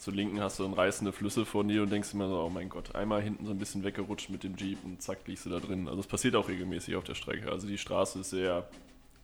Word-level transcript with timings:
Zur 0.00 0.14
Linken 0.14 0.40
hast 0.40 0.58
du 0.58 0.62
dann 0.62 0.72
reißende 0.72 1.12
Flüsse 1.12 1.44
vor 1.44 1.62
dir 1.62 1.82
und 1.82 1.92
denkst 1.92 2.14
immer 2.14 2.26
so, 2.26 2.40
oh 2.40 2.48
mein 2.48 2.70
Gott, 2.70 2.94
einmal 2.94 3.20
hinten 3.20 3.44
so 3.44 3.50
ein 3.50 3.58
bisschen 3.58 3.84
weggerutscht 3.84 4.30
mit 4.30 4.42
dem 4.44 4.56
Jeep 4.56 4.78
und 4.82 5.02
zack, 5.02 5.18
liegst 5.26 5.44
du 5.44 5.50
da 5.50 5.60
drin. 5.60 5.88
Also 5.88 6.00
es 6.00 6.06
passiert 6.06 6.36
auch 6.36 6.48
regelmäßig 6.48 6.96
auf 6.96 7.04
der 7.04 7.14
Strecke. 7.14 7.52
Also 7.52 7.68
die 7.68 7.76
Straße 7.76 8.20
ist 8.20 8.30
sehr, 8.30 8.66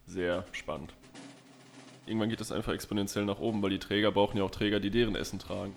sehr 0.07 0.45
spannend. 0.53 0.93
Irgendwann 2.04 2.29
geht 2.29 2.43
es 2.43 2.53
einfach 2.53 2.75
exponentiell 2.75 3.25
nach 3.25 3.39
oben, 3.39 3.62
weil 3.62 3.71
die 3.71 3.79
Träger 3.79 4.12
brauchen 4.12 4.37
ja 4.37 4.45
auch 4.45 4.51
Träger, 4.51 4.79
die 4.79 4.91
deren 4.91 5.17
Essen 5.17 5.39
tragen. 5.39 5.73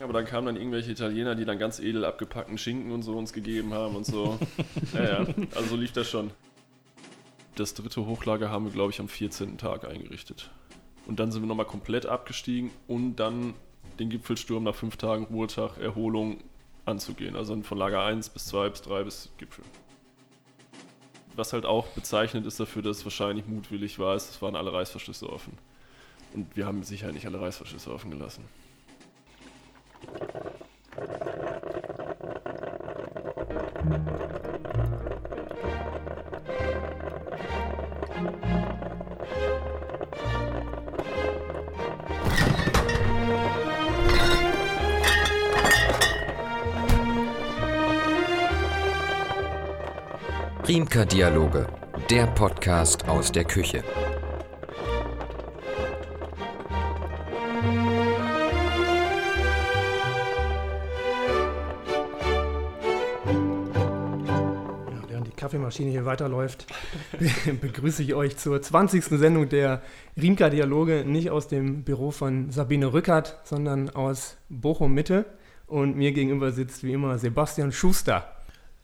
Aber 0.00 0.12
dann 0.12 0.24
kamen 0.24 0.46
dann 0.48 0.56
irgendwelche 0.56 0.90
Italiener, 0.90 1.36
die 1.36 1.44
dann 1.44 1.60
ganz 1.60 1.78
edel 1.78 2.04
abgepackten 2.04 2.58
Schinken 2.58 2.90
und 2.90 3.02
so 3.02 3.16
uns 3.16 3.32
gegeben 3.32 3.74
haben 3.74 3.94
und 3.94 4.06
so. 4.06 4.40
ja, 4.92 5.04
ja, 5.04 5.18
also 5.54 5.68
so 5.68 5.76
lief 5.76 5.92
das 5.92 6.10
schon. 6.10 6.32
Das 7.54 7.74
dritte 7.74 8.04
Hochlager 8.04 8.50
haben 8.50 8.64
wir, 8.64 8.72
glaube 8.72 8.90
ich, 8.90 8.98
am 8.98 9.06
14. 9.06 9.56
Tag 9.56 9.84
eingerichtet. 9.84 10.50
Und 11.06 11.20
dann 11.20 11.30
sind 11.30 11.42
wir 11.42 11.46
nochmal 11.46 11.66
komplett 11.66 12.06
abgestiegen 12.06 12.72
und 12.88 13.16
dann 13.20 13.54
den 13.98 14.10
Gipfelsturm 14.10 14.64
nach 14.64 14.74
fünf 14.74 14.96
Tagen 14.96 15.24
Ruhetag, 15.24 15.78
Erholung 15.78 16.38
anzugehen. 16.84 17.36
Also 17.36 17.60
von 17.62 17.78
Lager 17.78 18.04
1 18.04 18.30
bis 18.30 18.46
2 18.46 18.68
bis 18.70 18.82
3 18.82 19.04
bis 19.04 19.32
Gipfel. 19.38 19.64
Was 21.36 21.52
halt 21.52 21.66
auch 21.66 21.88
bezeichnet 21.88 22.46
ist 22.46 22.60
dafür, 22.60 22.82
dass 22.82 22.98
es 22.98 23.04
wahrscheinlich 23.04 23.46
mutwillig 23.46 23.98
war, 23.98 24.14
ist, 24.14 24.30
es 24.30 24.42
waren 24.42 24.54
alle 24.54 24.72
Reißverschlüsse 24.72 25.28
offen. 25.28 25.58
Und 26.32 26.56
wir 26.56 26.66
haben 26.66 26.82
Sicherheit 26.84 27.14
nicht 27.14 27.26
alle 27.26 27.40
Reißverschlüsse 27.40 27.92
offen 27.92 28.10
gelassen. 28.10 28.44
Riemker 50.74 51.06
Dialoge, 51.06 51.68
der 52.10 52.26
Podcast 52.26 53.08
aus 53.08 53.30
der 53.30 53.44
Küche. 53.44 53.84
Während 65.06 65.28
die 65.28 65.30
Kaffeemaschine 65.36 65.92
hier 65.92 66.06
weiterläuft, 66.06 66.66
begrüße 67.60 68.02
ich 68.02 68.14
euch 68.14 68.36
zur 68.36 68.60
20. 68.60 69.04
Sendung 69.04 69.48
der 69.48 69.80
Riemker 70.20 70.50
Dialoge, 70.50 71.04
nicht 71.06 71.30
aus 71.30 71.46
dem 71.46 71.84
Büro 71.84 72.10
von 72.10 72.50
Sabine 72.50 72.92
Rückert, 72.92 73.38
sondern 73.44 73.90
aus 73.90 74.38
Bochum 74.48 74.92
Mitte. 74.92 75.24
Und 75.68 75.96
mir 75.96 76.10
gegenüber 76.10 76.50
sitzt 76.50 76.82
wie 76.82 76.94
immer 76.94 77.16
Sebastian 77.18 77.70
Schuster. 77.70 78.28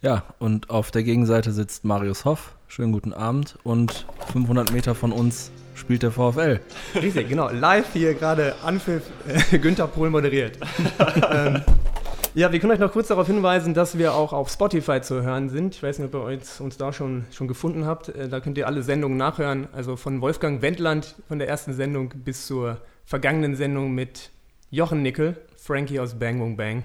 Ja, 0.02 0.24
und 0.38 0.70
auf 0.70 0.90
der 0.90 1.02
Gegenseite 1.02 1.52
sitzt 1.52 1.84
Marius 1.84 2.24
Hoff. 2.24 2.54
Schönen 2.68 2.92
guten 2.92 3.12
Abend. 3.12 3.58
Und 3.64 4.06
500 4.32 4.72
Meter 4.72 4.94
von 4.94 5.12
uns 5.12 5.50
spielt 5.74 6.02
der 6.02 6.10
VfL. 6.10 6.60
Richtig, 6.94 7.28
genau. 7.28 7.50
Live 7.50 7.92
hier 7.92 8.14
gerade 8.14 8.54
Anpfiff 8.64 9.02
äh, 9.28 9.58
Günther 9.58 9.88
Pohl 9.88 10.08
moderiert. 10.08 10.58
ähm, 11.30 11.60
ja, 12.32 12.50
wir 12.50 12.60
können 12.60 12.72
euch 12.72 12.78
noch 12.78 12.92
kurz 12.92 13.08
darauf 13.08 13.26
hinweisen, 13.26 13.74
dass 13.74 13.98
wir 13.98 14.14
auch 14.14 14.32
auf 14.32 14.48
Spotify 14.48 15.02
zu 15.02 15.22
hören 15.22 15.50
sind. 15.50 15.74
Ich 15.74 15.82
weiß 15.82 15.98
nicht, 15.98 16.14
ob 16.14 16.14
ihr 16.14 16.34
uns, 16.34 16.60
uns 16.62 16.78
da 16.78 16.94
schon, 16.94 17.26
schon 17.30 17.46
gefunden 17.46 17.84
habt. 17.84 18.08
Äh, 18.08 18.30
da 18.30 18.40
könnt 18.40 18.56
ihr 18.56 18.66
alle 18.66 18.82
Sendungen 18.82 19.18
nachhören. 19.18 19.68
Also 19.74 19.96
von 19.96 20.22
Wolfgang 20.22 20.62
Wendland 20.62 21.14
von 21.28 21.38
der 21.38 21.48
ersten 21.48 21.74
Sendung 21.74 22.08
bis 22.24 22.46
zur 22.46 22.78
vergangenen 23.04 23.54
Sendung 23.54 23.92
mit 23.92 24.30
Jochen 24.70 25.02
Nickel, 25.02 25.36
Frankie 25.56 26.00
aus 26.00 26.14
Bang 26.14 26.38
Boom 26.38 26.56
Bang. 26.56 26.84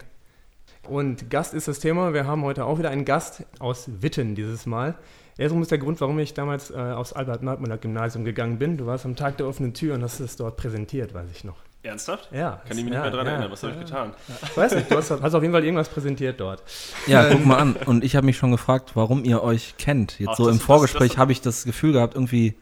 Und 0.87 1.29
Gast 1.29 1.53
ist 1.53 1.67
das 1.67 1.79
Thema. 1.79 2.13
Wir 2.13 2.25
haben 2.25 2.43
heute 2.43 2.65
auch 2.65 2.77
wieder 2.79 2.89
einen 2.89 3.05
Gast 3.05 3.43
aus 3.59 3.89
Witten 4.01 4.35
dieses 4.35 4.65
Mal. 4.65 4.95
Erstmal 5.37 5.63
ist 5.63 5.71
der 5.71 5.79
Grund, 5.79 5.99
warum 5.99 6.17
ich 6.19 6.33
damals 6.33 6.71
äh, 6.71 6.75
aufs 6.75 7.11
Albert-Markmüller-Gymnasium 7.13 8.23
gegangen 8.23 8.57
bin. 8.57 8.77
Du 8.77 8.85
warst 8.85 9.05
am 9.05 9.15
Tag 9.15 9.37
der 9.37 9.47
offenen 9.47 9.73
Tür 9.73 9.95
und 9.95 10.03
hast 10.03 10.19
es 10.19 10.37
dort 10.37 10.55
präsentiert, 10.55 11.13
weiß 11.13 11.29
ich 11.31 11.43
noch. 11.43 11.57
Ernsthaft? 11.83 12.29
Ja. 12.31 12.61
Kann 12.67 12.77
ich 12.77 12.83
mich 12.83 12.93
ja, 12.93 13.01
nicht 13.01 13.01
mehr 13.01 13.11
daran 13.11 13.25
ja, 13.25 13.31
erinnern. 13.33 13.51
Was 13.51 13.63
habe 13.63 13.73
ja, 13.73 13.79
ich 13.79 13.85
getan? 13.85 14.13
Ich 14.43 14.57
weiß 14.57 14.75
nicht, 14.75 14.89
du 14.89 14.95
hast, 14.95 15.11
hast 15.11 15.33
auf 15.33 15.41
jeden 15.41 15.53
Fall 15.53 15.63
irgendwas 15.63 15.89
präsentiert 15.89 16.39
dort. 16.39 16.63
Ja, 17.05 17.29
guck 17.29 17.45
mal 17.45 17.57
an. 17.57 17.75
Und 17.85 18.03
ich 18.03 18.15
habe 18.15 18.25
mich 18.25 18.37
schon 18.37 18.51
gefragt, 18.51 18.91
warum 18.95 19.23
ihr 19.23 19.43
euch 19.43 19.75
kennt. 19.77 20.19
Jetzt 20.19 20.29
Ach, 20.29 20.37
so 20.37 20.49
im 20.49 20.57
das- 20.57 20.65
Vorgespräch 20.65 21.17
habe 21.17 21.31
ich 21.31 21.41
das 21.41 21.63
Gefühl 21.65 21.93
gehabt, 21.93 22.15
irgendwie, 22.15 22.55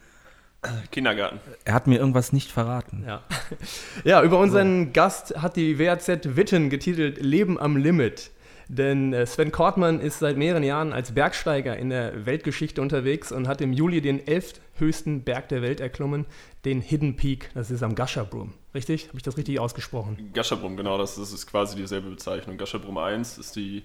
Kindergarten. 0.90 1.40
er 1.64 1.74
hat 1.74 1.86
mir 1.86 1.98
irgendwas 1.98 2.32
nicht 2.32 2.50
verraten. 2.50 3.04
Ja. 3.06 3.22
ja, 4.04 4.22
über 4.22 4.38
unseren 4.38 4.92
Gast 4.92 5.40
hat 5.40 5.56
die 5.56 5.78
WAZ 5.78 6.08
Witten 6.36 6.70
getitelt 6.70 7.20
Leben 7.22 7.58
am 7.58 7.76
Limit. 7.76 8.30
Denn 8.68 9.12
äh, 9.12 9.26
Sven 9.26 9.52
Kortmann 9.52 10.00
ist 10.00 10.20
seit 10.20 10.36
mehreren 10.36 10.62
Jahren 10.62 10.92
als 10.92 11.12
Bergsteiger 11.12 11.76
in 11.76 11.90
der 11.90 12.26
Weltgeschichte 12.26 12.80
unterwegs 12.80 13.30
und 13.30 13.46
hat 13.46 13.60
im 13.60 13.72
Juli 13.72 14.00
den 14.00 14.26
elft 14.26 14.60
höchsten 14.74 15.22
Berg 15.22 15.48
der 15.48 15.62
Welt 15.62 15.80
erklommen, 15.80 16.26
den 16.64 16.80
Hidden 16.80 17.16
Peak. 17.16 17.50
Das 17.54 17.70
ist 17.70 17.82
am 17.82 17.94
Gasherbrum. 17.94 18.54
Richtig? 18.74 19.08
Habe 19.08 19.18
ich 19.18 19.22
das 19.22 19.36
richtig 19.36 19.60
ausgesprochen? 19.60 20.30
Gasherbrum, 20.32 20.76
genau, 20.76 20.98
das, 20.98 21.16
das 21.16 21.32
ist 21.32 21.46
quasi 21.46 21.76
dieselbe 21.76 22.10
Bezeichnung. 22.10 22.56
Gasherbrum 22.56 22.98
1 22.98 23.38
ist 23.38 23.54
die 23.56 23.84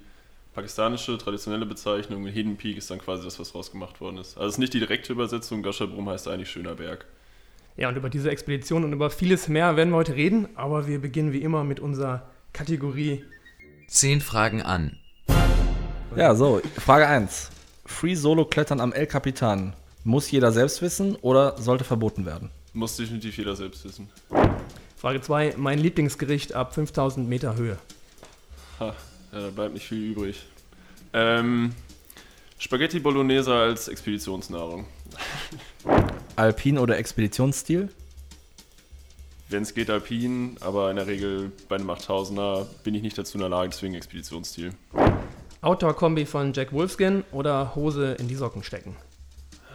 pakistanische 0.60 1.18
traditionelle 1.18 1.66
Bezeichnung 1.66 2.28
Hidden 2.28 2.58
Peak 2.58 2.76
ist 2.76 2.92
dann 2.92 3.00
quasi 3.00 3.24
das, 3.24 3.40
was 3.40 3.56
rausgemacht 3.56 4.02
worden 4.02 4.18
ist. 4.18 4.36
Also 4.36 4.48
es 4.48 4.54
ist 4.56 4.58
nicht 4.58 4.74
die 4.74 4.80
direkte 4.80 5.14
Übersetzung, 5.14 5.64
Gasherbrum 5.64 6.10
heißt 6.10 6.28
eigentlich 6.28 6.52
schöner 6.52 6.76
Berg. 6.76 7.06
Ja, 7.78 7.88
und 7.88 7.96
über 7.96 8.10
diese 8.10 8.30
Expedition 8.30 8.84
und 8.84 8.92
über 8.92 9.10
vieles 9.10 9.48
mehr 9.48 9.78
werden 9.78 9.92
wir 9.92 9.96
heute 9.96 10.16
reden, 10.16 10.50
aber 10.56 10.86
wir 10.86 11.00
beginnen 11.00 11.32
wie 11.32 11.42
immer 11.44 11.64
mit 11.64 11.80
unserer 11.80 12.24
Kategorie 12.52 13.24
Zehn 13.88 14.20
Fragen 14.20 14.62
an. 14.62 14.98
Ja, 16.18 16.36
so, 16.36 16.62
Frage 16.76 17.08
1. 17.08 17.52
Free 17.86 18.16
Solo 18.16 18.44
Klettern 18.44 18.82
am 18.82 18.92
El 18.92 19.08
Capitan. 19.08 19.74
Muss 20.04 20.30
jeder 20.30 20.52
selbst 20.52 20.82
wissen 20.82 21.16
oder 21.22 21.56
sollte 21.58 21.86
verboten 21.86 22.26
werden? 22.26 22.50
Muss 22.74 22.98
definitiv 22.98 23.38
jeder 23.38 23.56
selbst 23.56 23.86
wissen. 23.86 24.10
Frage 24.98 25.22
2, 25.22 25.54
mein 25.56 25.80
Lieblingsgericht 25.80 26.54
ab 26.54 26.76
5000 26.76 27.30
Meter 27.30 27.56
Höhe. 27.56 27.78
Ha, 28.82 28.94
ja, 29.32 29.40
da 29.42 29.50
bleibt 29.50 29.74
nicht 29.74 29.88
viel 29.88 30.12
übrig. 30.12 30.46
Ähm, 31.14 31.74
Spaghetti 32.58 33.00
Bolognese 33.00 33.54
als 33.54 33.88
Expeditionsnahrung. 33.88 34.86
Alpin 36.36 36.78
oder 36.78 36.98
Expeditionsstil? 36.98 37.90
Wenn 39.50 39.64
es 39.64 39.74
geht, 39.74 39.90
alpin, 39.90 40.58
aber 40.60 40.92
in 40.92 40.98
der 40.98 41.08
Regel 41.08 41.52
bei 41.68 41.78
einem 41.78 41.90
8000er 41.90 42.66
bin 42.84 42.94
ich 42.94 43.02
nicht 43.02 43.18
dazu 43.18 43.38
in 43.38 43.40
der 43.40 43.50
Lage, 43.50 43.70
deswegen 43.70 43.96
Expeditionsstil. 43.96 44.74
Outdoor-Kombi 45.62 46.26
von 46.26 46.54
Jack 46.54 46.72
Wolfskin 46.72 47.24
oder 47.32 47.76
Hose 47.76 48.14
in 48.20 48.28
die 48.28 48.36
Socken 48.36 48.62
stecken? 48.62 48.96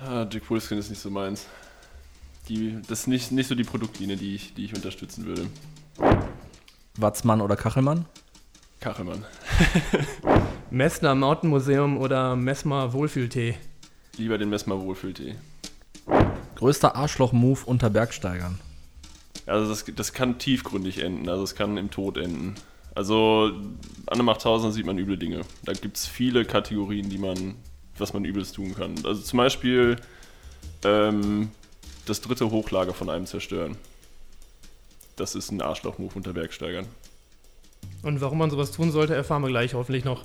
Ah, 0.06 0.26
Jack 0.30 0.48
Wolfskin 0.48 0.78
ist 0.78 0.90
nicht 0.90 1.02
so 1.02 1.10
meins. 1.10 1.46
Die, 2.48 2.78
das 2.88 3.00
ist 3.00 3.06
nicht, 3.08 3.32
nicht 3.32 3.48
so 3.48 3.54
die 3.54 3.64
Produktlinie, 3.64 4.16
die 4.16 4.36
ich, 4.36 4.54
die 4.54 4.66
ich 4.66 4.74
unterstützen 4.74 5.26
würde. 5.26 5.46
Watzmann 6.96 7.40
oder 7.40 7.56
Kachelmann? 7.56 8.06
Kachelmann. 8.84 9.24
Messner 10.70 11.14
Mountain 11.14 11.48
Museum 11.48 11.96
oder 11.96 12.36
Messmer 12.36 12.92
Wohlfühltee? 12.92 13.56
Lieber 14.18 14.36
den 14.36 14.50
Messmer 14.50 14.78
Wohlfühltee. 14.78 15.36
Größter 16.56 16.94
Arschloch-Move 16.94 17.60
unter 17.64 17.88
Bergsteigern? 17.88 18.60
Also 19.46 19.70
das, 19.70 19.86
das 19.96 20.12
kann 20.12 20.38
tiefgründig 20.38 21.02
enden, 21.02 21.30
also 21.30 21.44
es 21.44 21.54
kann 21.54 21.78
im 21.78 21.90
Tod 21.90 22.18
enden. 22.18 22.56
Also 22.94 23.52
an 24.06 24.20
einem 24.20 24.28
8000er 24.28 24.70
sieht 24.70 24.84
man 24.84 24.98
üble 24.98 25.16
Dinge. 25.16 25.40
Da 25.64 25.72
gibt 25.72 25.96
es 25.96 26.06
viele 26.06 26.44
Kategorien, 26.44 27.08
die 27.08 27.18
man, 27.18 27.54
was 27.96 28.12
man 28.12 28.26
übles 28.26 28.52
tun 28.52 28.74
kann. 28.74 28.96
Also 29.02 29.22
zum 29.22 29.38
Beispiel 29.38 29.96
ähm, 30.84 31.48
das 32.04 32.20
dritte 32.20 32.50
Hochlager 32.50 32.92
von 32.92 33.08
einem 33.08 33.24
zerstören. 33.24 33.78
Das 35.16 35.34
ist 35.34 35.50
ein 35.50 35.62
Arschloch-Move 35.62 36.12
unter 36.16 36.34
Bergsteigern. 36.34 36.86
Und 38.02 38.20
warum 38.20 38.38
man 38.38 38.50
sowas 38.50 38.70
tun 38.70 38.90
sollte, 38.90 39.14
erfahren 39.14 39.42
wir 39.42 39.48
gleich 39.48 39.74
hoffentlich 39.74 40.04
noch. 40.04 40.24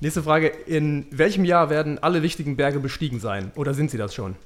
Nächste 0.00 0.22
Frage. 0.22 0.48
In 0.48 1.06
welchem 1.10 1.44
Jahr 1.44 1.70
werden 1.70 1.98
alle 1.98 2.22
wichtigen 2.22 2.56
Berge 2.56 2.80
bestiegen 2.80 3.20
sein? 3.20 3.52
Oder 3.54 3.74
sind 3.74 3.90
sie 3.90 3.98
das 3.98 4.14
schon? 4.14 4.36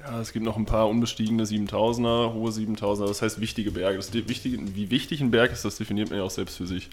Ja, 0.00 0.20
es 0.20 0.32
gibt 0.32 0.44
noch 0.44 0.56
ein 0.56 0.64
paar 0.64 0.88
unbestiegene 0.88 1.44
7000er, 1.44 2.32
hohe 2.32 2.50
7000er, 2.50 3.06
das 3.06 3.20
heißt 3.20 3.40
wichtige 3.40 3.72
Berge. 3.72 3.98
Das 3.98 4.12
wichtige, 4.14 4.74
wie 4.74 4.90
wichtig 4.90 5.20
ein 5.20 5.30
Berg 5.30 5.52
ist, 5.52 5.64
das 5.64 5.76
definiert 5.76 6.08
man 6.08 6.18
ja 6.18 6.24
auch 6.24 6.30
selbst 6.30 6.56
für 6.56 6.66
sich. 6.66 6.88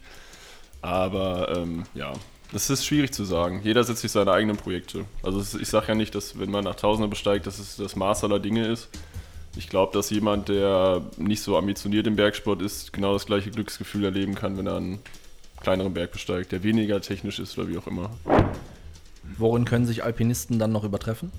Aber 0.82 1.56
ähm, 1.56 1.84
ja, 1.94 2.12
das 2.52 2.70
ist 2.70 2.86
schwierig 2.86 3.14
zu 3.14 3.24
sagen. 3.24 3.62
Jeder 3.64 3.84
setzt 3.84 4.02
sich 4.02 4.12
seine 4.12 4.32
eigenen 4.32 4.58
Projekte. 4.58 5.06
Also 5.24 5.58
ich 5.58 5.68
sage 5.68 5.88
ja 5.90 5.96
nicht, 5.96 6.14
dass 6.14 6.38
wenn 6.38 6.52
man 6.52 6.64
nach 6.64 6.76
Tausender 6.76 7.08
besteigt, 7.08 7.48
dass 7.48 7.58
es 7.58 7.78
das 7.78 7.96
Maß 7.96 8.24
aller 8.24 8.40
Dinge 8.40 8.68
ist. 8.68 8.90
Ich 9.58 9.70
glaube, 9.70 9.94
dass 9.94 10.10
jemand, 10.10 10.50
der 10.50 11.02
nicht 11.18 11.42
so 11.42 11.58
ambitioniert 11.58 12.08
im 12.08 12.16
Bergsport 12.16 12.62
ist, 12.62 12.92
genau 12.92 13.14
das 13.14 13.26
gleiche 13.26 13.52
Glücksgefühl 13.52 14.04
erleben 14.04 14.36
kann, 14.36 14.58
wenn 14.58 14.68
er 14.68 14.76
einen 14.78 15.00
kleineren 15.62 15.94
Berg 15.94 16.12
besteigt, 16.12 16.52
der 16.52 16.64
weniger 16.64 17.02
technisch 17.02 17.40
ist 17.40 17.58
oder 17.58 17.70
wie 17.70 17.78
auch 17.78 17.88
immer. 17.88 18.10
Worin 19.38 19.66
können 19.66 19.86
sich 19.86 20.04
Alpinisten 20.04 20.60
dann 20.60 20.72
noch 20.72 20.84
übertreffen? 20.84 21.32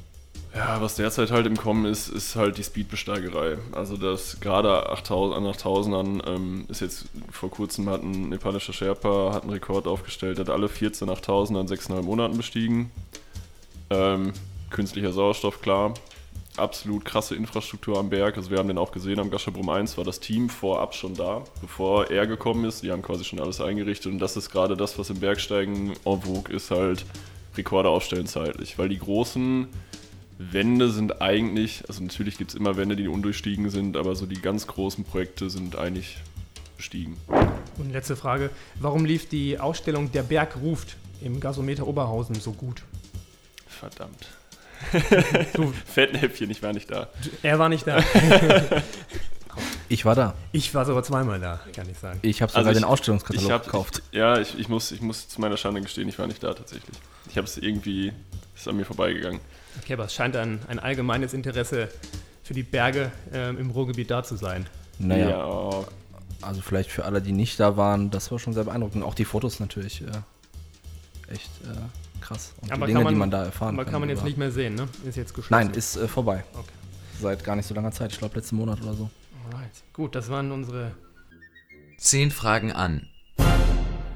Ja, 0.55 0.81
was 0.81 0.97
derzeit 0.97 1.31
halt 1.31 1.47
im 1.47 1.57
Kommen 1.57 1.85
ist, 1.85 2.09
ist 2.09 2.35
halt 2.35 2.57
die 2.57 2.65
Speedbesteigerei. 2.65 3.59
Also 3.73 3.99
das 3.99 4.41
gerade 4.41 4.89
8000 4.89 5.37
an 5.37 5.53
8000ern 5.53 6.27
ähm, 6.27 6.65
ist 6.69 6.81
jetzt 6.81 7.09
vor 7.31 7.51
kurzem 7.51 7.91
hat 7.91 8.03
ein 8.03 8.31
nepalischer 8.31 8.73
Sherpa 8.73 9.35
hat 9.35 9.43
einen 9.43 9.53
Rekord 9.53 9.87
aufgestellt, 9.87 10.39
hat 10.39 10.49
alle 10.49 10.71
14 10.71 11.11
8000er 11.11 11.61
in 11.61 11.67
6,5 11.67 12.03
Monaten 12.03 12.39
bestiegen. 12.39 12.91
Ähm, 13.91 14.33
künstlicher 14.71 15.13
Sauerstoff, 15.13 15.61
klar. 15.61 15.93
Absolut 16.57 17.05
krasse 17.05 17.35
Infrastruktur 17.35 17.99
am 17.99 18.09
Berg. 18.09 18.37
Also 18.37 18.51
wir 18.51 18.59
haben 18.59 18.69
den 18.69 18.79
auch 18.79 18.91
gesehen 18.91 19.21
am 19.21 19.31
Gashabrum 19.31 19.69
1, 19.69 19.99
war 19.99 20.05
das 20.05 20.21
Team 20.21 20.49
vorab 20.49 20.95
schon 20.95 21.15
da, 21.15 21.45
bevor 21.61 22.11
er 22.11 22.27
gekommen 22.27 22.65
ist. 22.65 22.83
Die 22.83 22.91
haben 22.91 23.03
quasi 23.03 23.25
schon 23.25 23.41
alles 23.41 23.61
eingerichtet 23.61 24.11
und 24.13 24.19
das 24.19 24.37
ist 24.37 24.51
gerade 24.51 24.77
das, 24.77 24.99
was 24.99 25.11
im 25.11 25.21
Bergsteigen 25.21 25.93
en 26.05 26.23
vogue 26.23 26.55
ist, 26.55 26.71
halt 26.71 27.05
Rekorde 27.57 27.91
aufstellen 27.91 28.27
zeitlich. 28.27 28.79
Weil 28.79 28.89
die 28.89 28.99
großen 28.99 29.69
Wände 30.39 30.91
sind 30.91 31.21
eigentlich, 31.21 31.85
also 31.89 32.03
natürlich 32.03 32.39
gibt 32.39 32.53
es 32.53 32.55
immer 32.57 32.77
Wände, 32.77 32.97
die 32.97 33.09
undurchstiegen 33.09 33.69
sind, 33.69 33.97
aber 33.97 34.15
so 34.15 34.25
die 34.25 34.41
ganz 34.41 34.67
großen 34.67 35.05
Projekte 35.05 35.51
sind 35.51 35.77
eigentlich 35.77 36.19
bestiegen. 36.77 37.17
Und 37.79 37.93
letzte 37.93 38.17
Frage, 38.17 38.51
warum 38.81 39.05
lief 39.05 39.29
die 39.29 39.59
Ausstellung 39.59 40.11
Der 40.13 40.23
Berg 40.23 40.57
ruft 40.63 40.97
im 41.23 41.41
Gasometer 41.41 41.87
Oberhausen 41.87 42.35
so 42.35 42.53
gut? 42.53 42.83
Verdammt. 43.67 44.29
Du, 45.55 45.73
Fettnäpfchen, 45.93 46.51
ich 46.51 46.63
war 46.63 46.73
nicht 46.73 46.91
da. 46.91 47.09
er 47.43 47.59
war 47.59 47.69
nicht 47.69 47.87
da. 47.87 48.03
Ich 49.89 50.05
war 50.05 50.15
da. 50.17 50.35
Ich 50.53 50.75
war 50.75 50.85
sogar 50.85 51.03
zweimal 51.05 51.39
da, 51.41 51.61
kann 51.75 51.89
ich 51.89 51.97
sagen. 51.97 52.19
Ich 52.23 52.43
habe 52.43 52.51
sogar 52.51 52.67
Also 52.67 52.79
den 52.79 52.85
ich- 52.85 52.91
Ausstellungskatalog 52.91 53.45
Ich 53.47 53.51
hab, 53.53 53.65
gekauft. 53.65 54.03
Ich, 54.11 54.19
ja, 54.19 54.39
ich, 54.39 54.59
ich, 54.59 54.69
muss, 54.69 54.91
ich 54.93 55.01
muss 55.01 55.29
zu 55.29 55.41
meiner 55.41 55.57
Schande 55.57 55.81
gestehen, 55.81 56.09
ich 56.09 56.19
war 56.19 56.27
nicht 56.27 56.43
da 56.43 56.53
tatsächlich. 56.53 56.97
Ich 57.31 57.37
habe 57.39 57.47
es 57.47 57.57
irgendwie, 57.57 58.13
ist 58.55 58.67
an 58.69 58.77
mir 58.77 58.85
vorbeigegangen. 58.85 59.41
Okay, 59.81 59.93
aber 59.95 60.05
es 60.07 60.13
scheint 60.15 60.37
ein, 60.37 60.59
ein 60.67 60.79
allgemeines 60.81 61.33
Interesse 61.35 61.89
für 62.43 62.53
die 62.53 62.65
Berge 62.65 63.13
ähm, 63.33 63.59
im 63.59 63.71
Ruhrgebiet 63.71 64.11
da 64.11 64.25
zu 64.25 64.37
sein. 64.37 64.67
Naja, 64.99 65.31
Ja, 65.31 65.47
oh, 65.47 65.87
also 66.43 66.61
vielleicht 66.63 66.91
für 66.91 67.05
alle, 67.05 67.23
die 67.23 67.33
nicht 67.33 67.59
da 67.61 67.77
waren, 67.77 68.11
das 68.11 68.31
war 68.33 68.39
schon 68.41 68.53
sehr 68.55 68.65
beeindruckend. 68.65 69.05
Auch 69.05 69.15
die 69.15 69.25
Fotos 69.25 69.61
natürlich 69.61 70.03
äh, 70.03 71.33
echt 71.33 71.51
äh, 71.65 71.69
krass. 72.27 72.53
Und 72.61 72.71
Aber 72.73 72.87
die 72.87 72.93
kann 72.93 73.01
Dinge, 73.01 73.05
man- 73.05 73.15
die 73.15 73.19
man 73.19 73.31
da 73.31 73.45
erfahren 73.45 73.75
Aber 73.75 73.85
kann. 73.85 73.93
kann 73.93 74.01
man 74.01 74.09
jetzt 74.11 74.19
über- 74.19 74.29
nicht 74.29 74.39
mehr 74.39 74.51
sehen, 74.51 74.75
ne? 74.75 74.89
Ist 75.05 75.17
jetzt 75.17 75.35
geschlossen. 75.35 75.67
Nein, 75.67 75.75
ist 75.77 75.97
äh, 75.97 76.09
vorbei. 76.09 76.45
Okay. 76.55 76.67
Seit 77.21 77.45
gar 77.45 77.57
nicht 77.57 77.67
so 77.67 77.75
langer 77.75 77.93
Zeit. 77.93 78.13
Ich 78.13 78.19
glaube, 78.19 78.37
letzten 78.37 78.57
Monat 78.57 78.81
oder 78.83 78.95
so. 78.95 79.11
Alright. 79.51 79.71
Gut, 79.93 80.15
das 80.15 80.29
waren 80.29 80.51
unsere. 80.53 80.93
Zehn 81.99 82.31
Fragen 82.31 82.73
an. 82.73 83.09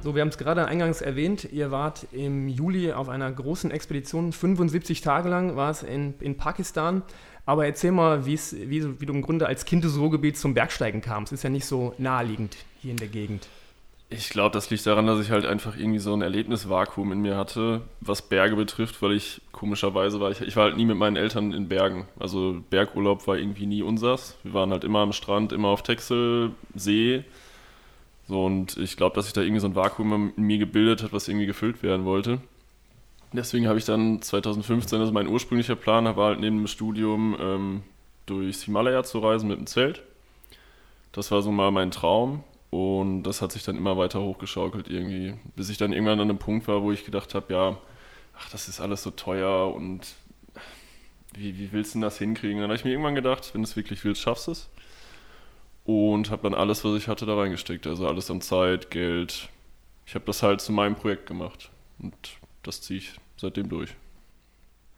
So, 0.03 0.15
wir 0.15 0.23
haben 0.23 0.29
es 0.29 0.39
gerade 0.39 0.67
eingangs 0.67 1.01
erwähnt. 1.03 1.45
Ihr 1.53 1.71
wart 1.71 2.07
im 2.12 2.49
Juli 2.49 2.93
auf 2.93 3.09
einer 3.09 3.31
großen 3.31 3.71
Expedition. 3.71 4.33
75 4.33 5.03
Tage 5.03 5.29
lang 5.29 5.57
war 5.57 5.71
es 5.71 5.83
in, 5.83 6.15
in 6.21 6.37
Pakistan. 6.37 7.03
Aber 7.47 7.67
erzähl 7.67 7.93
mal, 7.93 8.27
wie's, 8.27 8.55
wie, 8.55 9.01
wie 9.01 9.07
du 9.07 9.12
im 9.12 9.23
Grunde 9.23 9.47
als 9.47 9.65
Kind 9.65 9.85
des 9.85 9.99
Ruhrgebiets 9.99 10.41
zum 10.41 10.55
Bergsteigen 10.55 11.01
kamst. 11.01 11.33
Ist 11.33 11.43
ja 11.43 11.51
nicht 11.51 11.65
so 11.67 11.95
naheliegend 11.99 12.57
hier 12.81 12.93
in 12.93 12.97
der 12.97 13.09
Gegend. 13.09 13.49
Ich 14.12 14.29
glaube, 14.31 14.53
das 14.53 14.69
liegt 14.71 14.85
daran, 14.87 15.07
dass 15.07 15.21
ich 15.21 15.31
halt 15.31 15.47
einfach 15.47 15.77
irgendwie 15.77 16.01
so 16.01 16.12
ein 16.12 16.21
Erlebnisvakuum 16.21 17.12
in 17.12 17.21
mir 17.21 17.37
hatte, 17.37 17.83
was 18.01 18.23
Berge 18.23 18.57
betrifft, 18.57 19.01
weil 19.03 19.12
ich 19.12 19.41
komischerweise 19.53 20.19
war, 20.19 20.33
ich, 20.33 20.41
ich 20.41 20.57
war 20.57 20.65
halt 20.65 20.77
nie 20.77 20.85
mit 20.85 20.97
meinen 20.97 21.15
Eltern 21.15 21.53
in 21.53 21.69
Bergen. 21.69 22.09
Also 22.19 22.61
Bergurlaub 22.71 23.29
war 23.29 23.39
irgendwie 23.39 23.67
nie 23.67 23.83
unsers. 23.83 24.37
Wir 24.43 24.53
waren 24.53 24.73
halt 24.73 24.83
immer 24.83 24.99
am 24.99 25.12
Strand, 25.12 25.53
immer 25.53 25.69
auf 25.69 25.85
Texel, 25.85 26.51
See. 26.75 27.23
So, 28.27 28.45
und 28.45 28.77
ich 28.79 28.97
glaube, 28.97 29.15
dass 29.15 29.27
sich 29.27 29.33
da 29.33 29.43
irgendwie 29.43 29.61
so 29.61 29.69
ein 29.69 29.77
Vakuum 29.77 30.33
in 30.37 30.43
mir 30.43 30.59
gebildet 30.59 31.05
hat, 31.05 31.12
was 31.12 31.29
irgendwie 31.29 31.47
gefüllt 31.47 31.85
werden 31.85 32.05
wollte. 32.05 32.41
Deswegen 33.33 33.69
habe 33.69 33.79
ich 33.79 33.85
dann 33.85 34.21
2015, 34.23 34.99
also 34.99 35.12
mein 35.12 35.29
ursprünglicher 35.29 35.77
Plan 35.77 36.05
war 36.17 36.31
halt 36.31 36.41
neben 36.41 36.57
dem 36.57 36.67
Studium 36.67 37.37
ähm, 37.41 37.83
durchs 38.27 38.65
Himalaya 38.65 39.05
zu 39.05 39.21
reisen 39.21 39.49
mit 39.49 39.59
dem 39.59 39.69
Zelt. 39.69 40.03
Das 41.12 41.31
war 41.31 41.43
so 41.43 41.53
mal 41.53 41.71
mein 41.71 41.93
Traum. 41.93 42.43
Und 42.71 43.25
das 43.25 43.43
hat 43.43 43.53
sich 43.53 43.65
dann 43.65 43.77
immer 43.77 43.97
weiter 43.97 44.21
hochgeschaukelt 44.21 44.89
irgendwie, 44.89 45.35
bis 45.57 45.69
ich 45.71 45.77
dann 45.77 45.93
irgendwann 45.93 46.21
an 46.21 46.31
einem 46.31 46.39
Punkt 46.39 46.69
war, 46.69 46.83
wo 46.83 46.93
ich 46.93 47.05
gedacht 47.05 47.35
habe, 47.35 47.53
ja, 47.53 47.79
ach, 48.39 48.51
das 48.51 48.69
ist 48.69 48.81
alles 48.81 49.03
so 49.03 49.11
teuer 49.11 49.75
und 49.75 50.07
wie, 51.35 51.59
wie 51.59 51.73
willst 51.73 51.95
du 51.95 51.99
denn 51.99 52.03
das 52.03 52.19
hinkriegen? 52.19 52.61
Dann 52.61 52.71
habe 52.71 52.77
ich 52.77 52.85
mir 52.85 52.91
irgendwann 52.91 53.15
gedacht, 53.15 53.51
wenn 53.53 53.63
du 53.63 53.69
es 53.69 53.77
wirklich 53.77 54.05
willst, 54.05 54.23
schaffst 54.23 54.47
du 54.47 54.53
es. 54.53 54.69
Und 55.85 56.31
habe 56.31 56.43
dann 56.43 56.55
alles, 56.55 56.85
was 56.85 56.97
ich 56.97 57.09
hatte, 57.09 57.27
da 57.27 57.37
reingesteckt. 57.37 57.87
Also 57.87 58.07
alles 58.07 58.31
an 58.31 58.41
Zeit, 58.41 58.91
Geld. 58.91 59.49
Ich 60.07 60.15
habe 60.15 60.25
das 60.25 60.43
halt 60.43 60.61
zu 60.61 60.73
meinem 60.73 60.95
Projekt 60.95 61.27
gemacht. 61.27 61.71
Und 61.99 62.15
das 62.63 62.83
ziehe 62.83 62.99
ich 62.99 63.15
seitdem 63.37 63.69
durch. 63.69 63.95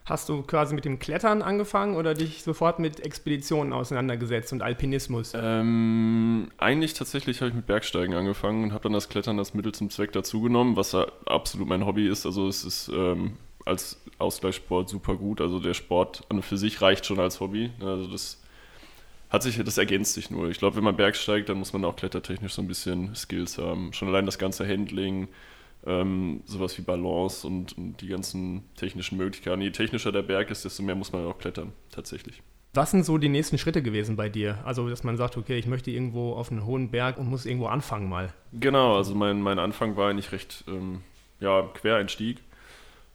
Hast 0.04 0.28
du 0.28 0.42
quasi 0.42 0.74
mit 0.74 0.84
dem 0.84 0.98
Klettern 0.98 1.42
angefangen 1.42 1.94
oder 1.94 2.14
dich 2.14 2.42
sofort 2.42 2.80
mit 2.80 3.00
Expeditionen 3.00 3.72
auseinandergesetzt 3.72 4.52
und 4.52 4.60
Alpinismus? 4.60 5.32
Ähm, 5.34 6.50
eigentlich 6.58 6.94
tatsächlich 6.94 7.40
habe 7.40 7.50
ich 7.50 7.54
mit 7.54 7.66
Bergsteigen 7.66 8.14
angefangen 8.14 8.64
und 8.64 8.72
habe 8.72 8.82
dann 8.84 8.94
das 8.94 9.08
Klettern 9.08 9.38
als 9.38 9.54
Mittel 9.54 9.72
zum 9.72 9.90
Zweck 9.90 10.10
dazugenommen, 10.10 10.76
was 10.76 10.90
ja 10.92 11.06
absolut 11.26 11.68
mein 11.68 11.86
Hobby 11.86 12.08
ist. 12.08 12.26
Also 12.26 12.48
es 12.48 12.64
ist 12.64 12.88
ähm, 12.88 13.36
als 13.64 14.00
Ausgleichssport 14.18 14.88
super 14.88 15.14
gut. 15.14 15.40
Also 15.40 15.60
der 15.60 15.74
Sport 15.74 16.24
an 16.28 16.38
und 16.38 16.42
für 16.42 16.56
sich 16.56 16.82
reicht 16.82 17.06
schon 17.06 17.20
als 17.20 17.38
Hobby. 17.38 17.70
Also 17.80 18.08
das 18.08 18.42
hat 19.30 19.44
sich, 19.44 19.62
das 19.62 19.78
ergänzt 19.78 20.14
sich 20.14 20.30
nur. 20.30 20.50
Ich 20.50 20.58
glaube, 20.58 20.76
wenn 20.76 20.84
man 20.84 20.96
bergsteigt, 20.96 21.48
dann 21.48 21.58
muss 21.58 21.72
man 21.72 21.84
auch 21.84 21.96
klettertechnisch 21.96 22.54
so 22.54 22.60
ein 22.62 22.68
bisschen 22.68 23.14
Skills 23.14 23.56
haben. 23.56 23.92
Schon 23.92 24.08
allein 24.08 24.26
das 24.26 24.38
ganze 24.38 24.66
Handling, 24.66 25.28
ähm, 25.86 26.42
sowas 26.44 26.76
wie 26.78 26.82
Balance 26.82 27.46
und, 27.46 27.76
und 27.76 28.00
die 28.00 28.08
ganzen 28.08 28.64
technischen 28.76 29.18
Möglichkeiten. 29.18 29.60
Je 29.60 29.70
technischer 29.70 30.12
der 30.12 30.22
Berg 30.22 30.50
ist, 30.50 30.64
desto 30.64 30.82
mehr 30.82 30.94
muss 30.94 31.12
man 31.12 31.26
auch 31.26 31.38
klettern, 31.38 31.72
tatsächlich. 31.90 32.42
Was 32.74 32.90
sind 32.90 33.04
so 33.04 33.18
die 33.18 33.28
nächsten 33.28 33.58
Schritte 33.58 33.82
gewesen 33.82 34.16
bei 34.16 34.30
dir? 34.30 34.58
Also, 34.64 34.88
dass 34.88 35.04
man 35.04 35.18
sagt, 35.18 35.36
okay, 35.36 35.58
ich 35.58 35.66
möchte 35.66 35.90
irgendwo 35.90 36.32
auf 36.32 36.50
einen 36.50 36.64
hohen 36.64 36.90
Berg 36.90 37.18
und 37.18 37.28
muss 37.28 37.44
irgendwo 37.44 37.66
anfangen 37.66 38.08
mal. 38.08 38.32
Genau, 38.52 38.96
also 38.96 39.14
mein, 39.14 39.42
mein 39.42 39.58
Anfang 39.58 39.96
war 39.96 40.08
eigentlich 40.08 40.32
recht 40.32 40.64
ähm, 40.68 41.02
ja, 41.38 41.62
Quereinstieg. 41.74 42.38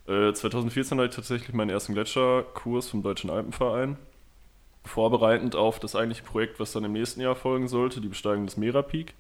Äh, 0.08 0.32
2014 0.32 1.00
hatte 1.00 1.10
ich 1.10 1.16
tatsächlich 1.16 1.54
meinen 1.56 1.72
ersten 1.72 1.94
Gletscherkurs 1.94 2.90
vom 2.90 3.02
Deutschen 3.02 3.32
Alpenverein. 3.32 3.98
Vorbereitend 4.86 5.56
auf 5.56 5.80
das 5.80 5.96
eigentliche 5.96 6.24
Projekt, 6.24 6.60
was 6.60 6.72
dann 6.72 6.84
im 6.84 6.94
nächsten 6.94 7.20
Jahr 7.20 7.36
folgen 7.36 7.68
sollte, 7.68 8.00
die 8.00 8.10
Besteigung 8.10 8.46
des 8.46 8.58
Mera 8.58 8.84
Peak. 8.84 9.16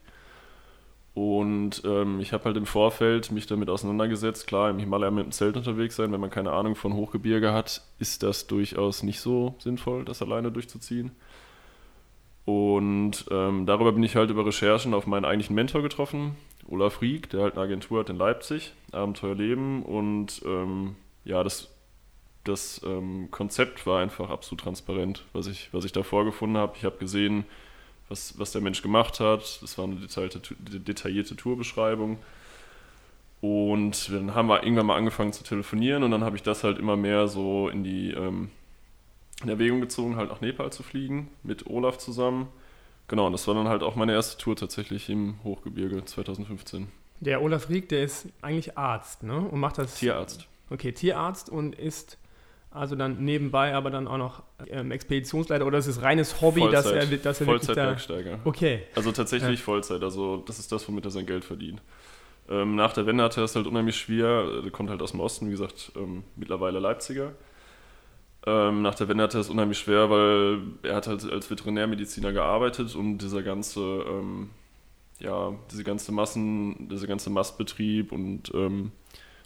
Und 1.17 1.81
ähm, 1.83 2.19
ich 2.19 2.31
habe 2.31 2.43
halt 2.43 2.57
im 2.57 2.67
Vorfeld 2.67 3.31
mich 3.31 3.47
damit 3.47 3.71
auseinandergesetzt. 3.71 4.45
Klar, 4.45 4.69
im 4.69 4.77
Himalaya 4.77 5.09
mit 5.09 5.25
dem 5.25 5.31
Zelt 5.31 5.57
unterwegs 5.57 5.95
sein, 5.95 6.11
wenn 6.11 6.21
man 6.21 6.29
keine 6.29 6.51
Ahnung 6.51 6.75
von 6.75 6.93
Hochgebirge 6.93 7.53
hat, 7.53 7.81
ist 7.97 8.21
das 8.21 8.45
durchaus 8.45 9.01
nicht 9.01 9.19
so 9.19 9.55
sinnvoll, 9.57 10.05
das 10.05 10.21
alleine 10.21 10.51
durchzuziehen. 10.51 11.09
Und 12.45 13.25
ähm, 13.31 13.65
darüber 13.65 13.93
bin 13.93 14.03
ich 14.03 14.15
halt 14.15 14.29
über 14.29 14.45
Recherchen 14.45 14.93
auf 14.93 15.07
meinen 15.07 15.25
eigentlichen 15.25 15.55
Mentor 15.55 15.81
getroffen, 15.81 16.35
Olaf 16.67 17.01
Rieck, 17.01 17.31
der 17.31 17.41
halt 17.41 17.53
eine 17.55 17.63
Agentur 17.63 18.01
hat 18.01 18.11
in 18.11 18.17
Leipzig, 18.17 18.73
Abenteuerleben. 18.91 19.81
Und 19.81 20.43
ähm, 20.45 20.97
ja, 21.25 21.43
das, 21.43 21.73
das 22.43 22.79
ähm, 22.85 23.29
Konzept 23.31 23.87
war 23.87 24.03
einfach 24.03 24.29
absolut 24.29 24.61
transparent, 24.61 25.25
was 25.33 25.47
ich, 25.47 25.73
was 25.73 25.83
ich 25.83 25.93
da 25.93 26.03
vorgefunden 26.03 26.59
habe. 26.59 26.73
Ich 26.77 26.85
habe 26.85 26.97
gesehen, 26.97 27.45
was, 28.09 28.37
was 28.37 28.51
der 28.51 28.61
Mensch 28.61 28.81
gemacht 28.81 29.19
hat. 29.19 29.59
Das 29.61 29.77
war 29.77 29.85
eine 29.85 29.95
detaillierte, 29.95 30.41
detaillierte 30.59 31.35
Tourbeschreibung. 31.35 32.19
Und 33.39 34.11
dann 34.11 34.33
haben 34.33 34.47
wir 34.47 34.63
irgendwann 34.63 34.87
mal 34.87 34.97
angefangen 34.97 35.31
zu 35.33 35.43
telefonieren 35.43 36.03
und 36.03 36.11
dann 36.11 36.23
habe 36.23 36.35
ich 36.35 36.43
das 36.43 36.63
halt 36.63 36.79
immer 36.79 36.97
mehr 36.97 37.27
so 37.27 37.69
in 37.69 37.83
die 37.83 38.11
ähm, 38.11 38.49
in 39.43 39.49
Erwägung 39.49 39.81
gezogen, 39.81 40.15
halt 40.15 40.31
nach 40.31 40.41
Nepal 40.41 40.71
zu 40.71 40.81
fliegen, 40.81 41.29
mit 41.43 41.67
Olaf 41.67 41.97
zusammen. 41.97 42.47
Genau, 43.07 43.27
und 43.27 43.33
das 43.33 43.47
war 43.47 43.53
dann 43.53 43.67
halt 43.67 43.83
auch 43.83 43.95
meine 43.95 44.13
erste 44.13 44.37
Tour 44.37 44.55
tatsächlich 44.55 45.09
im 45.09 45.35
Hochgebirge 45.43 46.03
2015. 46.03 46.87
Der 47.19 47.41
Olaf 47.41 47.69
Rieck, 47.69 47.89
der 47.89 48.03
ist 48.03 48.27
eigentlich 48.41 48.77
Arzt, 48.77 49.23
ne? 49.23 49.37
Und 49.37 49.59
macht 49.59 49.77
das. 49.77 49.95
Tierarzt. 49.95 50.47
Okay, 50.69 50.91
Tierarzt 50.91 51.49
und 51.49 51.75
ist 51.75 52.17
also 52.77 52.95
dann 52.95 53.23
nebenbei 53.23 53.73
aber 53.73 53.89
dann 53.89 54.07
auch 54.07 54.17
noch 54.17 54.43
ähm, 54.67 54.91
Expeditionsleiter 54.91 55.65
oder 55.65 55.77
ist 55.77 55.87
es 55.87 56.01
reines 56.01 56.41
Hobby, 56.41 56.61
dass 56.71 56.85
er, 56.85 57.05
dass 57.05 57.41
er 57.41 57.47
wirklich 57.47 57.67
da. 57.67 57.73
Vollzeitbergsteiger. 57.73 58.39
Okay. 58.45 58.83
Also 58.95 59.11
tatsächlich 59.11 59.61
Vollzeit, 59.61 60.01
also 60.03 60.37
das 60.37 60.59
ist 60.59 60.71
das, 60.71 60.87
womit 60.87 61.05
er 61.05 61.11
sein 61.11 61.25
Geld 61.25 61.45
verdient. 61.45 61.81
Ähm, 62.49 62.75
nach 62.75 62.93
der 62.93 63.05
Wende 63.05 63.23
hatte 63.23 63.41
er 63.41 63.43
es 63.43 63.55
halt 63.55 63.67
unheimlich 63.67 63.97
schwer, 63.97 64.61
er 64.63 64.71
kommt 64.71 64.89
halt 64.89 65.01
aus 65.01 65.11
dem 65.11 65.19
Osten, 65.19 65.47
wie 65.47 65.51
gesagt, 65.51 65.91
ähm, 65.95 66.23
mittlerweile 66.35 66.79
Leipziger. 66.79 67.33
Ähm, 68.45 68.81
nach 68.81 68.95
der 68.95 69.09
Wende 69.09 69.23
hatte 69.23 69.37
er 69.37 69.41
es 69.41 69.49
unheimlich 69.49 69.77
schwer, 69.77 70.09
weil 70.09 70.61
er 70.83 70.95
hat 70.95 71.07
halt 71.07 71.29
als 71.29 71.49
Veterinärmediziner 71.49 72.31
gearbeitet 72.31 72.95
und 72.95 73.17
dieser 73.17 73.43
ganze, 73.43 73.81
ähm, 73.81 74.51
ja, 75.19 75.53
diese 75.71 75.83
ganze 75.83 76.13
Massen, 76.13 76.87
dieser 76.87 77.07
ganze 77.07 77.29
Mastbetrieb 77.29 78.13
und 78.13 78.53
ähm, 78.53 78.93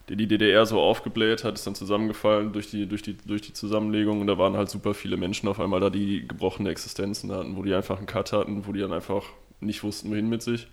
der 0.09 0.15
die 0.15 0.27
DDR 0.27 0.65
so 0.65 0.79
aufgebläht 0.79 1.43
hat, 1.43 1.55
ist 1.55 1.67
dann 1.67 1.75
zusammengefallen 1.75 2.53
durch 2.53 2.69
die, 2.69 2.87
durch, 2.87 3.01
die, 3.01 3.17
durch 3.17 3.41
die 3.41 3.53
Zusammenlegung 3.53 4.21
und 4.21 4.27
da 4.27 4.37
waren 4.37 4.57
halt 4.57 4.69
super 4.69 4.93
viele 4.93 5.17
Menschen 5.17 5.47
auf 5.47 5.59
einmal 5.59 5.79
da, 5.79 5.89
die 5.89 6.27
gebrochene 6.27 6.69
Existenzen 6.69 7.31
hatten, 7.31 7.55
wo 7.55 7.63
die 7.63 7.73
einfach 7.73 7.97
einen 7.97 8.07
Cut 8.07 8.33
hatten, 8.33 8.65
wo 8.67 8.73
die 8.73 8.81
dann 8.81 8.93
einfach 8.93 9.23
nicht 9.59 9.83
wussten, 9.83 10.09
wohin 10.09 10.29
mit 10.29 10.41
sich. 10.41 10.67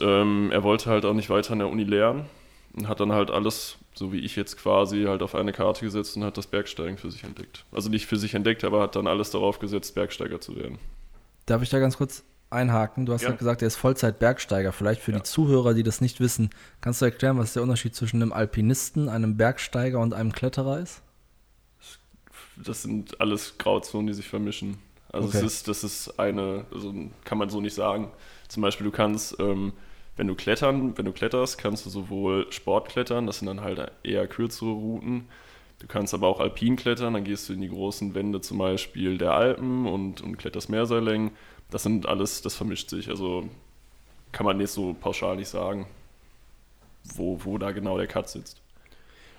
Ähm, 0.00 0.50
er 0.52 0.62
wollte 0.62 0.90
halt 0.90 1.04
auch 1.04 1.14
nicht 1.14 1.30
weiter 1.30 1.52
an 1.52 1.60
der 1.60 1.68
Uni 1.68 1.84
lernen 1.84 2.26
und 2.74 2.88
hat 2.88 3.00
dann 3.00 3.12
halt 3.12 3.30
alles, 3.30 3.78
so 3.94 4.12
wie 4.12 4.18
ich 4.18 4.36
jetzt 4.36 4.58
quasi, 4.58 5.04
halt 5.04 5.22
auf 5.22 5.34
eine 5.34 5.52
Karte 5.52 5.84
gesetzt 5.84 6.16
und 6.16 6.24
hat 6.24 6.36
das 6.36 6.46
Bergsteigen 6.46 6.98
für 6.98 7.10
sich 7.10 7.24
entdeckt. 7.24 7.64
Also 7.72 7.88
nicht 7.88 8.06
für 8.06 8.16
sich 8.16 8.34
entdeckt, 8.34 8.64
aber 8.64 8.82
hat 8.82 8.96
dann 8.96 9.06
alles 9.06 9.30
darauf 9.30 9.58
gesetzt, 9.58 9.94
Bergsteiger 9.94 10.40
zu 10.40 10.56
werden. 10.56 10.78
Darf 11.46 11.62
ich 11.62 11.70
da 11.70 11.78
ganz 11.78 11.96
kurz 11.96 12.24
einhaken? 12.54 13.04
Du 13.06 13.12
hast 13.12 13.22
ja, 13.22 13.30
Ja. 13.30 13.36
gesagt, 13.36 13.62
er 13.62 13.68
ist 13.68 13.76
Vollzeit-Bergsteiger. 13.76 14.72
Vielleicht 14.72 15.02
für 15.02 15.12
Ja. 15.12 15.18
die 15.18 15.24
Zuhörer, 15.24 15.74
die 15.74 15.82
das 15.82 16.00
nicht 16.00 16.20
wissen, 16.20 16.50
kannst 16.80 17.00
du 17.02 17.04
erklären, 17.04 17.38
was 17.38 17.52
der 17.52 17.62
Unterschied 17.62 17.94
zwischen 17.94 18.22
einem 18.22 18.32
Alpinisten, 18.32 19.08
einem 19.08 19.36
Bergsteiger 19.36 19.98
und 20.00 20.14
einem 20.14 20.32
Kletterer 20.32 20.78
ist? 20.78 21.02
Das 22.56 22.82
sind 22.82 23.20
alles 23.20 23.58
Grauzonen, 23.58 24.06
die 24.06 24.14
sich 24.14 24.28
vermischen. 24.28 24.78
Also 25.12 25.28
Okay. 25.28 25.38
es 25.38 25.42
ist, 25.44 25.68
das 25.68 25.84
ist 25.84 26.18
eine, 26.18 26.64
also 26.72 26.92
kann 27.24 27.38
man 27.38 27.48
so 27.48 27.60
nicht 27.60 27.74
sagen. 27.74 28.10
Zum 28.48 28.62
Beispiel, 28.62 28.84
du 28.84 28.90
kannst, 28.92 29.36
ähm, 29.40 29.72
wenn 30.16 30.26
du 30.28 30.34
klettern, 30.34 30.96
wenn 30.96 31.04
du 31.04 31.12
kletterst, 31.12 31.58
kannst 31.58 31.84
du 31.86 31.90
sowohl 31.90 32.50
Sport 32.50 32.88
klettern, 32.88 33.26
das 33.26 33.38
sind 33.38 33.46
dann 33.46 33.60
halt 33.60 33.90
eher 34.02 34.26
kürzere 34.28 34.70
Routen. 34.70 35.28
Du 35.80 35.88
kannst 35.88 36.14
aber 36.14 36.28
auch 36.28 36.40
alpin 36.40 36.76
klettern, 36.76 37.14
dann 37.14 37.24
gehst 37.24 37.48
du 37.48 37.52
in 37.52 37.60
die 37.60 37.68
großen 37.68 38.14
Wände 38.14 38.40
zum 38.40 38.58
Beispiel 38.58 39.18
der 39.18 39.32
Alpen 39.34 39.86
und, 39.86 40.20
und 40.20 40.36
kletterst 40.36 40.68
Mehrseillängen. 40.68 41.32
Das 41.70 41.82
sind 41.82 42.06
alles, 42.06 42.42
das 42.42 42.54
vermischt 42.54 42.90
sich. 42.90 43.08
Also 43.08 43.48
kann 44.32 44.46
man 44.46 44.60
jetzt 44.60 44.74
so 44.74 44.94
pauschal 44.94 45.36
nicht 45.36 45.48
sagen, 45.48 45.86
wo, 47.14 47.38
wo 47.44 47.58
da 47.58 47.72
genau 47.72 47.96
der 47.98 48.06
Cut 48.06 48.28
sitzt. 48.28 48.60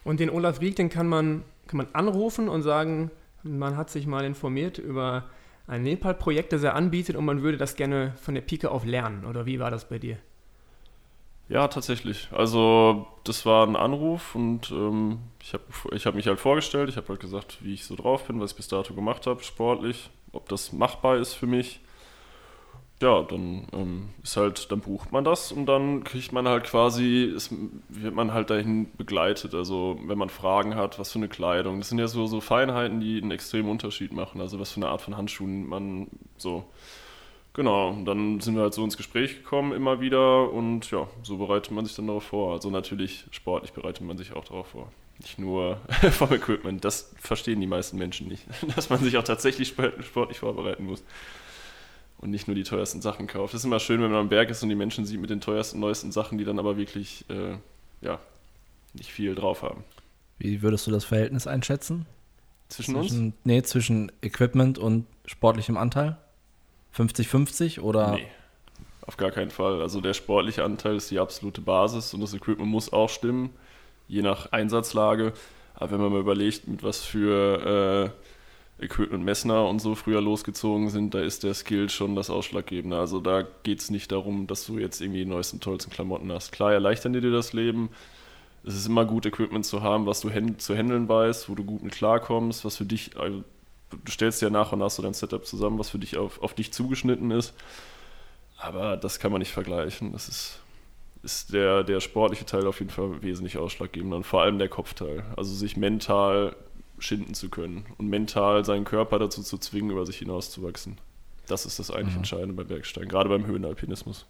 Und 0.03 0.19
den 0.19 0.29
Olaf 0.29 0.61
Rieck, 0.61 0.75
den 0.75 0.89
kann 0.89 1.07
man, 1.07 1.43
kann 1.67 1.77
man 1.77 1.87
anrufen 1.93 2.47
und 2.49 2.61
sagen, 2.61 3.11
man 3.43 3.77
hat 3.77 3.89
sich 3.89 4.07
mal 4.07 4.23
informiert 4.23 4.77
über 4.77 5.25
ein 5.67 5.83
Nepal-Projekt, 5.83 6.53
das 6.53 6.63
er 6.63 6.75
anbietet 6.75 7.15
und 7.15 7.25
man 7.25 7.41
würde 7.41 7.57
das 7.57 7.75
gerne 7.75 8.13
von 8.21 8.35
der 8.35 8.41
Pike 8.41 8.69
auf 8.69 8.85
lernen. 8.85 9.25
Oder 9.25 9.45
wie 9.45 9.59
war 9.59 9.71
das 9.71 9.89
bei 9.89 9.97
dir? 9.97 10.17
Ja, 11.47 11.67
tatsächlich. 11.67 12.29
Also 12.31 13.07
das 13.23 13.45
war 13.45 13.67
ein 13.67 13.75
Anruf 13.75 14.33
und 14.33 14.71
ähm, 14.71 15.19
ich 15.41 15.53
habe 15.53 15.63
ich 15.91 16.05
hab 16.05 16.15
mich 16.15 16.27
halt 16.27 16.39
vorgestellt, 16.39 16.89
ich 16.89 16.97
habe 16.97 17.07
halt 17.09 17.19
gesagt, 17.19 17.59
wie 17.61 17.73
ich 17.73 17.85
so 17.85 17.95
drauf 17.95 18.25
bin, 18.25 18.39
was 18.39 18.51
ich 18.51 18.57
bis 18.57 18.67
dato 18.67 18.93
gemacht 18.95 19.27
habe, 19.27 19.43
sportlich, 19.43 20.09
ob 20.31 20.49
das 20.49 20.73
machbar 20.73 21.17
ist 21.17 21.33
für 21.33 21.45
mich. 21.45 21.81
Ja, 23.01 23.23
dann 23.23 23.67
ähm, 23.73 24.09
ist 24.23 24.37
halt, 24.37 24.71
dann 24.71 24.79
bucht 24.79 25.11
man 25.11 25.25
das 25.25 25.51
und 25.51 25.65
dann 25.65 26.05
kriegt 26.05 26.31
man 26.31 26.47
halt 26.47 26.63
quasi, 26.63 27.25
ist, 27.25 27.53
wird 27.89 28.15
man 28.15 28.33
halt 28.33 28.49
dahin 28.49 28.87
begleitet. 28.97 29.53
Also 29.53 29.99
wenn 30.05 30.17
man 30.17 30.29
Fragen 30.29 30.75
hat, 30.75 30.97
was 30.97 31.11
für 31.11 31.19
eine 31.19 31.27
Kleidung. 31.27 31.79
Das 31.79 31.89
sind 31.89 31.99
ja 31.99 32.07
so, 32.07 32.25
so 32.25 32.39
Feinheiten, 32.39 33.01
die 33.01 33.21
einen 33.21 33.31
extremen 33.31 33.69
Unterschied 33.69 34.13
machen. 34.13 34.39
Also 34.39 34.59
was 34.61 34.71
für 34.71 34.77
eine 34.77 34.87
Art 34.87 35.01
von 35.01 35.17
Handschuhen 35.17 35.67
man 35.67 36.07
so 36.37 36.63
Genau, 37.53 37.89
und 37.89 38.05
dann 38.05 38.41
sind 38.41 38.55
wir 38.55 38.63
halt 38.63 38.73
so 38.73 38.83
ins 38.83 38.97
Gespräch 38.97 39.37
gekommen 39.37 39.73
immer 39.73 40.01
wieder 40.01 40.51
und 40.51 40.91
ja, 40.91 41.07
so 41.23 41.37
bereitet 41.37 41.71
man 41.71 41.85
sich 41.85 41.95
dann 41.95 42.07
darauf 42.07 42.23
vor. 42.25 42.53
Also 42.53 42.69
natürlich 42.69 43.25
sportlich 43.31 43.73
bereitet 43.73 44.05
man 44.05 44.17
sich 44.17 44.33
auch 44.33 44.45
darauf 44.45 44.67
vor. 44.67 44.91
Nicht 45.19 45.39
nur 45.39 45.77
vom 46.11 46.33
Equipment, 46.33 46.83
das 46.85 47.13
verstehen 47.19 47.61
die 47.61 47.67
meisten 47.67 47.97
Menschen 47.97 48.27
nicht, 48.27 48.43
dass 48.75 48.89
man 48.89 48.99
sich 48.99 49.17
auch 49.17 49.23
tatsächlich 49.23 49.69
sp- 49.71 49.95
sportlich 50.03 50.39
vorbereiten 50.39 50.85
muss 50.85 51.03
und 52.17 52.31
nicht 52.31 52.47
nur 52.47 52.55
die 52.55 52.63
teuersten 52.63 53.01
Sachen 53.01 53.27
kauft. 53.27 53.53
Das 53.53 53.61
ist 53.61 53.65
immer 53.65 53.79
schön, 53.79 54.01
wenn 54.01 54.11
man 54.11 54.21
am 54.21 54.29
Berg 54.29 54.49
ist 54.49 54.63
und 54.63 54.69
die 54.69 54.75
Menschen 54.75 55.05
sieht 55.05 55.19
mit 55.19 55.29
den 55.29 55.41
teuersten, 55.41 55.79
neuesten 55.79 56.11
Sachen, 56.11 56.37
die 56.37 56.45
dann 56.45 56.59
aber 56.59 56.77
wirklich, 56.77 57.25
äh, 57.29 57.57
ja, 58.01 58.19
nicht 58.93 59.11
viel 59.11 59.35
drauf 59.35 59.61
haben. 59.61 59.83
Wie 60.37 60.61
würdest 60.61 60.87
du 60.87 60.91
das 60.91 61.05
Verhältnis 61.05 61.47
einschätzen? 61.47 62.05
Zwischen 62.69 62.95
uns? 62.95 63.15
Nee, 63.43 63.61
zwischen 63.63 64.11
Equipment 64.21 64.77
und 64.77 65.05
sportlichem 65.25 65.77
Anteil? 65.77 66.17
50-50 66.95 67.81
oder? 67.81 68.13
Nee, 68.13 68.27
auf 69.05 69.17
gar 69.17 69.31
keinen 69.31 69.51
Fall. 69.51 69.81
Also 69.81 70.01
der 70.01 70.13
sportliche 70.13 70.63
Anteil 70.63 70.95
ist 70.95 71.11
die 71.11 71.19
absolute 71.19 71.61
Basis 71.61 72.13
und 72.13 72.21
das 72.21 72.33
Equipment 72.33 72.69
muss 72.69 72.91
auch 72.91 73.09
stimmen, 73.09 73.51
je 74.07 74.21
nach 74.21 74.51
Einsatzlage. 74.51 75.33
Aber 75.75 75.91
wenn 75.91 76.01
man 76.01 76.11
mal 76.11 76.21
überlegt, 76.21 76.67
mit 76.67 76.83
was 76.83 77.03
für 77.03 78.13
äh, 78.15 78.25
Equipment 78.77 79.23
Messner 79.23 79.67
und 79.67 79.79
so 79.79 79.95
früher 79.95 80.21
losgezogen 80.21 80.89
sind, 80.89 81.13
da 81.13 81.21
ist 81.21 81.43
der 81.43 81.53
Skill 81.53 81.89
schon 81.89 82.15
das 82.15 82.29
Ausschlaggebende. 82.29 82.97
Also 82.97 83.21
da 83.21 83.43
geht 83.63 83.79
es 83.79 83.89
nicht 83.89 84.11
darum, 84.11 84.47
dass 84.47 84.65
du 84.65 84.77
jetzt 84.79 84.99
irgendwie 84.99 85.19
die 85.19 85.29
neuesten, 85.29 85.61
tollsten 85.61 85.91
Klamotten 85.91 86.31
hast. 86.31 86.51
Klar 86.51 86.73
erleichtern 86.73 87.13
dir 87.13 87.21
das 87.21 87.53
Leben. 87.53 87.89
Es 88.65 88.75
ist 88.75 88.87
immer 88.87 89.05
gut, 89.05 89.25
Equipment 89.25 89.65
zu 89.65 89.81
haben, 89.81 90.05
was 90.05 90.21
du 90.21 90.29
zu 90.57 90.75
handeln 90.75 91.07
weißt, 91.07 91.49
wo 91.49 91.55
du 91.55 91.63
gut 91.63 91.83
mit 91.83 91.93
klarkommst, 91.93 92.65
was 92.65 92.75
für 92.75 92.85
dich, 92.85 93.17
also 93.17 93.43
du 93.91 94.11
stellst 94.11 94.41
ja 94.41 94.49
nach 94.49 94.71
und 94.73 94.79
nach 94.79 94.89
so 94.89 95.01
dein 95.01 95.13
Setup 95.13 95.45
zusammen, 95.45 95.79
was 95.79 95.89
für 95.89 95.99
dich 95.99 96.17
auf, 96.17 96.41
auf 96.41 96.53
dich 96.53 96.73
zugeschnitten 96.73 97.31
ist. 97.31 97.53
Aber 98.57 98.97
das 98.97 99.19
kann 99.19 99.31
man 99.31 99.39
nicht 99.39 99.51
vergleichen. 99.51 100.11
Das 100.11 100.27
ist, 100.27 100.59
ist 101.23 101.53
der, 101.53 101.83
der 101.83 102.01
sportliche 102.01 102.45
Teil 102.45 102.67
auf 102.67 102.79
jeden 102.79 102.91
Fall 102.91 103.21
wesentlich 103.21 103.57
ausschlaggebender 103.57 104.17
und 104.17 104.25
vor 104.25 104.41
allem 104.41 104.57
der 104.57 104.69
Kopfteil. 104.69 105.23
Also 105.37 105.53
sich 105.53 105.77
mental 105.77 106.55
schinden 106.99 107.33
zu 107.33 107.49
können 107.49 107.85
und 107.97 108.07
mental 108.09 108.63
seinen 108.65 108.85
Körper 108.85 109.19
dazu 109.19 109.43
zu 109.43 109.57
zwingen, 109.57 109.91
über 109.91 110.05
sich 110.05 110.17
hinauszuwachsen. 110.17 110.97
Das 111.47 111.65
ist 111.65 111.79
das 111.79 111.91
eigentlich 111.91 112.13
Mhm. 112.13 112.19
Entscheidende 112.19 112.53
beim 112.53 112.67
Bergsteigen, 112.67 113.09
gerade 113.09 113.29
beim 113.29 113.45
Höhenalpinismus. 113.45 114.25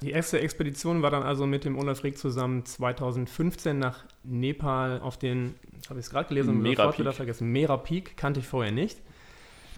Die 0.00 0.10
erste 0.10 0.40
Expedition 0.40 1.02
war 1.02 1.10
dann 1.10 1.22
also 1.22 1.46
mit 1.46 1.64
dem 1.64 1.78
Olaf 1.78 2.02
Rieck 2.02 2.18
zusammen 2.18 2.64
2015 2.64 3.78
nach 3.78 4.04
Nepal 4.24 5.00
auf 5.00 5.16
den, 5.16 5.54
habe 5.88 6.00
ich 6.00 6.06
es 6.06 6.10
gerade 6.10 6.28
gelesen, 6.28 6.60
Mera 6.60 6.88
Peak. 6.88 6.98
wieder 6.98 7.12
vergessen, 7.12 7.50
Mera 7.52 7.76
Peak, 7.76 8.16
kannte 8.16 8.40
ich 8.40 8.46
vorher 8.46 8.72
nicht. 8.72 8.98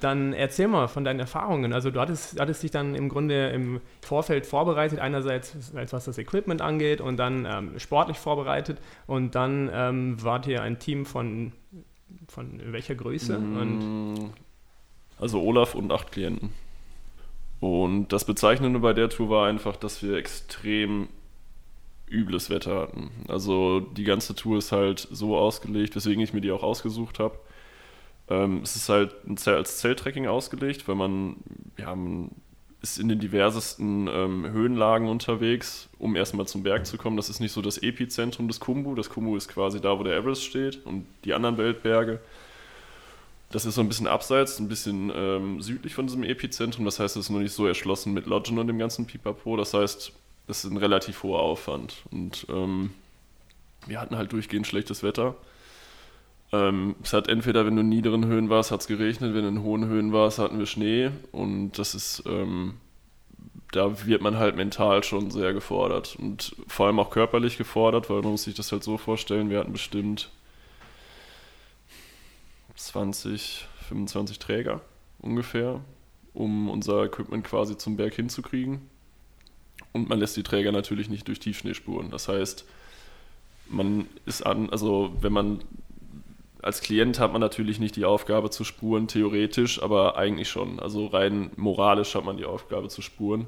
Dann 0.00 0.32
erzähl 0.32 0.66
mal 0.68 0.88
von 0.88 1.04
deinen 1.04 1.20
Erfahrungen. 1.20 1.72
Also 1.72 1.90
du 1.90 2.00
hattest, 2.00 2.38
hattest 2.40 2.62
dich 2.62 2.70
dann 2.70 2.94
im 2.94 3.08
Grunde 3.08 3.50
im 3.50 3.80
Vorfeld 4.02 4.44
vorbereitet, 4.44 4.98
einerseits 4.98 5.56
was 5.72 6.04
das 6.06 6.18
Equipment 6.18 6.60
angeht 6.62 7.00
und 7.00 7.16
dann 7.16 7.46
ähm, 7.46 7.78
sportlich 7.78 8.18
vorbereitet 8.18 8.78
und 9.06 9.34
dann 9.34 9.70
ähm, 9.72 10.22
wart 10.22 10.46
ihr 10.46 10.62
ein 10.62 10.78
Team 10.78 11.06
von, 11.06 11.52
von 12.28 12.60
welcher 12.72 12.94
Größe? 12.94 13.38
Und 13.38 13.82
Mm, 14.14 14.32
Also 15.18 15.40
Olaf 15.42 15.74
und 15.74 15.92
acht 15.92 16.12
Klienten. 16.12 16.52
Und 17.60 18.08
das 18.12 18.24
Bezeichnende 18.26 18.78
bei 18.80 18.92
der 18.92 19.08
Tour 19.08 19.30
war 19.30 19.46
einfach, 19.48 19.76
dass 19.76 20.02
wir 20.02 20.16
extrem 20.16 21.08
übles 22.06 22.50
Wetter 22.50 22.78
hatten. 22.80 23.10
Also 23.28 23.80
die 23.80 24.04
ganze 24.04 24.34
Tour 24.34 24.58
ist 24.58 24.72
halt 24.72 25.08
so 25.10 25.36
ausgelegt, 25.36 25.96
weswegen 25.96 26.22
ich 26.22 26.32
mir 26.34 26.40
die 26.42 26.52
auch 26.52 26.62
ausgesucht 26.62 27.18
habe. 27.18 27.38
Ähm, 28.28 28.60
es 28.62 28.76
ist 28.76 28.88
halt 28.88 29.14
als 29.46 29.78
Zelttrekking 29.78 30.26
ausgelegt, 30.26 30.88
weil 30.88 30.94
man, 30.96 31.36
ja, 31.78 31.94
man 31.94 32.30
ist 32.84 32.98
in 32.98 33.08
den 33.08 33.18
diversesten 33.18 34.08
ähm, 34.08 34.46
Höhenlagen 34.52 35.08
unterwegs, 35.08 35.88
um 35.98 36.16
erstmal 36.16 36.46
zum 36.46 36.62
Berg 36.62 36.84
zu 36.84 36.98
kommen. 36.98 37.16
Das 37.16 37.30
ist 37.30 37.40
nicht 37.40 37.52
so 37.52 37.62
das 37.62 37.78
Epizentrum 37.78 38.46
des 38.46 38.60
Kumbu. 38.60 38.94
Das 38.94 39.08
Kumbu 39.08 39.36
ist 39.36 39.48
quasi 39.48 39.80
da, 39.80 39.98
wo 39.98 40.02
der 40.02 40.14
Everest 40.14 40.44
steht 40.44 40.84
und 40.84 41.06
die 41.24 41.32
anderen 41.32 41.56
Weltberge. 41.56 42.20
Das 43.50 43.64
ist 43.64 43.76
so 43.76 43.80
ein 43.80 43.88
bisschen 43.88 44.06
abseits, 44.06 44.58
ein 44.58 44.68
bisschen 44.68 45.10
ähm, 45.16 45.62
südlich 45.62 45.94
von 45.94 46.06
diesem 46.06 46.24
Epizentrum. 46.24 46.84
Das 46.84 47.00
heißt, 47.00 47.16
es 47.16 47.24
ist 47.26 47.30
noch 47.30 47.38
nicht 47.38 47.54
so 47.54 47.66
erschlossen 47.66 48.12
mit 48.12 48.26
Lodgen 48.26 48.58
und 48.58 48.66
dem 48.66 48.78
ganzen 48.78 49.06
Pipapo. 49.06 49.56
Das 49.56 49.72
heißt, 49.72 50.12
es 50.48 50.64
ist 50.64 50.70
ein 50.70 50.76
relativ 50.76 51.22
hoher 51.22 51.40
Aufwand. 51.40 52.02
Und 52.10 52.46
ähm, 52.50 52.90
wir 53.86 53.98
hatten 53.98 54.18
halt 54.18 54.30
durchgehend 54.32 54.66
schlechtes 54.66 55.02
Wetter. 55.02 55.36
Ähm, 56.52 56.96
es 57.02 57.12
hat 57.12 57.28
entweder, 57.28 57.66
wenn 57.66 57.76
du 57.76 57.80
in 57.80 57.88
niederen 57.88 58.26
Höhen 58.26 58.48
warst, 58.50 58.70
hat 58.70 58.80
es 58.80 58.86
geregnet, 58.86 59.34
wenn 59.34 59.42
du 59.42 59.48
in 59.48 59.62
hohen 59.62 59.86
Höhen 59.86 60.12
warst, 60.12 60.38
hatten 60.38 60.58
wir 60.58 60.66
Schnee. 60.66 61.10
Und 61.32 61.72
das 61.72 61.94
ist, 61.94 62.22
ähm, 62.26 62.74
da 63.72 64.06
wird 64.06 64.22
man 64.22 64.36
halt 64.36 64.56
mental 64.56 65.02
schon 65.02 65.30
sehr 65.30 65.52
gefordert. 65.52 66.16
Und 66.16 66.54
vor 66.68 66.86
allem 66.86 67.00
auch 67.00 67.10
körperlich 67.10 67.58
gefordert, 67.58 68.08
weil 68.10 68.22
man 68.22 68.32
muss 68.32 68.44
sich 68.44 68.54
das 68.54 68.70
halt 68.72 68.84
so 68.84 68.98
vorstellen, 68.98 69.50
wir 69.50 69.58
hatten 69.58 69.72
bestimmt 69.72 70.30
20, 72.76 73.66
25 73.88 74.38
Träger 74.38 74.80
ungefähr, 75.20 75.80
um 76.34 76.68
unser 76.68 77.04
Equipment 77.04 77.44
quasi 77.44 77.76
zum 77.76 77.96
Berg 77.96 78.14
hinzukriegen. 78.14 78.88
Und 79.92 80.08
man 80.08 80.18
lässt 80.18 80.36
die 80.36 80.42
Träger 80.42 80.72
natürlich 80.72 81.08
nicht 81.08 81.26
durch 81.28 81.40
Tiefschnee 81.40 81.74
spuren. 81.74 82.10
Das 82.10 82.28
heißt, 82.28 82.64
man 83.68 84.06
ist 84.26 84.44
an, 84.44 84.70
also 84.70 85.14
wenn 85.20 85.32
man 85.32 85.60
als 86.64 86.80
Klient 86.80 87.18
hat 87.18 87.32
man 87.32 87.42
natürlich 87.42 87.78
nicht 87.78 87.94
die 87.96 88.06
Aufgabe 88.06 88.48
zu 88.48 88.64
spuren, 88.64 89.06
theoretisch, 89.06 89.82
aber 89.82 90.16
eigentlich 90.16 90.48
schon. 90.48 90.80
Also 90.80 91.06
rein 91.06 91.50
moralisch 91.56 92.14
hat 92.14 92.24
man 92.24 92.38
die 92.38 92.46
Aufgabe 92.46 92.88
zu 92.88 93.02
spuren. 93.02 93.46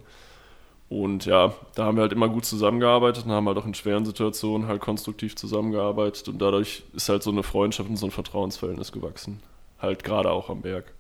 Und 0.91 1.25
ja, 1.25 1.55
da 1.75 1.85
haben 1.87 1.97
wir 1.97 2.03
halt 2.03 2.13
immer 2.13 2.29
gut 2.29 2.45
zusammengearbeitet 2.45 3.25
und 3.25 3.33
haben 3.33 3.49
halt 3.49 3.57
auch 3.57 3.67
in 3.67 3.75
schweren 3.75 4.05
Situationen 4.05 4.69
halt 4.69 4.83
konstruktiv 4.83 5.35
zusammengearbeitet 5.35 6.29
und 6.29 6.39
dadurch 6.39 6.85
ist 6.95 7.09
halt 7.09 7.23
so 7.23 7.31
eine 7.31 7.43
Freundschaft 7.43 7.89
und 7.89 7.97
so 7.97 8.07
ein 8.07 8.13
Vertrauensverhältnis 8.13 8.93
gewachsen. 8.93 9.41
Halt 9.79 10.05
gerade 10.05 10.31
auch 10.31 10.51
am 10.51 10.61
Berg. 10.61 10.93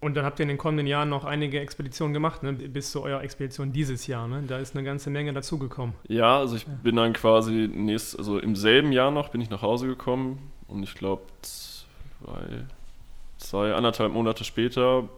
Und 0.00 0.16
dann 0.16 0.24
habt 0.24 0.38
ihr 0.38 0.44
in 0.44 0.48
den 0.48 0.58
kommenden 0.58 0.86
Jahren 0.86 1.08
noch 1.08 1.24
einige 1.24 1.58
Expeditionen 1.58 2.14
gemacht, 2.14 2.44
ne? 2.44 2.52
bis 2.52 2.92
zu 2.92 3.02
eurer 3.02 3.22
Expedition 3.22 3.72
dieses 3.72 4.06
Jahr. 4.06 4.28
Ne? 4.28 4.44
Da 4.46 4.58
ist 4.58 4.76
eine 4.76 4.84
ganze 4.84 5.10
Menge 5.10 5.32
dazugekommen. 5.32 5.94
Ja, 6.06 6.38
also 6.38 6.54
ich 6.54 6.66
bin 6.66 6.94
dann 6.94 7.12
quasi 7.12 7.68
nächst, 7.72 8.16
also 8.16 8.38
im 8.38 8.54
selben 8.54 8.92
Jahr 8.92 9.10
noch 9.10 9.30
bin 9.30 9.40
ich 9.40 9.50
nach 9.50 9.62
Hause 9.62 9.88
gekommen 9.88 10.52
und 10.68 10.84
ich 10.84 10.94
glaube 10.94 11.22
zwei, 11.42 12.66
zwei, 13.38 13.74
anderthalb 13.74 14.12
Monate 14.12 14.44
später 14.44 15.08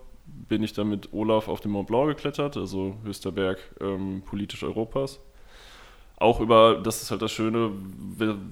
bin 0.48 0.62
ich 0.62 0.72
dann 0.72 0.88
mit 0.88 1.12
Olaf 1.12 1.48
auf 1.48 1.60
den 1.60 1.72
Mont 1.72 1.88
Blanc 1.88 2.08
geklettert, 2.08 2.56
also 2.56 2.96
höchster 3.04 3.32
Berg 3.32 3.58
ähm, 3.80 4.22
politisch 4.24 4.62
Europas. 4.62 5.20
auch 6.16 6.40
über, 6.40 6.80
das 6.82 7.02
ist 7.02 7.10
halt 7.10 7.22
das 7.22 7.32
Schöne, 7.32 7.72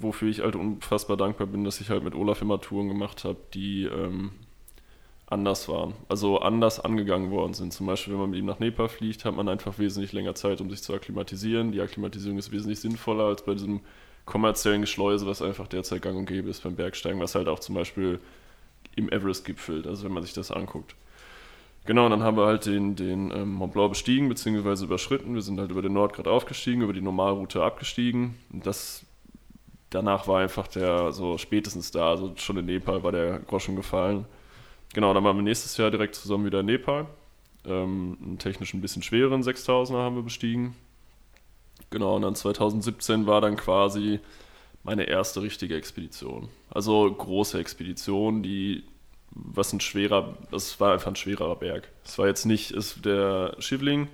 wofür 0.00 0.28
ich 0.28 0.40
halt 0.40 0.56
unfassbar 0.56 1.16
dankbar 1.16 1.46
bin, 1.46 1.64
dass 1.64 1.80
ich 1.80 1.88
halt 1.88 2.02
mit 2.02 2.14
Olaf 2.14 2.42
immer 2.42 2.60
Touren 2.60 2.88
gemacht 2.88 3.24
habe, 3.24 3.38
die 3.54 3.84
ähm, 3.84 4.32
anders 5.30 5.68
waren. 5.68 5.94
Also 6.08 6.40
anders 6.40 6.80
angegangen 6.80 7.30
worden 7.30 7.54
sind. 7.54 7.72
Zum 7.72 7.86
Beispiel, 7.86 8.14
wenn 8.14 8.20
man 8.20 8.30
mit 8.30 8.38
ihm 8.38 8.46
nach 8.46 8.60
Nepal 8.60 8.88
fliegt, 8.88 9.24
hat 9.24 9.36
man 9.36 9.48
einfach 9.48 9.78
wesentlich 9.78 10.12
länger 10.12 10.34
Zeit, 10.34 10.60
um 10.60 10.70
sich 10.70 10.82
zu 10.82 10.94
akklimatisieren. 10.94 11.72
Die 11.72 11.80
Akklimatisierung 11.80 12.38
ist 12.38 12.50
wesentlich 12.50 12.80
sinnvoller 12.80 13.24
als 13.24 13.44
bei 13.44 13.52
diesem 13.52 13.80
kommerziellen 14.24 14.80
Geschleuse, 14.80 15.26
was 15.26 15.42
einfach 15.42 15.68
derzeit 15.68 16.02
gang 16.02 16.16
und 16.16 16.26
gäbe 16.26 16.48
ist 16.48 16.62
beim 16.62 16.76
Bergsteigen, 16.76 17.20
was 17.20 17.34
halt 17.34 17.48
auch 17.48 17.58
zum 17.58 17.74
Beispiel 17.74 18.20
im 18.96 19.10
Everest 19.10 19.44
gipfelt, 19.44 19.86
also 19.86 20.04
wenn 20.04 20.12
man 20.12 20.22
sich 20.22 20.32
das 20.32 20.50
anguckt. 20.50 20.94
Genau, 21.86 22.04
und 22.04 22.10
dann 22.10 22.22
haben 22.22 22.36
wir 22.36 22.44
halt 22.44 22.66
den, 22.66 22.96
den 22.96 23.30
ähm, 23.30 23.52
Mont 23.54 23.72
Blanc 23.72 23.90
bestiegen 23.90 24.28
bzw. 24.28 24.84
überschritten. 24.84 25.34
Wir 25.34 25.40
sind 25.40 25.58
halt 25.58 25.70
über 25.70 25.80
den 25.80 25.94
Nordgrad 25.94 26.28
aufgestiegen, 26.28 26.82
über 26.82 26.92
die 26.92 27.00
Normalroute 27.00 27.62
abgestiegen. 27.62 28.34
Und 28.52 28.66
das 28.66 29.06
danach 29.88 30.28
war 30.28 30.40
einfach 30.40 30.68
der 30.68 31.12
so 31.12 31.38
spätestens 31.38 31.90
da, 31.90 32.10
also 32.10 32.32
schon 32.36 32.58
in 32.58 32.66
Nepal 32.66 33.02
war 33.02 33.12
der 33.12 33.38
Groschen 33.38 33.76
gefallen. 33.76 34.26
Genau, 34.94 35.12
dann 35.12 35.24
waren 35.24 35.36
wir 35.36 35.42
nächstes 35.42 35.76
Jahr 35.76 35.90
direkt 35.90 36.14
zusammen 36.14 36.44
wieder 36.46 36.60
in 36.60 36.66
Nepal. 36.66 37.06
Ähm, 37.64 38.16
einen 38.22 38.38
technisch 38.38 38.72
ein 38.74 38.80
bisschen 38.80 39.02
schwereren 39.02 39.42
6000er 39.42 39.98
haben 39.98 40.16
wir 40.16 40.22
bestiegen. 40.22 40.74
Genau, 41.90 42.16
und 42.16 42.22
dann 42.22 42.34
2017 42.34 43.26
war 43.26 43.40
dann 43.40 43.56
quasi 43.56 44.20
meine 44.82 45.04
erste 45.04 45.42
richtige 45.42 45.76
Expedition. 45.76 46.48
Also 46.70 47.12
große 47.12 47.58
Expedition, 47.58 48.42
die 48.42 48.84
was 49.30 49.72
ein 49.72 49.80
schwerer, 49.80 50.34
das 50.50 50.80
war 50.80 50.94
einfach 50.94 51.08
ein 51.08 51.16
schwerer 51.16 51.54
Berg. 51.54 51.88
Es 52.04 52.18
war 52.18 52.26
jetzt 52.26 52.46
nicht, 52.46 52.70
ist 52.70 53.04
der 53.04 53.54
Schivling, 53.58 54.08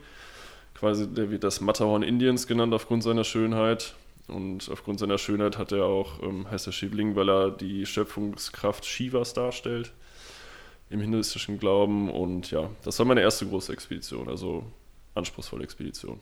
quasi, 0.74 1.06
der 1.08 1.30
wird 1.30 1.44
das 1.44 1.60
Matterhorn 1.60 2.02
Indiens 2.02 2.46
genannt 2.46 2.74
aufgrund 2.74 3.02
seiner 3.02 3.24
Schönheit. 3.24 3.94
Und 4.26 4.70
aufgrund 4.72 4.98
seiner 4.98 5.18
Schönheit 5.18 5.58
hat 5.58 5.70
er 5.70 5.84
auch, 5.84 6.22
ähm, 6.22 6.50
heißt 6.50 6.66
er 6.66 6.72
Schivling, 6.72 7.14
weil 7.14 7.28
er 7.28 7.50
die 7.50 7.86
Schöpfungskraft 7.86 8.84
Shivas 8.84 9.34
darstellt 9.34 9.92
im 10.90 11.00
hinduistischen 11.00 11.58
Glauben. 11.58 12.10
Und 12.10 12.50
ja, 12.50 12.70
das 12.84 12.98
war 12.98 13.06
meine 13.06 13.20
erste 13.20 13.46
große 13.46 13.72
Expedition, 13.72 14.28
also 14.28 14.64
anspruchsvolle 15.14 15.64
Expedition. 15.64 16.20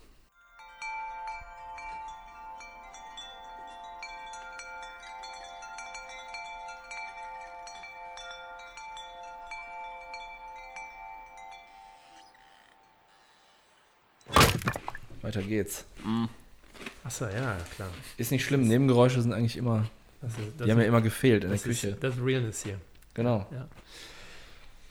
Weiter 15.22 15.42
geht's. 15.42 15.84
Mm. 16.04 16.24
Achso, 17.04 17.26
ja, 17.26 17.56
klar. 17.74 17.88
Ist 18.16 18.32
nicht 18.32 18.44
schlimm, 18.44 18.66
Nebengeräusche 18.66 19.22
sind 19.22 19.32
eigentlich 19.32 19.56
immer. 19.56 19.88
Das 20.20 20.32
ist, 20.32 20.40
das 20.58 20.66
die 20.66 20.70
haben 20.70 20.80
ja 20.80 20.86
immer 20.86 21.00
gefehlt 21.00 21.44
in 21.44 21.50
der 21.50 21.58
Küche. 21.58 21.88
Ist, 21.88 22.02
das 22.02 22.14
Realness 22.22 22.62
hier. 22.62 22.78
Genau. 23.14 23.46
Ja. 23.50 23.68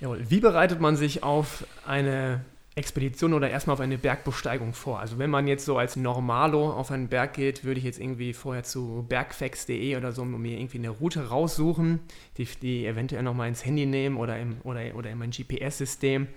Jawohl. 0.01 0.29
Wie 0.29 0.39
bereitet 0.39 0.81
man 0.81 0.97
sich 0.97 1.23
auf 1.23 1.65
eine 1.85 2.43
Expedition 2.75 3.33
oder 3.33 3.49
erstmal 3.49 3.75
auf 3.75 3.79
eine 3.79 3.97
Bergbesteigung 3.97 4.73
vor? 4.73 4.99
Also 4.99 5.17
wenn 5.19 5.29
man 5.29 5.47
jetzt 5.47 5.63
so 5.63 5.77
als 5.77 5.95
Normalo 5.95 6.71
auf 6.71 6.91
einen 6.91 7.07
Berg 7.07 7.33
geht, 7.33 7.63
würde 7.63 7.79
ich 7.79 7.85
jetzt 7.85 7.99
irgendwie 7.99 8.33
vorher 8.33 8.63
zu 8.63 9.05
bergfacts.de 9.07 9.95
oder 9.95 10.11
so 10.11 10.25
mir 10.25 10.57
irgendwie 10.57 10.79
eine 10.79 10.89
Route 10.89 11.29
raussuchen, 11.29 11.99
die, 12.37 12.45
die 12.45 12.85
eventuell 12.85 13.23
nochmal 13.23 13.47
ins 13.47 13.63
Handy 13.63 13.85
nehmen 13.85 14.17
oder, 14.17 14.39
im, 14.39 14.57
oder, 14.63 14.81
oder 14.95 15.09
in 15.09 15.17
mein 15.17 15.31
GPS-System 15.31 16.27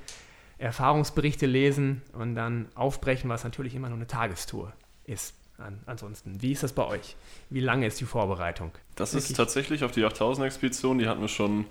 Erfahrungsberichte 0.59 1.47
lesen 1.47 2.03
und 2.13 2.35
dann 2.35 2.69
aufbrechen, 2.75 3.29
was 3.29 3.45
natürlich 3.45 3.75
immer 3.75 3.89
nur 3.89 3.99
eine 3.99 4.07
Tagestour 4.07 4.73
ist. 5.05 5.35
An, 5.59 5.81
ansonsten, 5.87 6.43
wie 6.43 6.53
ist 6.53 6.63
das 6.65 6.73
bei 6.73 6.85
euch? 6.85 7.17
Wie 7.49 7.61
lange 7.61 7.87
ist 7.87 8.01
die 8.01 8.05
Vorbereitung? 8.05 8.73
Das 8.97 9.15
Wirklich? 9.15 9.31
ist 9.31 9.37
tatsächlich 9.37 9.85
auf 9.85 9.93
die 9.93 10.05
8000-Expedition, 10.05 10.99
die 10.99 11.07
hatten 11.07 11.21
wir 11.21 11.29
schon, 11.29 11.67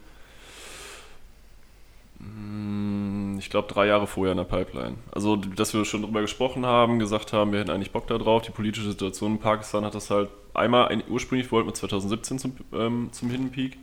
ich 3.38 3.50
glaube, 3.50 3.68
drei 3.68 3.88
Jahre 3.88 4.08
vorher 4.08 4.32
in 4.32 4.38
der 4.38 4.46
Pipeline. 4.46 4.96
Also, 5.12 5.36
dass 5.36 5.74
wir 5.74 5.84
schon 5.86 6.02
darüber 6.02 6.22
gesprochen 6.22 6.66
haben, 6.66 7.00
gesagt 7.00 7.34
haben, 7.34 7.52
wir 7.52 7.60
hätten 7.60 7.72
eigentlich 7.72 7.92
Bock 7.92 8.08
da 8.08 8.18
drauf. 8.18 8.42
Die 8.44 8.52
politische 8.52 8.88
Situation 8.88 9.34
in 9.34 9.40
Pakistan 9.40 9.84
hat 9.84 9.96
das 9.96 10.10
halt 10.10 10.30
einmal, 10.54 11.04
ursprünglich 11.10 11.52
wollten 11.52 11.68
wir 11.68 11.74
2017 11.74 12.40
zum, 12.40 12.56
ähm, 12.74 13.10
zum 13.12 13.30
Hidden 13.30 13.52
Peak, 13.52 13.78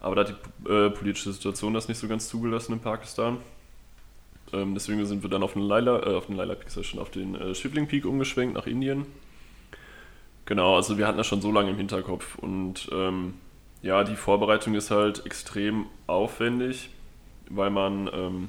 aber 0.00 0.16
da 0.16 0.22
hat 0.22 0.34
die 0.66 0.70
äh, 0.70 0.90
politische 0.90 1.32
Situation 1.32 1.74
das 1.74 1.88
nicht 1.88 1.98
so 1.98 2.08
ganz 2.08 2.28
zugelassen 2.28 2.72
in 2.72 2.80
Pakistan. 2.80 3.38
Ähm, 4.52 4.74
deswegen 4.74 5.04
sind 5.06 5.22
wir 5.22 5.30
dann 5.30 5.42
auf 5.42 5.54
den 5.54 5.62
Lila, 5.62 6.00
äh, 6.00 6.14
auf 6.14 6.26
den 6.26 6.36
Lila 6.36 6.54
Peak, 6.54 6.84
schon 6.84 7.00
auf 7.00 7.10
den 7.10 7.34
äh, 7.34 7.54
Shivling 7.54 7.86
Peak 7.86 8.04
umgeschwenkt 8.04 8.54
nach 8.54 8.66
Indien. 8.66 9.06
Genau, 10.44 10.76
also 10.76 10.98
wir 10.98 11.06
hatten 11.06 11.18
das 11.18 11.26
schon 11.26 11.40
so 11.40 11.52
lange 11.52 11.70
im 11.70 11.76
Hinterkopf 11.76 12.36
und 12.38 12.88
ähm, 12.92 13.34
ja, 13.80 14.04
die 14.04 14.16
Vorbereitung 14.16 14.74
ist 14.74 14.90
halt 14.90 15.24
extrem 15.24 15.86
aufwendig, 16.06 16.90
weil 17.48 17.70
man 17.70 18.08
ähm, 18.12 18.48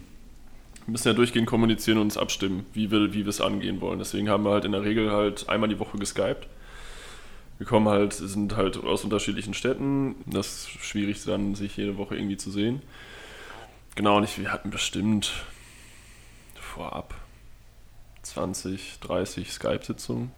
wir 0.86 0.91
müssen 0.91 1.08
ja 1.08 1.13
durchgehend 1.13 1.47
kommunizieren 1.47 1.97
und 1.97 2.06
uns 2.06 2.17
abstimmen, 2.17 2.65
wie 2.73 2.91
wir, 2.91 3.13
wie 3.13 3.23
wir 3.23 3.29
es 3.29 3.39
angehen 3.39 3.79
wollen. 3.79 3.99
Deswegen 3.99 4.29
haben 4.29 4.43
wir 4.43 4.51
halt 4.51 4.65
in 4.65 4.73
der 4.73 4.84
Regel 4.84 5.12
halt 5.12 5.47
einmal 5.47 5.69
die 5.69 5.79
Woche 5.79 5.97
geskypt. 5.97 6.47
Wir 7.58 7.67
kommen 7.67 7.88
halt, 7.88 8.13
sind 8.13 8.58
halt 8.58 8.84
aus 8.84 9.06
unterschiedlichen 9.06 9.53
Städten. 9.53 10.15
Das 10.25 10.47
ist 10.47 10.69
schwierig 10.84 11.23
dann, 11.23 11.56
sich 11.56 11.77
jede 11.77 11.97
Woche 11.97 12.15
irgendwie 12.15 12.36
zu 12.36 12.51
sehen. 12.51 12.82
Genau, 13.95 14.17
und 14.17 14.23
ich, 14.25 14.38
wir 14.39 14.51
hatten 14.51 14.71
bestimmt 14.71 15.32
vorab 16.56 17.13
20, 18.23 18.99
30 18.99 19.51
Skype-Sitzungen. 19.51 20.32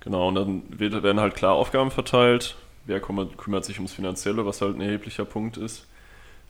Genau, 0.00 0.28
und 0.28 0.34
dann 0.34 0.62
werden 0.80 1.20
halt 1.20 1.34
klar 1.36 1.52
Aufgaben 1.52 1.90
verteilt. 1.90 2.56
Wer 2.86 3.00
kümmert 3.00 3.64
sich 3.64 3.76
ums 3.76 3.92
Finanzielle, 3.92 4.46
was 4.46 4.62
halt 4.62 4.76
ein 4.76 4.80
erheblicher 4.80 5.26
Punkt 5.26 5.56
ist. 5.58 5.86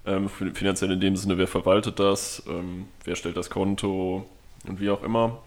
Ähm, 0.09 0.29
finanziell 0.29 0.90
in 0.90 1.01
dem 1.01 1.16
Sinne, 1.16 1.37
wer 1.37 1.47
verwaltet 1.47 1.99
das, 2.01 2.42
ähm, 2.49 2.87
wer 3.05 3.14
stellt 3.14 3.37
das 3.37 3.51
Konto 3.51 4.25
und 4.66 4.81
wie 4.81 4.88
auch 4.88 5.03
immer. 5.03 5.42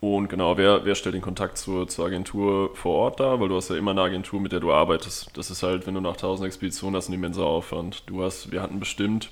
Und 0.00 0.28
genau, 0.28 0.56
wer, 0.56 0.84
wer 0.84 0.94
stellt 0.94 1.14
den 1.14 1.22
Kontakt 1.22 1.56
zur, 1.56 1.86
zur 1.88 2.06
Agentur 2.06 2.74
vor 2.74 2.94
Ort 2.96 3.20
da, 3.20 3.40
weil 3.40 3.48
du 3.48 3.56
hast 3.56 3.70
ja 3.70 3.76
immer 3.76 3.92
eine 3.92 4.02
Agentur, 4.02 4.40
mit 4.40 4.52
der 4.52 4.60
du 4.60 4.72
arbeitest. 4.72 5.30
Das 5.34 5.50
ist 5.50 5.62
halt, 5.62 5.86
wenn 5.86 5.94
du 5.94 6.00
nach 6.00 6.14
1000 6.14 6.46
Expeditionen 6.46 6.96
hast, 6.96 7.08
ein 7.08 7.12
immenser 7.12 7.46
Aufwand. 7.46 8.02
Du 8.06 8.22
hast, 8.22 8.50
wir 8.50 8.60
hatten 8.62 8.80
bestimmt 8.80 9.30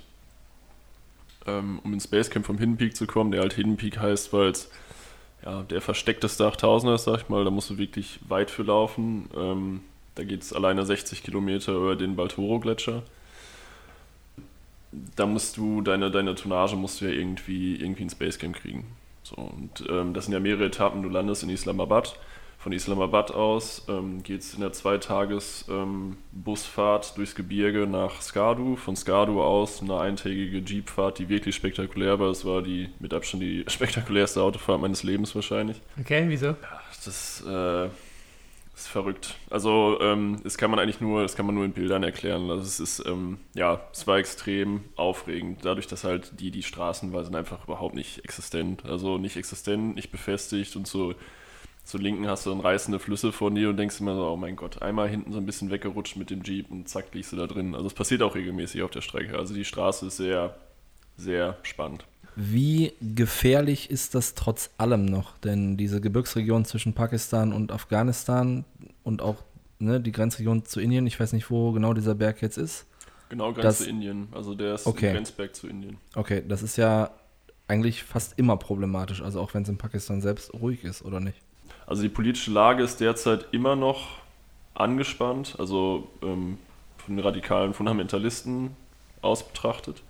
ähm, 1.46 1.80
um 1.84 1.92
ins 1.92 2.06
Basecamp 2.06 2.46
vom 2.46 2.58
Hidden 2.58 2.76
Peak 2.76 2.96
zu 2.96 3.06
kommen, 3.06 3.32
der 3.32 3.40
halt 3.40 3.54
Hidden 3.54 3.76
Peak 3.76 3.98
heißt, 3.98 4.32
weil 4.32 4.50
es 4.50 4.70
ja, 5.44 5.62
der 5.62 5.80
versteckteste 5.80 6.44
8000er 6.44 6.94
ist, 6.94 7.04
sag 7.04 7.20
ich 7.20 7.28
mal. 7.28 7.44
Da 7.44 7.50
musst 7.50 7.68
du 7.68 7.78
wirklich 7.78 8.20
weit 8.28 8.50
für 8.50 8.62
laufen. 8.62 9.28
Ähm, 9.36 9.80
da 10.14 10.24
geht 10.24 10.42
es 10.42 10.52
alleine 10.52 10.86
60 10.86 11.22
Kilometer 11.22 11.72
über 11.74 11.96
den 11.96 12.16
Baltoro-Gletscher. 12.16 13.02
Da 15.16 15.26
musst 15.26 15.56
du, 15.56 15.80
deine, 15.80 16.10
deine 16.10 16.34
Tonnage 16.34 16.76
musst 16.76 17.00
du 17.00 17.06
ja 17.06 17.12
irgendwie, 17.12 17.76
irgendwie 17.76 18.02
ins 18.02 18.14
Basecamp 18.14 18.56
kriegen. 18.56 18.86
So, 19.22 19.36
und 19.36 19.84
ähm, 19.88 20.14
das 20.14 20.26
sind 20.26 20.34
ja 20.34 20.40
mehrere 20.40 20.66
Etappen. 20.66 21.02
Du 21.02 21.08
landest 21.08 21.42
in 21.42 21.50
Islamabad 21.50 22.18
von 22.64 22.72
Islamabad 22.72 23.30
aus 23.30 23.84
ähm, 23.88 24.22
geht 24.22 24.40
es 24.40 24.54
in 24.54 24.62
der 24.62 24.72
Zweitages-Busfahrt 24.72 27.04
ähm, 27.04 27.12
durchs 27.14 27.34
Gebirge 27.34 27.86
nach 27.86 28.22
Skadu. 28.22 28.76
Von 28.76 28.96
Skadu 28.96 29.42
aus 29.42 29.82
eine 29.82 30.00
eintägige 30.00 30.62
Jeepfahrt, 30.64 31.18
die 31.18 31.28
wirklich 31.28 31.54
spektakulär 31.54 32.18
war. 32.18 32.28
Das 32.28 32.46
war 32.46 32.62
die 32.62 32.88
mit 33.00 33.12
Abstand 33.12 33.42
die 33.42 33.64
spektakulärste 33.68 34.40
Autofahrt 34.40 34.80
meines 34.80 35.02
Lebens 35.02 35.34
wahrscheinlich. 35.34 35.78
Okay, 36.00 36.24
wieso? 36.28 36.46
Ja, 36.46 36.80
das 37.04 37.44
äh, 37.46 37.90
ist 38.74 38.88
verrückt. 38.88 39.36
Also 39.50 39.98
ähm, 40.00 40.40
das 40.42 40.58
kann 40.58 40.70
man 40.70 40.80
eigentlich 40.80 41.00
nur, 41.00 41.22
das 41.22 41.36
kann 41.36 41.46
man 41.46 41.54
nur 41.54 41.64
in 41.64 41.72
Bildern 41.72 42.02
erklären. 42.02 42.50
Also 42.50 42.62
es 42.62 42.80
ist, 42.80 43.06
ähm, 43.06 43.38
ja, 43.54 43.80
es 43.92 44.06
war 44.06 44.18
extrem 44.18 44.84
aufregend, 44.96 45.64
dadurch, 45.64 45.86
dass 45.86 46.04
halt 46.04 46.40
die, 46.40 46.50
die 46.50 46.62
Straßen 46.62 47.12
war, 47.12 47.24
sind 47.24 47.36
einfach 47.36 47.64
überhaupt 47.64 47.94
nicht 47.94 48.24
existent. 48.24 48.84
Also 48.84 49.18
nicht 49.18 49.36
existent, 49.36 49.94
nicht 49.94 50.10
befestigt 50.10 50.76
und 50.76 50.86
so 50.86 51.14
zur 51.84 52.00
Linken 52.00 52.26
hast 52.26 52.46
du 52.46 52.50
dann 52.50 52.60
reißende 52.60 52.98
Flüsse 52.98 53.30
vor 53.30 53.50
dir 53.50 53.68
und 53.68 53.76
denkst 53.76 54.00
immer 54.00 54.14
so, 54.14 54.26
oh 54.26 54.36
mein 54.36 54.56
Gott, 54.56 54.80
einmal 54.80 55.08
hinten 55.08 55.32
so 55.32 55.38
ein 55.38 55.46
bisschen 55.46 55.70
weggerutscht 55.70 56.16
mit 56.16 56.30
dem 56.30 56.42
Jeep 56.42 56.70
und 56.70 56.88
zack, 56.88 57.12
liegst 57.12 57.32
du 57.32 57.36
da 57.36 57.46
drin. 57.46 57.74
Also 57.74 57.86
es 57.86 57.94
passiert 57.94 58.22
auch 58.22 58.34
regelmäßig 58.34 58.82
auf 58.82 58.90
der 58.90 59.02
Strecke. 59.02 59.38
Also 59.38 59.54
die 59.54 59.66
Straße 59.66 60.06
ist 60.06 60.16
sehr, 60.16 60.56
sehr 61.18 61.58
spannend. 61.62 62.06
Wie 62.36 62.92
gefährlich 63.00 63.90
ist 63.90 64.14
das 64.14 64.34
trotz 64.34 64.70
allem 64.76 65.04
noch? 65.04 65.38
Denn 65.38 65.76
diese 65.76 66.00
Gebirgsregion 66.00 66.64
zwischen 66.64 66.92
Pakistan 66.92 67.52
und 67.52 67.70
Afghanistan 67.70 68.64
und 69.04 69.22
auch 69.22 69.36
ne, 69.78 70.00
die 70.00 70.12
Grenzregion 70.12 70.64
zu 70.64 70.80
Indien, 70.80 71.06
ich 71.06 71.18
weiß 71.18 71.32
nicht, 71.32 71.50
wo 71.50 71.72
genau 71.72 71.94
dieser 71.94 72.14
Berg 72.14 72.42
jetzt 72.42 72.58
ist. 72.58 72.86
Genau, 73.28 73.52
Grenze 73.52 73.88
Indien. 73.88 74.28
Also 74.32 74.54
der 74.54 74.74
ist 74.74 74.86
okay. 74.86 75.08
ein 75.08 75.14
Grenzberg 75.16 75.54
zu 75.54 75.68
Indien. 75.68 75.98
Okay, 76.14 76.42
das 76.46 76.62
ist 76.62 76.76
ja 76.76 77.10
eigentlich 77.68 78.02
fast 78.02 78.38
immer 78.38 78.56
problematisch, 78.56 79.22
also 79.22 79.40
auch 79.40 79.54
wenn 79.54 79.62
es 79.62 79.68
in 79.68 79.78
Pakistan 79.78 80.20
selbst 80.20 80.52
ruhig 80.54 80.84
ist, 80.84 81.04
oder 81.04 81.20
nicht? 81.20 81.38
Also 81.86 82.02
die 82.02 82.08
politische 82.08 82.50
Lage 82.50 82.82
ist 82.82 83.00
derzeit 83.00 83.46
immer 83.52 83.76
noch 83.76 84.18
angespannt, 84.74 85.56
also 85.58 86.08
ähm, 86.22 86.58
von 86.98 87.16
den 87.16 87.24
radikalen 87.24 87.74
Fundamentalisten 87.74 88.70
aus 89.22 89.46
betrachtet. 89.46 90.02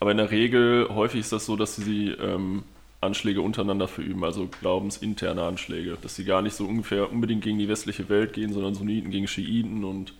Aber 0.00 0.10
in 0.10 0.18
der 0.18 0.30
Regel 0.30 0.88
häufig 0.90 1.20
ist 1.20 1.32
das 1.32 1.46
so, 1.46 1.56
dass 1.56 1.76
sie 1.76 2.10
ähm, 2.10 2.64
Anschläge 3.00 3.40
untereinander 3.40 3.88
verüben, 3.88 4.24
also 4.24 4.48
glaubensinterne 4.60 5.42
Anschläge, 5.42 5.96
dass 6.00 6.16
sie 6.16 6.24
gar 6.24 6.42
nicht 6.42 6.54
so 6.54 6.66
ungefähr 6.66 7.10
unbedingt 7.10 7.42
gegen 7.42 7.58
die 7.58 7.68
westliche 7.68 8.08
Welt 8.08 8.32
gehen, 8.32 8.52
sondern 8.52 8.74
Sunniten 8.74 9.10
gegen 9.10 9.28
Schiiten 9.28 9.84
und 9.84 10.14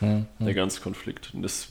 hm, 0.00 0.26
hm. 0.38 0.46
der 0.46 0.54
ganze 0.54 0.80
Konflikt. 0.80 1.32
Und 1.34 1.42
das, 1.42 1.68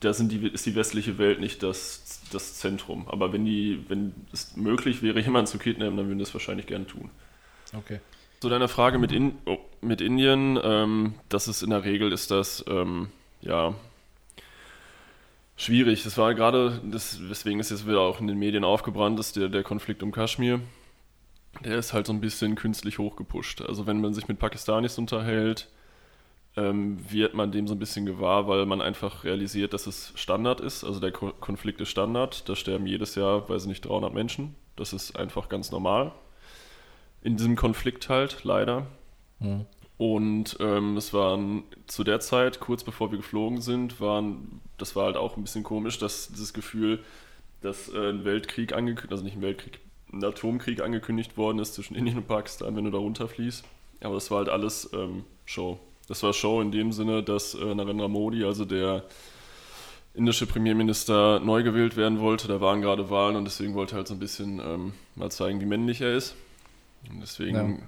da 0.00 0.12
sind 0.12 0.32
die, 0.32 0.46
ist 0.46 0.66
die 0.66 0.74
westliche 0.74 1.18
Welt 1.18 1.40
nicht 1.40 1.62
das, 1.62 2.22
das 2.32 2.54
Zentrum. 2.54 3.06
Aber 3.08 3.32
wenn, 3.32 3.44
die, 3.44 3.84
wenn 3.88 4.14
es 4.32 4.56
möglich 4.56 5.02
wäre, 5.02 5.20
jemanden 5.22 5.46
zu 5.46 5.58
kidnappen, 5.58 5.96
dann 5.96 6.06
würden 6.06 6.18
das 6.18 6.32
wahrscheinlich 6.34 6.66
gerne 6.66 6.86
tun. 6.86 7.10
Okay. 7.76 8.00
Zu 8.40 8.48
deiner 8.48 8.68
Frage 8.68 8.98
mit, 8.98 9.12
in, 9.12 9.32
oh, 9.46 9.58
mit 9.80 10.00
Indien, 10.00 10.58
ähm, 10.62 11.14
das 11.28 11.48
ist 11.48 11.62
in 11.62 11.70
der 11.70 11.84
Regel 11.84 12.12
ist 12.12 12.30
das, 12.30 12.64
ähm, 12.68 13.08
ja, 13.40 13.74
schwierig. 15.56 16.04
Das 16.04 16.18
war 16.18 16.34
gerade, 16.34 16.80
deswegen 16.84 17.60
ist 17.60 17.70
jetzt 17.70 17.86
wieder 17.86 18.00
auch 18.00 18.20
in 18.20 18.26
den 18.26 18.38
Medien 18.38 18.64
aufgebrannt, 18.64 19.18
ist 19.18 19.36
der, 19.36 19.48
der 19.48 19.62
Konflikt 19.62 20.02
um 20.02 20.12
Kaschmir. 20.12 20.60
Der 21.64 21.78
ist 21.78 21.92
halt 21.92 22.06
so 22.06 22.12
ein 22.12 22.20
bisschen 22.20 22.54
künstlich 22.54 22.98
hochgepusht. 22.98 23.62
Also 23.62 23.86
wenn 23.86 24.00
man 24.00 24.12
sich 24.12 24.28
mit 24.28 24.38
Pakistanis 24.38 24.98
unterhält, 24.98 25.68
ähm, 26.56 26.98
wird 27.10 27.34
man 27.34 27.52
dem 27.52 27.66
so 27.66 27.74
ein 27.74 27.78
bisschen 27.78 28.06
gewahr, 28.06 28.46
weil 28.48 28.66
man 28.66 28.80
einfach 28.80 29.24
realisiert, 29.24 29.72
dass 29.72 29.86
es 29.86 30.12
Standard 30.16 30.60
ist. 30.60 30.84
Also 30.84 31.00
der 31.00 31.12
Ko 31.12 31.32
Konflikt 31.32 31.80
ist 31.80 31.90
Standard. 31.90 32.48
Da 32.48 32.56
sterben 32.56 32.86
jedes 32.86 33.14
Jahr, 33.14 33.48
weiß 33.48 33.62
ich 33.62 33.68
nicht, 33.68 33.84
300 33.84 34.12
Menschen. 34.12 34.54
Das 34.74 34.92
ist 34.92 35.18
einfach 35.18 35.48
ganz 35.48 35.70
normal. 35.70 36.12
In 37.22 37.36
diesem 37.36 37.56
Konflikt 37.56 38.08
halt, 38.08 38.44
leider. 38.44 38.86
Mhm. 39.38 39.66
Und 39.98 40.58
ähm, 40.60 40.96
es 40.96 41.14
waren 41.14 41.64
zu 41.86 42.04
der 42.04 42.20
Zeit, 42.20 42.60
kurz 42.60 42.84
bevor 42.84 43.10
wir 43.10 43.18
geflogen 43.18 43.62
sind, 43.62 44.00
waren, 44.00 44.60
das 44.76 44.94
war 44.94 45.06
halt 45.06 45.16
auch 45.16 45.36
ein 45.36 45.42
bisschen 45.42 45.62
komisch, 45.62 45.98
dass 45.98 46.28
dieses 46.28 46.52
Gefühl, 46.52 47.02
dass 47.62 47.88
äh, 47.88 48.10
ein 48.10 48.24
Weltkrieg 48.24 48.74
angekündigt, 48.74 49.12
also 49.12 49.24
nicht 49.24 49.36
ein 49.36 49.42
Weltkrieg, 49.42 49.78
ein 50.12 50.22
Atomkrieg 50.22 50.82
angekündigt 50.82 51.38
worden 51.38 51.58
ist 51.60 51.74
zwischen 51.74 51.94
Indien 51.94 52.18
und 52.18 52.28
Pakistan, 52.28 52.76
wenn 52.76 52.84
du 52.84 52.90
da 52.90 52.98
runterfließt. 52.98 53.64
Aber 54.02 54.14
das 54.14 54.30
war 54.30 54.38
halt 54.38 54.50
alles 54.50 54.90
ähm, 54.92 55.24
Show. 55.46 55.80
Das 56.08 56.22
war 56.22 56.34
Show 56.34 56.60
in 56.60 56.70
dem 56.70 56.92
Sinne, 56.92 57.22
dass 57.22 57.54
äh, 57.54 57.74
Narendra 57.74 58.06
Modi, 58.06 58.44
also 58.44 58.66
der 58.66 59.04
indische 60.12 60.46
Premierminister, 60.46 61.40
neu 61.40 61.62
gewählt 61.62 61.96
werden 61.96 62.20
wollte. 62.20 62.48
Da 62.48 62.60
waren 62.60 62.82
gerade 62.82 63.08
Wahlen 63.08 63.36
und 63.36 63.46
deswegen 63.46 63.74
wollte 63.74 63.94
er 63.94 63.98
halt 63.98 64.08
so 64.08 64.14
ein 64.14 64.20
bisschen 64.20 64.60
ähm, 64.60 64.92
mal 65.14 65.30
zeigen, 65.30 65.60
wie 65.60 65.66
männlich 65.66 66.02
er 66.02 66.14
ist. 66.14 66.36
Und 67.10 67.20
deswegen 67.20 67.56
ja 67.56 67.86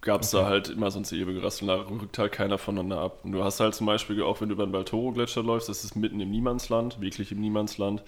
gab 0.00 0.22
es 0.22 0.34
okay. 0.34 0.44
da 0.44 0.50
halt 0.50 0.68
immer 0.70 0.90
sonst 0.90 1.12
ewige 1.12 1.42
Rassel, 1.42 1.68
da 1.68 1.74
rückt 1.74 2.18
halt 2.18 2.32
keiner 2.32 2.58
voneinander 2.58 2.98
ab. 2.98 3.20
Und 3.24 3.32
du 3.32 3.44
hast 3.44 3.60
halt 3.60 3.74
zum 3.74 3.86
Beispiel, 3.86 4.22
auch 4.22 4.40
wenn 4.40 4.48
du 4.48 4.54
über 4.54 4.66
den 4.66 4.72
Baltoro-Gletscher 4.72 5.42
läufst, 5.42 5.68
das 5.68 5.84
ist 5.84 5.96
mitten 5.96 6.20
im 6.20 6.30
Niemandsland, 6.30 7.00
wirklich 7.00 7.32
im 7.32 7.40
Niemandsland, 7.40 8.02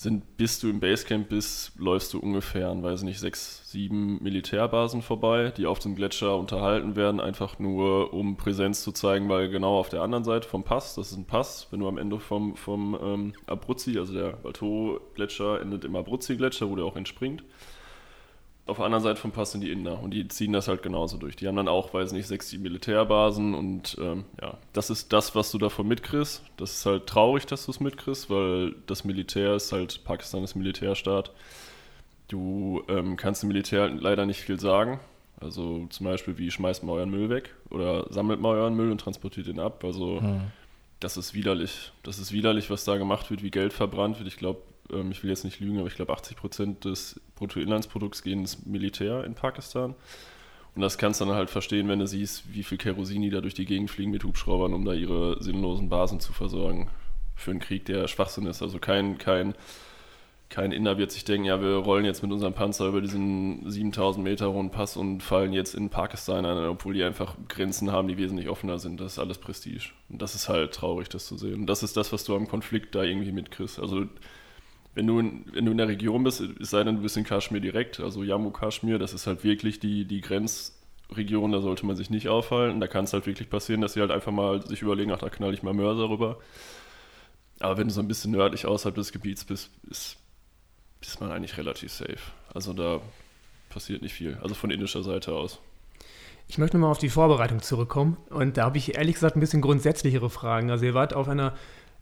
sind, 0.00 0.36
bis 0.36 0.60
du 0.60 0.70
im 0.70 0.78
Basecamp 0.78 1.28
bist, 1.28 1.72
läufst 1.76 2.14
du 2.14 2.20
ungefähr 2.20 2.68
an, 2.68 2.84
weiß 2.84 3.02
nicht, 3.02 3.18
sechs, 3.18 3.68
sieben 3.68 4.22
Militärbasen 4.22 5.02
vorbei, 5.02 5.52
die 5.56 5.66
auf 5.66 5.80
dem 5.80 5.96
Gletscher 5.96 6.36
unterhalten 6.36 6.94
werden, 6.94 7.20
einfach 7.20 7.58
nur 7.58 8.14
um 8.14 8.36
Präsenz 8.36 8.84
zu 8.84 8.92
zeigen, 8.92 9.28
weil 9.28 9.48
genau 9.48 9.76
auf 9.76 9.88
der 9.88 10.02
anderen 10.02 10.22
Seite 10.22 10.48
vom 10.48 10.62
Pass, 10.62 10.94
das 10.94 11.10
ist 11.10 11.16
ein 11.16 11.26
Pass, 11.26 11.66
wenn 11.72 11.80
du 11.80 11.88
am 11.88 11.98
Ende 11.98 12.20
vom, 12.20 12.54
vom 12.54 12.96
ähm, 13.02 13.32
Abruzzi, 13.46 13.98
also 13.98 14.14
der 14.14 14.34
Baltoro-Gletscher 14.34 15.60
endet 15.60 15.84
im 15.84 15.96
Abruzzi-Gletscher, 15.96 16.70
wo 16.70 16.76
der 16.76 16.84
auch 16.84 16.96
entspringt, 16.96 17.42
auf 18.68 18.76
der 18.76 18.86
anderen 18.86 19.02
Seite 19.02 19.20
vom 19.20 19.32
Pass 19.32 19.52
sind 19.52 19.62
die 19.62 19.72
Inder 19.72 20.00
und 20.00 20.12
die 20.12 20.28
ziehen 20.28 20.52
das 20.52 20.68
halt 20.68 20.82
genauso 20.82 21.16
durch. 21.16 21.36
Die 21.36 21.48
haben 21.48 21.56
dann 21.56 21.68
auch, 21.68 21.94
weiß 21.94 22.12
nicht, 22.12 22.26
sechs, 22.26 22.50
sieben 22.50 22.64
Militärbasen 22.64 23.54
und 23.54 23.96
ähm, 24.00 24.24
ja, 24.40 24.58
das 24.74 24.90
ist 24.90 25.12
das, 25.12 25.34
was 25.34 25.50
du 25.50 25.58
davon 25.58 25.88
mitkriegst. 25.88 26.42
Das 26.58 26.72
ist 26.72 26.86
halt 26.86 27.06
traurig, 27.06 27.46
dass 27.46 27.64
du 27.64 27.70
es 27.70 27.80
mitkriegst, 27.80 28.28
weil 28.28 28.74
das 28.86 29.04
Militär 29.04 29.54
ist 29.54 29.72
halt, 29.72 30.04
Pakistan 30.04 30.44
ist 30.44 30.54
Militärstaat. 30.54 31.32
Du 32.28 32.82
ähm, 32.88 33.16
kannst 33.16 33.42
dem 33.42 33.48
Militär 33.48 33.88
leider 33.88 34.26
nicht 34.26 34.40
viel 34.40 34.60
sagen. 34.60 35.00
Also 35.40 35.86
zum 35.88 36.04
Beispiel, 36.04 36.36
wie 36.36 36.50
schmeißt 36.50 36.82
man 36.82 36.96
euren 36.96 37.10
Müll 37.10 37.30
weg 37.30 37.54
oder 37.70 38.06
sammelt 38.12 38.40
man 38.40 38.52
euren 38.52 38.74
Müll 38.74 38.90
und 38.90 39.00
transportiert 39.00 39.46
ihn 39.46 39.60
ab. 39.60 39.82
Also 39.82 40.20
hm. 40.20 40.40
das 41.00 41.16
ist 41.16 41.32
widerlich. 41.32 41.92
Das 42.02 42.18
ist 42.18 42.32
widerlich, 42.32 42.68
was 42.68 42.84
da 42.84 42.98
gemacht 42.98 43.30
wird, 43.30 43.42
wie 43.42 43.50
Geld 43.50 43.72
verbrannt 43.72 44.18
wird. 44.18 44.28
Ich 44.28 44.36
glaube, 44.36 44.60
ähm, 44.92 45.10
ich 45.10 45.22
will 45.22 45.30
jetzt 45.30 45.44
nicht 45.44 45.60
lügen, 45.60 45.78
aber 45.78 45.88
ich 45.88 45.94
glaube 45.94 46.12
80 46.12 46.36
Prozent 46.36 46.84
des 46.84 47.20
Bruttoinlandsprodukts 47.36 48.22
gehen 48.22 48.40
ins 48.40 48.64
Militär 48.66 49.24
in 49.24 49.34
Pakistan. 49.34 49.94
Und 50.74 50.82
das 50.82 50.98
kannst 50.98 51.20
du 51.20 51.24
dann 51.24 51.34
halt 51.34 51.50
verstehen, 51.50 51.88
wenn 51.88 51.98
du 51.98 52.06
siehst, 52.06 52.52
wie 52.52 52.62
viel 52.62 52.78
Kerosin 52.78 53.22
die 53.22 53.30
da 53.30 53.40
durch 53.40 53.54
die 53.54 53.64
Gegend 53.64 53.90
fliegen 53.90 54.12
mit 54.12 54.22
Hubschraubern, 54.24 54.74
um 54.74 54.84
da 54.84 54.92
ihre 54.92 55.42
sinnlosen 55.42 55.88
Basen 55.88 56.20
zu 56.20 56.32
versorgen. 56.32 56.88
Für 57.34 57.50
einen 57.50 57.60
Krieg, 57.60 57.84
der 57.86 58.06
Schwachsinn 58.06 58.46
ist. 58.46 58.62
Also 58.62 58.78
kein, 58.78 59.18
kein, 59.18 59.54
kein 60.50 60.72
Inder 60.72 60.96
wird 60.96 61.10
sich 61.10 61.24
denken, 61.24 61.46
ja, 61.46 61.60
wir 61.60 61.74
rollen 61.76 62.04
jetzt 62.04 62.22
mit 62.22 62.32
unserem 62.32 62.52
Panzer 62.52 62.86
über 62.86 63.00
diesen 63.00 63.68
7000 63.68 64.22
Meter 64.22 64.52
hohen 64.52 64.70
Pass 64.70 64.96
und 64.96 65.22
fallen 65.22 65.52
jetzt 65.52 65.74
in 65.74 65.90
Pakistan 65.90 66.46
ein, 66.46 66.56
obwohl 66.68 66.94
die 66.94 67.02
einfach 67.02 67.34
Grenzen 67.48 67.90
haben, 67.90 68.08
die 68.08 68.16
wesentlich 68.16 68.48
offener 68.48 68.78
sind. 68.78 69.00
Das 69.00 69.12
ist 69.14 69.18
alles 69.18 69.38
Prestige. 69.38 69.90
Und 70.08 70.22
das 70.22 70.34
ist 70.34 70.48
halt 70.48 70.72
traurig, 70.74 71.08
das 71.08 71.26
zu 71.26 71.36
sehen. 71.36 71.54
Und 71.54 71.66
das 71.66 71.82
ist 71.82 71.96
das, 71.96 72.12
was 72.12 72.24
du 72.24 72.36
am 72.36 72.46
Konflikt 72.46 72.94
da 72.94 73.02
irgendwie 73.02 73.32
mitkriegst. 73.32 73.78
Also 73.80 74.06
wenn 74.98 75.06
du, 75.06 75.20
in, 75.20 75.44
wenn 75.52 75.64
du 75.64 75.70
in 75.70 75.78
der 75.78 75.86
Region 75.86 76.24
bist, 76.24 76.40
es 76.40 76.70
sei 76.70 76.82
denn, 76.82 76.96
du 76.96 77.02
bist 77.02 77.16
in 77.16 77.22
Kaschmir 77.22 77.60
direkt, 77.60 78.00
also 78.00 78.24
Jammu 78.24 78.50
Kaschmir, 78.50 78.98
das 78.98 79.12
ist 79.12 79.28
halt 79.28 79.44
wirklich 79.44 79.78
die, 79.78 80.04
die 80.04 80.20
Grenzregion, 80.20 81.52
da 81.52 81.60
sollte 81.60 81.86
man 81.86 81.94
sich 81.94 82.10
nicht 82.10 82.26
aufhalten. 82.26 82.80
Da 82.80 82.88
kann 82.88 83.04
es 83.04 83.12
halt 83.12 83.24
wirklich 83.24 83.48
passieren, 83.48 83.80
dass 83.80 83.92
sie 83.92 84.00
halt 84.00 84.10
einfach 84.10 84.32
mal 84.32 84.66
sich 84.66 84.82
überlegen, 84.82 85.12
ach, 85.12 85.18
da 85.18 85.28
knall 85.30 85.54
ich 85.54 85.62
mal 85.62 85.72
Mörser 85.72 86.10
rüber. 86.10 86.40
Aber 87.60 87.78
wenn 87.78 87.86
du 87.86 87.94
so 87.94 88.00
ein 88.00 88.08
bisschen 88.08 88.32
nördlich 88.32 88.66
außerhalb 88.66 88.96
des 88.96 89.12
Gebiets 89.12 89.44
bist, 89.44 89.70
ist, 89.88 90.16
ist 91.00 91.20
man 91.20 91.30
eigentlich 91.30 91.56
relativ 91.58 91.92
safe. 91.92 92.18
Also 92.52 92.72
da 92.72 93.00
passiert 93.70 94.02
nicht 94.02 94.14
viel, 94.14 94.36
also 94.42 94.56
von 94.56 94.72
indischer 94.72 95.04
Seite 95.04 95.32
aus. 95.32 95.60
Ich 96.48 96.58
möchte 96.58 96.76
nochmal 96.76 96.90
auf 96.90 96.98
die 96.98 97.08
Vorbereitung 97.10 97.62
zurückkommen 97.62 98.16
und 98.30 98.56
da 98.56 98.64
habe 98.64 98.78
ich 98.78 98.96
ehrlich 98.96 99.14
gesagt 99.14 99.36
ein 99.36 99.40
bisschen 99.40 99.62
grundsätzlichere 99.62 100.28
Fragen. 100.28 100.72
Also 100.72 100.86
ihr 100.86 100.94
wart 100.94 101.14
auf 101.14 101.28
einer 101.28 101.54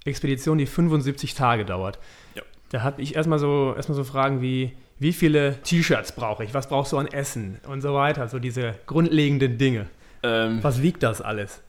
Expedition, 0.07 0.57
die 0.57 0.65
75 0.65 1.35
Tage 1.35 1.67
dauert. 1.67 1.99
Ja. 2.35 2.43
Da 2.71 2.83
habe 2.83 3.01
ich 3.01 3.15
erstmal 3.15 3.39
so, 3.39 3.75
erstmal 3.77 3.97
so 3.97 4.05
Fragen 4.05 4.43
wie, 4.43 4.73
wie 4.99 5.13
viele 5.13 5.61
T-Shirts 5.63 6.13
brauche 6.13 6.45
ich? 6.45 6.55
Was 6.55 6.69
brauchst 6.69 6.93
du 6.93 6.99
an 6.99 7.07
Essen? 7.07 7.61
Und 7.69 7.81
so 7.81 7.95
weiter. 7.95 8.29
So 8.29 8.39
diese 8.39 8.75
grundlegenden 8.87 9.59
Dinge. 9.59 9.87
Ähm, 10.23 10.59
Was 10.63 10.83
wiegt 10.83 11.03
das 11.03 11.21
alles? 11.21 11.61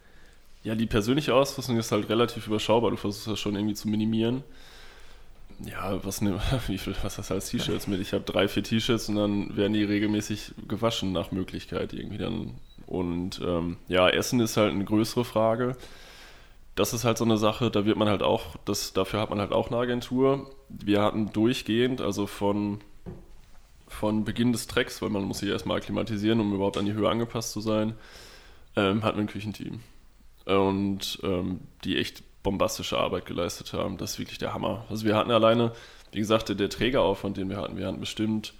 Ja, 0.63 0.75
die 0.75 0.85
persönliche 0.87 1.33
Ausrüstung 1.33 1.77
ist 1.77 1.91
halt 1.91 2.09
relativ 2.09 2.47
überschaubar. 2.47 2.91
Du 2.91 2.97
versuchst 2.97 3.27
das 3.27 3.39
schon 3.39 3.55
irgendwie 3.55 3.75
zu 3.75 3.87
minimieren. 3.87 4.43
Ja, 5.59 6.03
was, 6.03 6.21
ne, 6.21 6.39
wie 6.67 6.77
viel, 6.77 6.95
was 7.03 7.17
hast 7.17 7.29
du 7.29 7.35
als 7.35 7.49
T-Shirts 7.49 7.87
mit? 7.87 7.99
Ich 7.99 8.13
habe 8.13 8.23
drei, 8.23 8.47
vier 8.47 8.63
T-Shirts 8.63 9.09
und 9.09 9.15
dann 9.15 9.55
werden 9.55 9.73
die 9.73 9.83
regelmäßig 9.83 10.53
gewaschen 10.67 11.11
nach 11.11 11.31
Möglichkeit 11.31 11.93
irgendwie 11.93 12.17
dann. 12.17 12.55
Und 12.85 13.41
ähm, 13.45 13.77
ja, 13.87 14.09
Essen 14.09 14.39
ist 14.39 14.57
halt 14.57 14.73
eine 14.73 14.85
größere 14.85 15.25
Frage 15.25 15.75
das 16.77 16.93
ist 16.93 17.05
halt 17.05 17.17
so 17.17 17.25
eine 17.25 17.37
Sache, 17.37 17.71
da 17.71 17.85
wird 17.85 17.97
man 17.97 18.07
halt 18.07 18.21
auch, 18.21 18.55
das, 18.65 18.93
dafür 18.93 19.19
hat 19.19 19.31
man 19.31 19.39
halt 19.39 19.51
auch 19.51 19.69
eine 19.69 19.77
Agentur. 19.77 20.51
Wir 20.69 21.01
hatten 21.01 21.33
durchgehend, 21.33 22.01
also 22.01 22.27
von, 22.27 22.81
von 23.87 24.23
Beginn 24.23 24.51
des 24.51 24.67
Tracks, 24.67 25.01
weil 25.01 25.09
man 25.09 25.23
muss 25.23 25.39
sich 25.39 25.49
erstmal 25.49 25.77
akklimatisieren, 25.77 26.39
um 26.39 26.53
überhaupt 26.53 26.77
an 26.77 26.85
die 26.85 26.93
Höhe 26.93 27.09
angepasst 27.09 27.51
zu 27.51 27.61
sein, 27.61 27.95
ähm, 28.75 29.03
hatten 29.03 29.17
wir 29.17 29.23
ein 29.23 29.27
Küchenteam. 29.27 29.79
Und 30.45 31.19
ähm, 31.23 31.61
die 31.83 31.97
echt 31.97 32.23
bombastische 32.43 32.97
Arbeit 32.97 33.25
geleistet 33.25 33.73
haben. 33.73 33.97
Das 33.97 34.11
ist 34.11 34.19
wirklich 34.19 34.37
der 34.37 34.53
Hammer. 34.53 34.85
Also 34.87 35.03
wir 35.03 35.15
hatten 35.15 35.31
alleine, 35.31 35.73
wie 36.11 36.19
gesagt, 36.19 36.47
der, 36.57 36.69
Trägeraufwand, 36.69 37.37
den 37.37 37.49
wir 37.49 37.57
hatten, 37.57 37.75
wir 37.75 37.87
hatten 37.87 37.99
bestimmt 37.99 38.53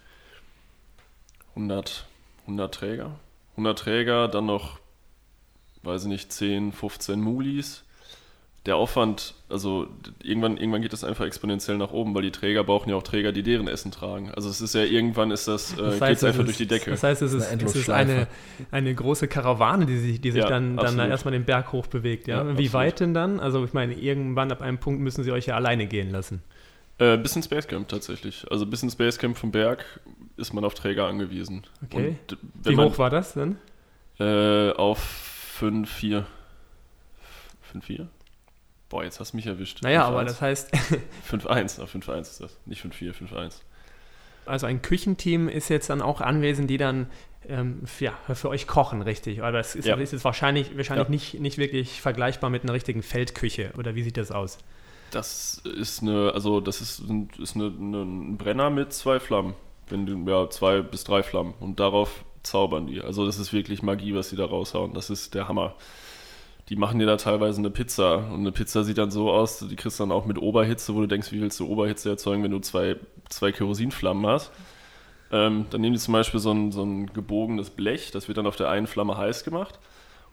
100, 1.49 2.08
100 2.41 2.73
Träger. 2.73 3.19
100 3.51 3.77
Träger, 3.77 4.27
dann 4.27 4.47
noch, 4.47 4.80
weiß 5.84 6.03
ich 6.03 6.10
nicht, 6.10 6.34
10, 6.34 6.71
15 6.71 7.21
Mulis 7.21 7.84
der 8.67 8.75
Aufwand, 8.75 9.34
also 9.49 9.88
irgendwann, 10.21 10.58
irgendwann 10.58 10.82
geht 10.82 10.91
das 10.91 11.06
einfach 11.06 11.25
exponentiell 11.25 11.77
nach 11.77 11.91
oben, 11.91 12.13
weil 12.13 12.21
die 12.21 12.32
Träger 12.32 12.65
brauchen 12.65 12.89
ja 12.89 12.97
auch 12.97 13.03
Träger, 13.03 13.32
die 13.32 13.41
deren 13.41 13.69
Essen 13.69 13.91
tragen. 13.91 14.30
Also 14.32 14.49
es 14.49 14.60
ist 14.60 14.75
ja 14.75 14.84
irgendwann 14.84 15.32
ist 15.32 15.47
das, 15.47 15.73
äh, 15.73 15.77
das 15.77 16.01
heißt, 16.01 16.23
einfach 16.25 16.41
ist, 16.41 16.47
durch 16.47 16.58
die 16.58 16.67
Decke. 16.67 16.91
Das 16.91 17.01
heißt, 17.01 17.21
es 17.21 17.32
ist, 17.32 17.49
eine, 17.49 17.63
es 17.63 17.75
ist 17.75 17.89
eine, 17.89 18.27
eine 18.69 18.93
große 18.93 19.30
Karawane, 19.30 19.86
die 19.86 19.97
sich, 19.97 20.21
die 20.21 20.32
sich 20.32 20.43
ja, 20.43 20.49
dann, 20.49 20.75
dann 20.75 20.99
erstmal 20.99 21.32
den 21.32 21.45
Berg 21.45 21.71
hoch 21.71 21.88
bewegt. 21.88 22.27
Ja? 22.27 22.39
ja 22.39 22.45
Wie 22.45 22.49
absolut. 22.51 22.73
weit 22.73 22.99
denn 22.99 23.13
dann? 23.13 23.39
Also 23.39 23.63
ich 23.63 23.73
meine, 23.73 23.93
irgendwann 23.93 24.51
ab 24.51 24.62
einem 24.62 24.80
Punkt 24.80 25.01
müssen 25.01 25.23
sie 25.23 25.32
euch 25.32 25.45
ja 25.45 25.56
alleine 25.56 25.88
gehen 25.88 26.12
lassen. 26.12 26.43
Äh, 26.99 27.17
bis 27.17 27.36
ins 27.36 27.47
Basecamp 27.47 27.88
tatsächlich. 27.88 28.45
Also 28.51 28.65
bis 28.65 28.84
ins 28.84 28.97
Basecamp 28.97 29.38
vom 29.38 29.51
Berg 29.51 29.86
ist 30.36 30.53
man 30.53 30.65
auf 30.65 30.73
Träger 30.73 31.08
angewiesen. 31.08 31.63
Okay. 31.86 32.17
Wie 32.63 32.75
man, 32.75 32.89
hoch 32.89 32.97
war 32.97 33.10
das 33.10 33.34
denn? 33.34 33.56
Äh, 34.19 34.71
auf 34.71 34.99
5, 34.99 35.89
4. 35.89 36.25
5, 38.89 38.89
4? 38.89 39.00
Boah, 39.00 39.04
jetzt 39.04 39.19
hast 39.19 39.34
du 39.34 39.38
mich 39.38 39.47
erwischt. 39.47 39.82
Naja, 39.84 40.06
5, 40.06 40.10
aber 40.10 40.19
1. 40.21 40.32
das 40.32 40.41
heißt. 40.41 40.73
5-1, 41.32 41.86
5-1 41.86 42.21
ist 42.21 42.41
das. 42.41 42.58
Nicht 42.65 42.84
5-4, 42.86 43.13
5-1. 43.13 43.54
Also 44.45 44.65
ein 44.65 44.82
Küchenteam 44.82 45.50
ist 45.50 45.69
jetzt 45.69 45.89
dann 45.89 46.02
auch 46.02 46.21
anwesend, 46.21 46.69
die 46.69 46.78
dann 46.78 47.08
ähm, 47.47 47.84
ja, 48.00 48.13
für 48.34 48.50
euch 48.50 48.67
kochen, 48.67 49.02
richtig. 49.02 49.41
Aber 49.41 49.58
das 49.58 49.76
ist, 49.76 49.86
ja. 49.86 49.95
ist 49.95 50.13
jetzt 50.13 50.26
wahrscheinlich, 50.26 50.76
wahrscheinlich 50.76 51.08
ja. 51.08 51.12
nicht, 51.12 51.39
nicht 51.39 51.58
wirklich 51.58 52.02
vergleichbar 52.02 52.50
mit 52.50 52.63
einer 52.63 52.73
richtigen 52.73 53.04
Feldküche. 53.04 53.71
Oder 53.78 53.95
wie 53.95 54.04
sieht 54.04 54.17
das 54.17 54.32
aus? 54.32 54.58
Das 55.12 55.62
ist 55.63 56.02
eine, 56.02 56.32
also 56.34 56.60
das 56.60 56.82
ist, 56.82 57.04
ist 57.39 57.56
eine, 57.56 57.65
eine, 57.65 58.02
ein 58.04 58.38
Brenner 58.38 58.69
mit 58.69 58.93
zwei 58.93 59.19
Flammen. 59.19 59.54
Wenn 59.89 60.06
du, 60.06 60.30
ja, 60.30 60.50
zwei 60.50 60.82
bis 60.82 61.04
drei 61.04 61.23
Flammen. 61.23 61.54
Und 61.60 61.80
darauf 61.80 62.26
zaubern 62.43 62.88
die. 62.88 63.02
Also 63.02 63.26
das 63.26 63.39
ist 63.39 63.54
wirklich 63.54 63.82
Magie, 63.82 64.13
was 64.15 64.30
die 64.30 64.36
da 64.36 64.45
raushauen. 64.45 64.93
Das 64.93 65.10
ist 65.10 65.34
der 65.34 65.47
Hammer. 65.47 65.76
Die 66.69 66.75
machen 66.75 66.99
dir 66.99 67.06
da 67.06 67.15
teilweise 67.15 67.60
eine 67.60 67.69
Pizza. 67.69 68.17
Und 68.17 68.41
eine 68.41 68.51
Pizza 68.51 68.84
sieht 68.84 68.97
dann 68.97 69.12
so 69.12 69.32
aus, 69.32 69.60
die 69.60 69.75
kriegst 69.75 69.99
du 69.99 70.03
dann 70.03 70.12
auch 70.12 70.25
mit 70.25 70.38
Oberhitze, 70.38 70.93
wo 70.93 71.01
du 71.01 71.08
denkst, 71.08 71.32
wie 71.32 71.41
willst 71.41 71.60
du 71.60 71.67
Oberhitze 71.67 72.10
erzeugen, 72.10 72.43
wenn 72.43 72.51
du 72.51 72.60
zwei, 72.60 72.97
zwei 73.30 73.51
Kerosinflammen 73.51 74.25
hast. 74.27 74.51
Ähm, 75.32 75.65
dann 75.69 75.82
nehmen 75.82 75.93
die 75.93 75.99
zum 75.99 76.13
Beispiel 76.13 76.39
so 76.39 76.51
ein, 76.51 76.71
so 76.71 76.84
ein 76.84 77.08
gebogenes 77.08 77.69
Blech, 77.69 78.12
das 78.12 78.27
wird 78.27 78.38
dann 78.38 78.47
auf 78.47 78.56
der 78.56 78.69
einen 78.69 78.88
Flamme 78.88 79.17
heiß 79.17 79.43
gemacht. 79.43 79.80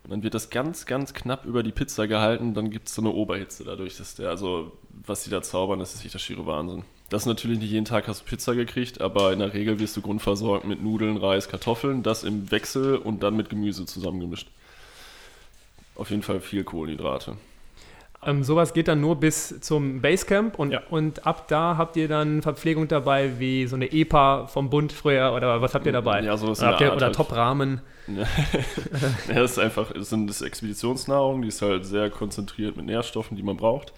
Und 0.05 0.11
dann 0.11 0.23
wird 0.23 0.35
das 0.35 0.51
ganz, 0.51 0.87
ganz 0.87 1.15
knapp 1.15 1.47
über 1.47 1.63
die 1.63 1.73
Pizza 1.73 2.07
gehalten. 2.07 2.53
Dann 2.53 2.71
gibt 2.71 2.89
es 2.89 2.95
so 2.95 3.01
eine 3.01 3.11
Oberhitze 3.11 3.65
dadurch. 3.65 3.97
Dass 3.97 4.15
der, 4.15 4.29
also, 4.29 4.73
was 5.07 5.25
die 5.25 5.31
da 5.31 5.41
zaubern, 5.41 5.79
das 5.79 5.95
ist 5.95 6.05
echt 6.05 6.13
der 6.13 6.19
schiere 6.19 6.45
Wahnsinn. 6.45 6.85
Das 7.09 7.23
ist 7.23 7.27
natürlich 7.27 7.59
nicht 7.59 7.71
jeden 7.71 7.87
Tag 7.87 8.07
hast 8.07 8.21
du 8.21 8.25
Pizza 8.27 8.55
gekriegt, 8.55 9.01
aber 9.01 9.33
in 9.33 9.39
der 9.39 9.55
Regel 9.55 9.79
wirst 9.79 9.97
du 9.97 10.03
grundversorgt 10.03 10.67
mit 10.67 10.83
Nudeln, 10.83 11.17
Reis, 11.17 11.49
Kartoffeln, 11.49 12.03
das 12.03 12.23
im 12.23 12.51
Wechsel 12.51 12.97
und 12.97 13.23
dann 13.23 13.37
mit 13.37 13.49
Gemüse 13.49 13.87
zusammengemischt. 13.87 14.49
Auf 15.97 16.11
jeden 16.11 16.23
Fall 16.23 16.41
viel 16.41 16.65
Kohlenhydrate. 16.65 17.37
Ähm, 18.27 18.43
sowas 18.43 18.73
geht 18.73 18.89
dann 18.89 19.01
nur 19.03 19.17
bis 19.17 19.61
zum 19.61 20.01
Basecamp 20.01 20.59
und, 20.59 20.71
Ja. 20.73 20.83
und 20.89 21.27
ab 21.27 21.47
da 21.49 21.77
habt 21.77 21.95
ihr 21.97 22.09
dann 22.09 22.41
Verpflegung 22.41 22.89
dabei, 22.89 23.39
wie 23.39 23.67
so 23.67 23.77
eine 23.77 23.93
EPA 23.93 24.47
vom 24.47 24.71
Bund 24.71 24.93
früher 24.93 25.35
oder 25.37 25.61
was 25.61 25.75
habt 25.75 25.85
ihr 25.85 25.93
dabei? 25.93 26.23
Ja, 26.23 26.37
sowas 26.39 26.61
oder 26.61 26.69
habt 26.71 26.81
ihr, 26.81 26.87
Art 26.89 26.97
oder 26.97 27.07
halt. 27.07 27.15
Top-Rahmen? 27.17 27.81
Ja, 29.29 29.35
das 29.35 29.53
ist 29.53 29.59
einfach, 29.59 29.93
das 29.93 30.11
sind 30.11 30.27
das 30.27 30.43
Expeditionsnahrung, 30.43 31.41
die 31.43 31.49
ist 31.49 31.63
halt 31.63 31.87
sehr 31.87 32.11
konzentriert 32.11 32.77
mit 32.77 32.87
Nährstoffen, 32.87 33.37
die 33.37 33.43
man 33.43 33.57
braucht. 33.57 33.93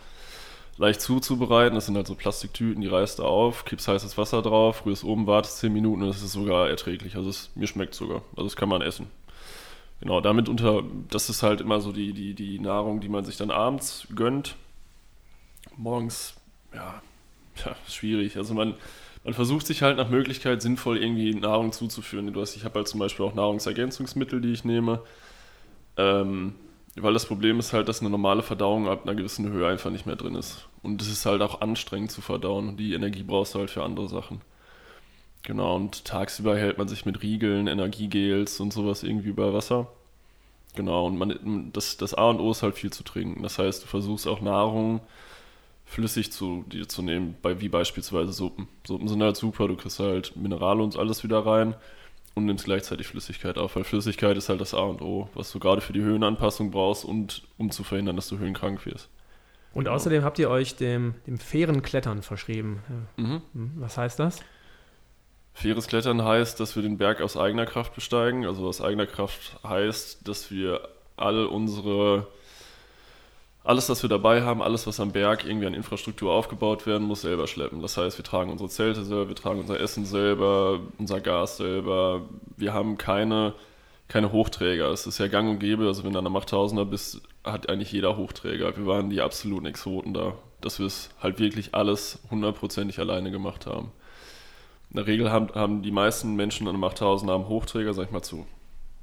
Leicht 0.78 1.00
zuzubereiten, 1.00 1.74
das 1.74 1.86
sind 1.86 1.96
halt 1.96 2.06
so 2.06 2.14
Plastiktüten, 2.14 2.82
die 2.82 2.86
reißt 2.88 3.18
du 3.18 3.24
auf, 3.24 3.64
kippst 3.64 3.88
heißes 3.88 4.16
Wasser 4.18 4.42
drauf, 4.42 4.84
rührst 4.86 5.04
oben, 5.04 5.26
wartest 5.26 5.58
10 5.58 5.72
Minuten 5.72 6.02
und 6.02 6.08
es 6.08 6.22
ist 6.22 6.32
sogar 6.32 6.68
erträglich. 6.68 7.16
Also 7.16 7.30
es, 7.30 7.50
mir 7.54 7.66
schmeckt 7.66 7.94
sogar. 7.94 8.22
Also 8.36 8.44
das 8.44 8.56
kann 8.56 8.68
man 8.68 8.82
essen. 8.82 9.06
Genau, 10.00 10.20
damit 10.20 10.48
unter, 10.48 10.82
das 11.08 11.30
ist 11.30 11.42
halt 11.42 11.60
immer 11.60 11.80
so 11.80 11.90
die, 11.90 12.12
die, 12.12 12.34
die 12.34 12.58
Nahrung, 12.58 13.00
die 13.00 13.08
man 13.08 13.24
sich 13.24 13.36
dann 13.36 13.50
abends 13.50 14.06
gönnt. 14.14 14.56
Morgens, 15.76 16.34
ja, 16.74 17.02
ja 17.64 17.74
schwierig. 17.88 18.36
Also 18.36 18.54
man, 18.54 18.74
man 19.24 19.34
versucht 19.34 19.66
sich 19.66 19.82
halt 19.82 19.96
nach 19.96 20.10
Möglichkeit 20.10 20.60
sinnvoll 20.60 20.98
irgendwie 20.98 21.34
Nahrung 21.34 21.72
zuzuführen. 21.72 22.32
Du 22.32 22.40
hast, 22.40 22.56
ich 22.56 22.64
habe 22.64 22.76
halt 22.76 22.88
zum 22.88 23.00
Beispiel 23.00 23.24
auch 23.24 23.34
Nahrungsergänzungsmittel, 23.34 24.40
die 24.40 24.52
ich 24.52 24.64
nehme. 24.64 25.00
Ähm, 25.96 26.54
weil 26.96 27.12
das 27.12 27.26
Problem 27.26 27.58
ist 27.58 27.72
halt, 27.72 27.88
dass 27.88 28.00
eine 28.00 28.10
normale 28.10 28.42
Verdauung 28.42 28.88
ab 28.88 29.02
einer 29.04 29.14
gewissen 29.14 29.50
Höhe 29.50 29.68
einfach 29.68 29.90
nicht 29.90 30.06
mehr 30.06 30.16
drin 30.16 30.34
ist. 30.34 30.68
Und 30.82 31.02
es 31.02 31.08
ist 31.08 31.26
halt 31.26 31.42
auch 31.42 31.60
anstrengend 31.60 32.10
zu 32.10 32.20
verdauen. 32.20 32.68
Und 32.68 32.76
die 32.78 32.94
Energie 32.94 33.22
brauchst 33.22 33.54
du 33.54 33.58
halt 33.58 33.70
für 33.70 33.82
andere 33.82 34.08
Sachen. 34.08 34.40
Genau, 35.46 35.76
und 35.76 36.04
tagsüber 36.04 36.58
hält 36.58 36.76
man 36.76 36.88
sich 36.88 37.06
mit 37.06 37.22
Riegeln, 37.22 37.68
Energiegels 37.68 38.58
und 38.58 38.72
sowas 38.72 39.04
irgendwie 39.04 39.28
über 39.28 39.54
Wasser. 39.54 39.86
Genau, 40.74 41.06
und 41.06 41.16
man, 41.16 41.70
das, 41.72 41.96
das 41.96 42.14
A 42.14 42.30
und 42.30 42.40
O 42.40 42.50
ist 42.50 42.64
halt 42.64 42.74
viel 42.74 42.92
zu 42.92 43.04
trinken. 43.04 43.44
Das 43.44 43.56
heißt, 43.56 43.84
du 43.84 43.86
versuchst 43.86 44.26
auch 44.26 44.40
Nahrung 44.40 45.00
flüssig 45.84 46.32
zu 46.32 46.64
dir 46.66 46.88
zu 46.88 47.00
nehmen, 47.00 47.36
bei, 47.42 47.60
wie 47.60 47.68
beispielsweise 47.68 48.32
Suppen. 48.32 48.66
Suppen 48.84 49.06
sind 49.06 49.22
halt 49.22 49.36
super, 49.36 49.68
du 49.68 49.76
kriegst 49.76 50.00
halt 50.00 50.34
Minerale 50.34 50.82
und 50.82 50.96
alles 50.96 51.22
wieder 51.22 51.46
rein 51.46 51.76
und 52.34 52.46
nimmst 52.46 52.64
gleichzeitig 52.64 53.06
Flüssigkeit 53.06 53.56
auf, 53.56 53.76
weil 53.76 53.84
Flüssigkeit 53.84 54.36
ist 54.36 54.48
halt 54.48 54.60
das 54.60 54.74
A 54.74 54.80
und 54.80 55.00
O, 55.00 55.28
was 55.34 55.52
du 55.52 55.60
gerade 55.60 55.80
für 55.80 55.92
die 55.92 56.02
Höhenanpassung 56.02 56.72
brauchst 56.72 57.04
und 57.04 57.42
um 57.56 57.70
zu 57.70 57.84
verhindern, 57.84 58.16
dass 58.16 58.26
du 58.26 58.38
höhenkrank 58.38 58.84
wirst. 58.84 59.08
Und 59.74 59.86
außerdem 59.86 60.24
habt 60.24 60.40
ihr 60.40 60.50
euch 60.50 60.74
dem, 60.74 61.14
dem 61.28 61.38
fairen 61.38 61.82
Klettern 61.82 62.22
verschrieben. 62.22 62.82
Mhm. 63.16 63.42
Hm, 63.52 63.72
Was 63.76 63.96
heißt 63.96 64.18
das? 64.18 64.40
Faires 65.56 65.86
Klettern 65.86 66.22
heißt, 66.22 66.60
dass 66.60 66.76
wir 66.76 66.82
den 66.82 66.98
Berg 66.98 67.22
aus 67.22 67.34
eigener 67.34 67.64
Kraft 67.64 67.94
besteigen. 67.94 68.44
Also 68.44 68.66
aus 68.66 68.82
eigener 68.82 69.06
Kraft 69.06 69.56
heißt, 69.66 70.28
dass 70.28 70.50
wir 70.50 70.86
all 71.16 71.46
unsere, 71.46 72.26
alles, 73.64 73.88
was 73.88 74.02
wir 74.02 74.10
dabei 74.10 74.42
haben, 74.42 74.60
alles, 74.60 74.86
was 74.86 75.00
am 75.00 75.12
Berg 75.12 75.46
irgendwie 75.46 75.66
an 75.66 75.72
Infrastruktur 75.72 76.30
aufgebaut 76.30 76.86
werden 76.86 77.06
muss, 77.06 77.22
selber 77.22 77.46
schleppen. 77.46 77.80
Das 77.80 77.96
heißt, 77.96 78.18
wir 78.18 78.24
tragen 78.24 78.50
unsere 78.50 78.68
Zelte 78.68 79.02
selber, 79.02 79.28
wir 79.28 79.34
tragen 79.34 79.60
unser 79.60 79.80
Essen 79.80 80.04
selber, 80.04 80.78
unser 80.98 81.22
Gas 81.22 81.56
selber. 81.56 82.20
Wir 82.58 82.74
haben 82.74 82.98
keine, 82.98 83.54
keine 84.08 84.32
Hochträger. 84.32 84.90
Es 84.90 85.06
ist 85.06 85.16
ja 85.16 85.26
gang 85.26 85.48
und 85.48 85.58
gäbe, 85.58 85.86
also 85.86 86.04
wenn 86.04 86.12
du 86.12 86.18
an 86.18 86.26
einem 86.26 86.36
8000er 86.36 86.84
bist, 86.84 87.22
hat 87.44 87.70
eigentlich 87.70 87.92
jeder 87.92 88.18
Hochträger. 88.18 88.76
Wir 88.76 88.84
waren 88.84 89.08
die 89.08 89.22
absoluten 89.22 89.64
Exoten 89.64 90.12
da, 90.12 90.34
dass 90.60 90.80
wir 90.80 90.86
es 90.86 91.08
halt 91.22 91.38
wirklich 91.38 91.74
alles 91.74 92.18
hundertprozentig 92.30 92.98
alleine 92.98 93.30
gemacht 93.30 93.64
haben. 93.64 93.90
In 94.90 94.96
der 94.96 95.06
Regel 95.06 95.30
haben, 95.30 95.48
haben 95.54 95.82
die 95.82 95.90
meisten 95.90 96.34
Menschen 96.36 96.68
an 96.68 96.74
einem 96.74 96.84
8000 96.84 97.30
haben 97.30 97.48
Hochträger, 97.48 97.92
sag 97.94 98.06
ich 98.06 98.12
mal 98.12 98.22
zu 98.22 98.46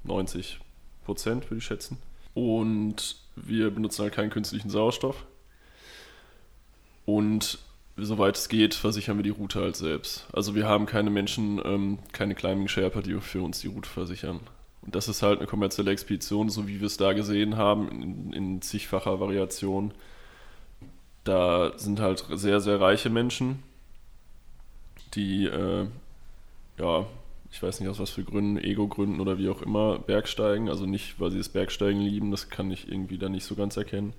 90 0.03 0.59
Prozent, 1.05 1.49
würde 1.49 1.59
ich 1.59 1.65
schätzen. 1.65 1.97
Und 2.33 3.17
wir 3.35 3.69
benutzen 3.71 4.03
halt 4.03 4.13
keinen 4.13 4.29
künstlichen 4.29 4.69
Sauerstoff. 4.69 5.25
Und 7.05 7.59
soweit 7.97 8.37
es 8.37 8.49
geht, 8.49 8.73
versichern 8.73 9.17
wir 9.17 9.23
die 9.23 9.29
Route 9.29 9.61
halt 9.61 9.75
selbst. 9.75 10.25
Also 10.33 10.55
wir 10.55 10.67
haben 10.67 10.85
keine 10.85 11.09
Menschen, 11.09 11.61
ähm, 11.63 11.99
keine 12.11 12.35
Climbing 12.35 12.67
Sherpa, 12.67 13.01
die 13.01 13.19
für 13.19 13.41
uns 13.41 13.59
die 13.59 13.67
Route 13.67 13.89
versichern. 13.89 14.39
Und 14.81 14.95
das 14.95 15.07
ist 15.07 15.21
halt 15.21 15.39
eine 15.39 15.47
kommerzielle 15.47 15.91
Expedition, 15.91 16.49
so 16.49 16.67
wie 16.67 16.79
wir 16.79 16.87
es 16.87 16.97
da 16.97 17.13
gesehen 17.13 17.57
haben, 17.57 17.89
in, 18.01 18.33
in 18.33 18.61
zigfacher 18.61 19.19
Variation. 19.19 19.93
Da 21.23 21.77
sind 21.77 21.99
halt 21.99 22.25
sehr, 22.31 22.59
sehr 22.59 22.81
reiche 22.81 23.09
Menschen, 23.09 23.63
die, 25.15 25.45
äh, 25.45 25.88
ja, 26.78 27.06
ich 27.52 27.62
weiß 27.62 27.80
nicht 27.80 27.89
aus 27.89 27.99
was 27.99 28.10
für 28.10 28.23
Gründen, 28.23 28.58
Ego-Gründen 28.58 29.19
oder 29.19 29.38
wie 29.38 29.49
auch 29.49 29.62
immer, 29.62 29.99
Bergsteigen. 29.99 30.69
Also 30.69 30.86
nicht, 30.86 31.19
weil 31.19 31.32
sie 31.32 31.38
das 31.38 31.49
Bergsteigen 31.49 32.02
lieben, 32.02 32.32
das 32.32 32.49
kann 32.49 32.71
ich 32.71 32.88
irgendwie 32.88 33.17
da 33.17 33.30
nicht 33.30 33.45
so 33.45 33.56
ganz 33.56 33.78
erkennen. 33.78 34.13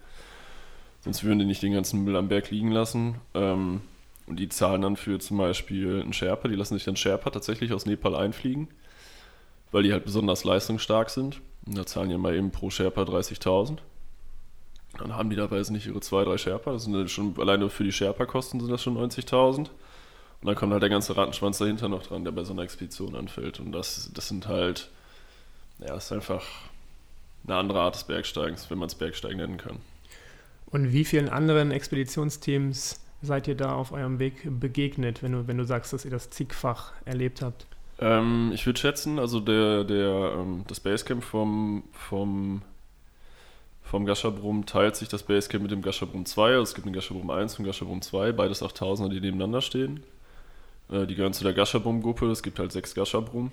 Sonst 1.01 1.25
würden 1.25 1.41
die 1.41 1.45
nicht 1.45 1.63
den 1.63 1.73
ganzen 1.73 2.05
Müll 2.05 2.17
am 2.17 2.29
Berg 2.29 2.51
liegen 2.51 2.71
lassen. 2.71 3.17
Ähm, 3.35 3.81
und 4.27 4.37
die 4.39 4.49
zahlen 4.49 4.83
dann 4.83 4.97
für 4.97 5.19
zum 5.19 5.37
Beispiel 5.37 6.01
einen 6.01 6.13
Sherpa, 6.13 6.49
die 6.49 6.55
lassen 6.55 6.75
sich 6.75 6.85
dann 6.85 6.97
Sherpa 6.97 7.31
tatsächlich 7.31 7.73
aus 7.73 7.85
Nepal 7.85 8.15
einfliegen, 8.15 8.69
weil 9.71 9.83
die 9.83 9.93
halt 9.93 10.05
besonders 10.05 10.45
leistungsstark 10.45 11.11
sind. 11.11 11.41
Und 11.67 11.77
da 11.77 11.85
zahlen 11.85 12.09
die 12.09 12.17
mal 12.17 12.35
eben 12.35 12.51
pro 12.51 12.71
Sherpa 12.71 13.03
30.000. 13.03 13.79
Dann 14.99 15.17
haben 15.17 15.29
die 15.29 15.37
dabei 15.37 15.57
jetzt 15.57 15.71
nicht 15.71 15.87
ihre 15.87 16.01
zwei, 16.01 16.25
drei 16.25 16.39
Sherpa. 16.39 16.73
Das 16.73 16.85
sind 16.85 16.93
dann 16.93 17.09
schon, 17.09 17.35
alleine 17.39 17.69
für 17.69 17.85
die 17.85 17.93
Sherpa-Kosten 17.93 18.61
sind 18.61 18.71
das 18.71 18.83
schon 18.83 18.97
90.000. 18.97 19.71
Und 20.45 20.49
dann 20.49 20.57
kommt 20.57 20.73
halt 20.75 20.83
der 20.83 20.91
ganze 20.91 21.17
Rattenschwanz 21.17 21.57
dahinter 21.57 21.89
noch 21.89 22.03
dran, 22.03 22.23
der 22.23 22.31
bei 22.31 22.45
so 22.45 22.53
einer 22.53 22.61
Expedition 22.61 23.17
anfällt. 23.17 23.61
Und 23.61 23.73
das, 23.73 24.11
das 24.13 24.29
sind 24.29 24.47
halt, 24.47 24.91
ja, 25.79 25.95
ist 25.95 26.13
einfach 26.13 26.45
eine 27.47 27.57
andere 27.57 27.81
Art 27.81 27.95
des 27.95 28.05
Bergsteigens, 28.05 28.69
wenn 28.69 28.77
man 28.77 28.89
es 28.89 28.95
Bergsteigen 28.95 29.39
nennen 29.39 29.57
kann. 29.57 29.79
Und 30.67 30.93
wie 30.93 31.07
vielen 31.07 31.31
anderen 31.31 31.71
Expeditionsteams 31.71 33.01
seid 33.23 33.49
ihr 33.49 33.55
da 33.55 33.73
auf 33.73 33.93
eurem 33.93 34.19
Weg 34.19 34.43
begegnet, 34.61 35.23
wenn 35.23 35.33
du, 35.33 35.49
wenn 35.49 35.57
du 35.57 35.65
sagst, 35.65 35.95
dass 35.95 36.05
ihr 36.05 36.11
das 36.11 36.29
zigfach 36.29 36.93
erlebt 37.07 37.41
habt? 37.41 37.65
Ähm, 37.99 38.51
ich 38.53 38.67
würde 38.67 38.79
schätzen, 38.79 39.19
also 39.19 39.41
der, 39.41 39.85
der, 39.85 40.35
ähm, 40.37 40.65
das 40.69 40.79
Basecamp 40.79 41.25
vom, 41.25 41.85
vom, 41.93 42.61
vom 43.83 44.05
Gashabrum 44.05 44.67
teilt 44.67 44.97
sich 44.97 45.09
das 45.09 45.23
Basecamp 45.23 45.63
mit 45.63 45.71
dem 45.71 45.81
Gashabrum 45.81 46.27
2. 46.27 46.51
Also 46.51 46.65
es 46.65 46.75
gibt 46.75 46.87
einen 46.87 46.95
Gashabrum 46.95 47.31
1 47.31 47.59
und 47.59 47.65
Gashabrum 47.65 48.03
2, 48.03 48.33
beides 48.33 48.61
8000er, 48.61 49.09
die 49.09 49.23
nebeneinander 49.23 49.63
stehen. 49.63 50.05
Äh, 50.91 51.07
die 51.07 51.15
gehören 51.15 51.33
zu 51.33 51.45
der 51.45 51.53
Gashabrum-Gruppe, 51.53 52.31
es 52.31 52.43
gibt 52.43 52.59
halt 52.59 52.73
sechs 52.73 52.95
Gashabrum. 52.95 53.53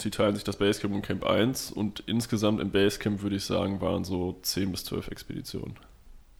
Sie 0.00 0.10
teilen 0.10 0.34
sich 0.34 0.44
das 0.44 0.56
Basecamp 0.56 0.94
und 0.94 1.02
Camp 1.02 1.24
1 1.24 1.72
und 1.72 2.00
insgesamt 2.06 2.60
im 2.60 2.70
Basecamp 2.70 3.22
würde 3.22 3.36
ich 3.36 3.44
sagen, 3.44 3.80
waren 3.80 4.04
so 4.04 4.38
10 4.42 4.70
bis 4.70 4.84
12 4.84 5.08
Expeditionen. 5.08 5.76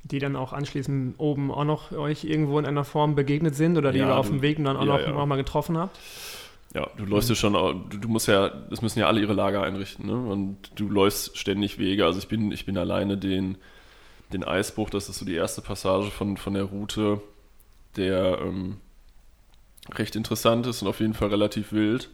Die 0.02 0.18
dann 0.18 0.34
auch 0.34 0.54
anschließend 0.54 1.16
oben 1.18 1.50
auch 1.50 1.64
noch 1.64 1.92
euch 1.92 2.24
irgendwo 2.24 2.58
in 2.58 2.64
einer 2.64 2.84
Form 2.84 3.14
begegnet 3.14 3.54
sind 3.54 3.76
oder 3.76 3.92
die 3.92 3.98
Ja, 3.98 4.08
ihr 4.08 4.16
auf 4.16 4.28
dem 4.28 4.40
Weg 4.40 4.56
dann 4.64 4.76
auch 4.76 4.86
ja, 4.86 4.86
noch, 4.86 5.00
ja. 5.00 5.10
noch 5.10 5.26
mal 5.26 5.36
getroffen 5.36 5.76
habt? 5.76 5.98
Ja, 6.74 6.88
du 6.96 7.04
läufst 7.04 7.28
ja 7.28 7.34
schon, 7.34 7.52
du, 7.52 7.98
du 7.98 8.08
musst 8.08 8.28
ja, 8.28 8.48
das 8.48 8.80
müssen 8.80 9.00
ja 9.00 9.08
alle 9.08 9.20
ihre 9.20 9.34
Lager 9.34 9.62
einrichten, 9.62 10.06
ne? 10.06 10.14
Und 10.14 10.56
du 10.76 10.88
läufst 10.88 11.36
ständig 11.36 11.78
Wege. 11.78 12.06
Also 12.06 12.18
ich 12.18 12.28
bin, 12.28 12.52
ich 12.52 12.64
bin 12.64 12.78
alleine 12.78 13.18
den, 13.18 13.58
den 14.32 14.44
Eisbruch, 14.44 14.88
das 14.88 15.08
ist 15.08 15.18
so 15.18 15.26
die 15.26 15.34
erste 15.34 15.60
Passage 15.62 16.10
von, 16.10 16.36
von 16.36 16.54
der 16.54 16.64
Route, 16.64 17.20
der 17.96 18.38
ähm, 18.40 18.76
recht 19.98 20.16
interessant 20.16 20.66
ist 20.66 20.82
und 20.82 20.88
auf 20.88 21.00
jeden 21.00 21.14
Fall 21.14 21.28
relativ 21.28 21.72
wild. 21.72 22.10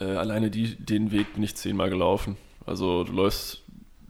Äh, 0.00 0.04
alleine 0.04 0.50
die, 0.50 0.76
den 0.76 1.10
Weg 1.10 1.34
bin 1.34 1.42
ich 1.42 1.56
zehnmal 1.56 1.90
gelaufen. 1.90 2.36
Also 2.66 3.04
du 3.04 3.12
läufst 3.12 3.62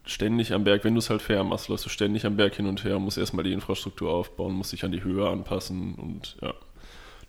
ständig 0.04 0.52
am 0.52 0.64
Berg, 0.64 0.84
wenn 0.84 0.94
du 0.94 0.98
es 0.98 1.10
halt 1.10 1.22
fair 1.22 1.44
machst, 1.44 1.68
läufst 1.68 1.84
du 1.84 1.90
ständig 1.90 2.26
am 2.26 2.36
Berg 2.36 2.54
hin 2.54 2.66
und 2.66 2.84
her, 2.84 2.98
musst 2.98 3.18
erstmal 3.18 3.44
die 3.44 3.52
Infrastruktur 3.52 4.10
aufbauen, 4.10 4.54
musst 4.54 4.72
dich 4.72 4.84
an 4.84 4.92
die 4.92 5.04
Höhe 5.04 5.28
anpassen 5.28 5.94
und 5.94 6.36
ja. 6.40 6.54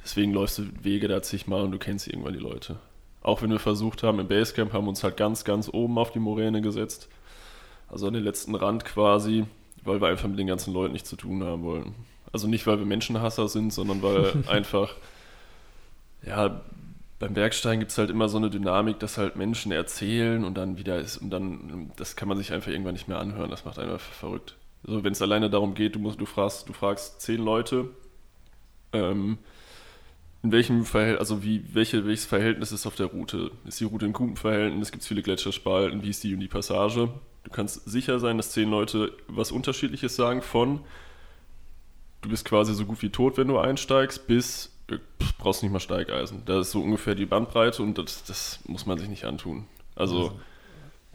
Deswegen 0.01 0.33
läufst 0.33 0.57
du 0.57 0.63
Wege 0.81 1.07
da 1.07 1.21
zigmal 1.21 1.63
und 1.63 1.71
du 1.71 1.77
kennst 1.77 2.07
irgendwann 2.07 2.33
die 2.33 2.39
Leute. 2.39 2.77
Auch 3.21 3.41
wenn 3.41 3.51
wir 3.51 3.59
versucht 3.59 4.01
haben, 4.01 4.19
im 4.19 4.27
Basecamp 4.27 4.71
haben 4.71 4.85
wir 4.85 4.89
uns 4.89 5.03
halt 5.03 5.17
ganz, 5.17 5.43
ganz 5.43 5.69
oben 5.71 5.97
auf 5.97 6.11
die 6.11 6.19
Moräne 6.19 6.61
gesetzt. 6.61 7.09
Also 7.89 8.07
an 8.07 8.13
den 8.13 8.23
letzten 8.23 8.55
Rand 8.55 8.85
quasi, 8.85 9.45
weil 9.83 9.99
wir 9.99 10.07
einfach 10.07 10.29
mit 10.29 10.39
den 10.39 10.47
ganzen 10.47 10.73
Leuten 10.73 10.93
nichts 10.93 11.09
zu 11.09 11.17
tun 11.17 11.43
haben 11.43 11.63
wollen. 11.63 11.95
Also 12.31 12.47
nicht, 12.47 12.65
weil 12.65 12.79
wir 12.79 12.85
Menschenhasser 12.85 13.49
sind, 13.49 13.73
sondern 13.73 14.01
weil 14.01 14.31
einfach 14.47 14.95
Ja, 16.21 16.61
beim 17.17 17.33
Bergsteigen 17.33 17.79
gibt 17.79 17.91
es 17.91 17.97
halt 17.97 18.09
immer 18.09 18.29
so 18.29 18.37
eine 18.37 18.49
Dynamik, 18.49 18.99
dass 18.99 19.17
halt 19.17 19.35
Menschen 19.35 19.71
erzählen 19.71 20.43
und 20.43 20.55
dann 20.55 20.77
wieder 20.77 20.99
ist 20.99 21.17
und 21.17 21.29
dann, 21.29 21.91
das 21.97 22.15
kann 22.15 22.27
man 22.29 22.37
sich 22.37 22.53
einfach 22.53 22.71
irgendwann 22.71 22.93
nicht 22.93 23.07
mehr 23.07 23.19
anhören. 23.19 23.49
Das 23.49 23.65
macht 23.65 23.79
einen 23.79 23.99
verrückt. 23.99 24.55
Also 24.85 25.03
wenn 25.03 25.11
es 25.11 25.21
alleine 25.21 25.49
darum 25.49 25.73
geht, 25.73 25.95
du 25.95 25.99
musst, 25.99 26.21
du 26.21 26.25
fragst, 26.25 26.69
du 26.69 26.73
fragst 26.73 27.21
zehn 27.21 27.43
Leute, 27.43 27.89
ähm, 28.93 29.37
in 30.41 30.53
welchem 30.53 30.85
Verhältnis, 30.85 31.19
also 31.19 31.43
wie, 31.43 31.63
welche, 31.73 32.05
welches 32.05 32.25
Verhältnis 32.25 32.71
ist 32.71 32.85
auf 32.85 32.95
der 32.95 33.07
Route? 33.07 33.51
Ist 33.65 33.81
die 33.81 33.85
Route 33.85 34.05
in 34.05 34.13
Kupenverhältnis? 34.13 34.91
Gibt 34.91 35.01
es 35.01 35.07
viele 35.07 35.21
Gletscherspalten? 35.21 36.01
Wie 36.01 36.09
ist 36.09 36.23
die 36.23 36.33
und 36.33 36.39
die 36.39 36.47
Passage? 36.47 37.09
Du 37.43 37.51
kannst 37.51 37.89
sicher 37.89 38.19
sein, 38.19 38.37
dass 38.37 38.51
zehn 38.51 38.69
Leute 38.69 39.11
was 39.27 39.51
Unterschiedliches 39.51 40.15
sagen 40.15 40.41
von 40.41 40.79
du 42.21 42.29
bist 42.29 42.45
quasi 42.45 42.73
so 42.73 42.85
gut 42.85 43.01
wie 43.01 43.09
tot, 43.09 43.37
wenn 43.37 43.47
du 43.47 43.57
einsteigst, 43.57 44.27
bis 44.27 44.71
du 44.89 44.99
brauchst 45.37 45.63
nicht 45.63 45.71
mal 45.71 45.79
Steigeisen. 45.79 46.43
Das 46.45 46.67
ist 46.67 46.71
so 46.71 46.81
ungefähr 46.81 47.15
die 47.15 47.25
Bandbreite 47.25 47.83
und 47.83 47.97
das, 47.97 48.23
das 48.23 48.59
muss 48.67 48.85
man 48.85 48.97
sich 48.97 49.09
nicht 49.09 49.25
antun. 49.25 49.65
Also, 49.95 50.17
also 50.17 50.39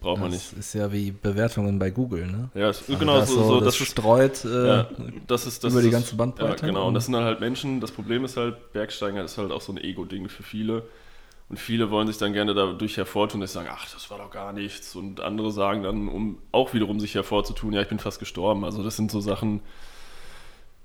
braucht 0.00 0.20
man 0.20 0.30
nicht. 0.30 0.52
Das 0.52 0.58
ist 0.58 0.74
ja 0.74 0.92
wie 0.92 1.10
Bewertungen 1.10 1.78
bei 1.78 1.90
Google, 1.90 2.26
ne? 2.26 2.50
Ja, 2.54 2.68
es, 2.68 2.80
also 2.80 2.98
genau, 2.98 3.18
das 3.18 3.30
so, 3.30 3.42
so, 3.42 3.60
das, 3.60 3.78
das 3.78 3.87
streut 3.87 4.44
äh, 4.44 4.66
ja, 4.66 4.90
das 5.26 5.46
ist, 5.46 5.64
das 5.64 5.72
über 5.72 5.82
die 5.82 5.90
ganze 5.90 6.14
Bandbreite. 6.16 6.62
Ja, 6.62 6.66
genau, 6.68 6.88
und 6.88 6.94
das 6.94 7.06
sind 7.06 7.16
halt 7.16 7.40
Menschen, 7.40 7.80
das 7.80 7.90
Problem 7.90 8.24
ist 8.24 8.37
halt, 8.37 8.72
Bergsteigen 8.72 9.18
ist 9.18 9.38
halt 9.38 9.50
auch 9.50 9.60
so 9.60 9.72
ein 9.72 9.78
Ego-Ding 9.78 10.28
für 10.28 10.42
viele. 10.42 10.84
Und 11.50 11.58
viele 11.58 11.90
wollen 11.90 12.06
sich 12.06 12.16
dann 12.16 12.32
gerne 12.32 12.54
dadurch 12.54 12.96
hervortun, 12.96 13.40
dass 13.40 13.52
sie 13.52 13.58
sagen, 13.58 13.68
ach, 13.70 13.87
das 13.92 14.10
war 14.10 14.16
doch 14.16 14.30
gar 14.30 14.52
nichts. 14.54 14.96
Und 14.96 15.20
andere 15.20 15.52
sagen 15.52 15.82
dann, 15.82 16.08
um 16.08 16.38
auch 16.52 16.72
wiederum 16.72 17.00
sich 17.00 17.14
hervorzutun, 17.14 17.74
ja, 17.74 17.82
ich 17.82 17.88
bin 17.88 17.98
fast 17.98 18.18
gestorben. 18.18 18.64
Also 18.64 18.82
das 18.82 18.96
sind 18.96 19.10
so 19.10 19.20
Sachen, 19.20 19.60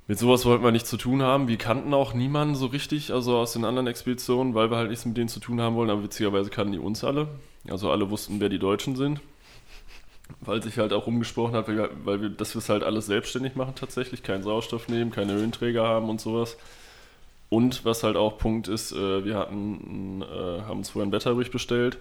mit 0.10 0.18
sowas 0.18 0.44
wollten 0.44 0.64
wir 0.64 0.72
nichts 0.72 0.90
zu 0.90 0.98
tun 0.98 1.22
haben. 1.22 1.48
Wir 1.48 1.60
kannten 1.60 1.94
auch 1.94 2.16
niemanden 2.16 2.56
so 2.56 2.66
richtig, 2.66 3.14
also 3.14 3.38
aus 3.38 3.54
den 3.54 3.64
anderen 3.64 3.86
Expeditionen, 3.86 4.56
weil 4.56 4.72
wir 4.72 4.78
halt 4.78 4.90
nichts 4.90 5.06
mit 5.06 5.16
denen 5.16 5.30
zu 5.30 5.40
tun 5.40 5.62
haben 5.62 5.76
wollen. 5.76 5.92
Aber 5.92 6.02
witzigerweise 6.02 6.50
kannten 6.50 6.74
die 6.74 6.80
uns 6.80 7.04
alle. 7.04 7.28
Also 7.70 7.92
alle 7.92 8.10
wussten, 8.10 8.40
wer 8.40 8.50
die 8.50 8.58
Deutschen 8.58 8.96
sind. 8.96 9.22
Weil 10.42 10.64
sich 10.64 10.80
halt 10.80 10.94
auch 10.94 11.06
rumgesprochen 11.06 11.54
hat, 11.54 11.68
weil 11.68 12.22
wir, 12.24 12.30
dass 12.30 12.56
wir 12.56 12.60
es 12.60 12.70
halt 12.70 12.82
alles 12.82 13.06
selbstständig 13.06 13.56
machen 13.56 13.76
tatsächlich, 13.76 14.24
keinen 14.24 14.42
Sauerstoff 14.42 14.88
nehmen, 14.88 15.12
keine 15.12 15.34
Höhenträger 15.34 15.88
haben 15.88 16.10
und 16.10 16.20
sowas. 16.20 16.58
Und 17.50 17.86
was 17.86 18.02
halt 18.02 18.16
auch 18.16 18.40
Punkt 18.40 18.68
ist, 18.68 18.92
äh, 18.92 19.24
wir 19.24 19.38
hatten, 19.38 20.24
äh, 20.24 20.62
haben 20.64 20.80
uns 20.80 20.90
vorher 20.90 21.04
einen 21.04 21.12
Wetterbericht 21.12 21.52
bestellt. 21.52 22.00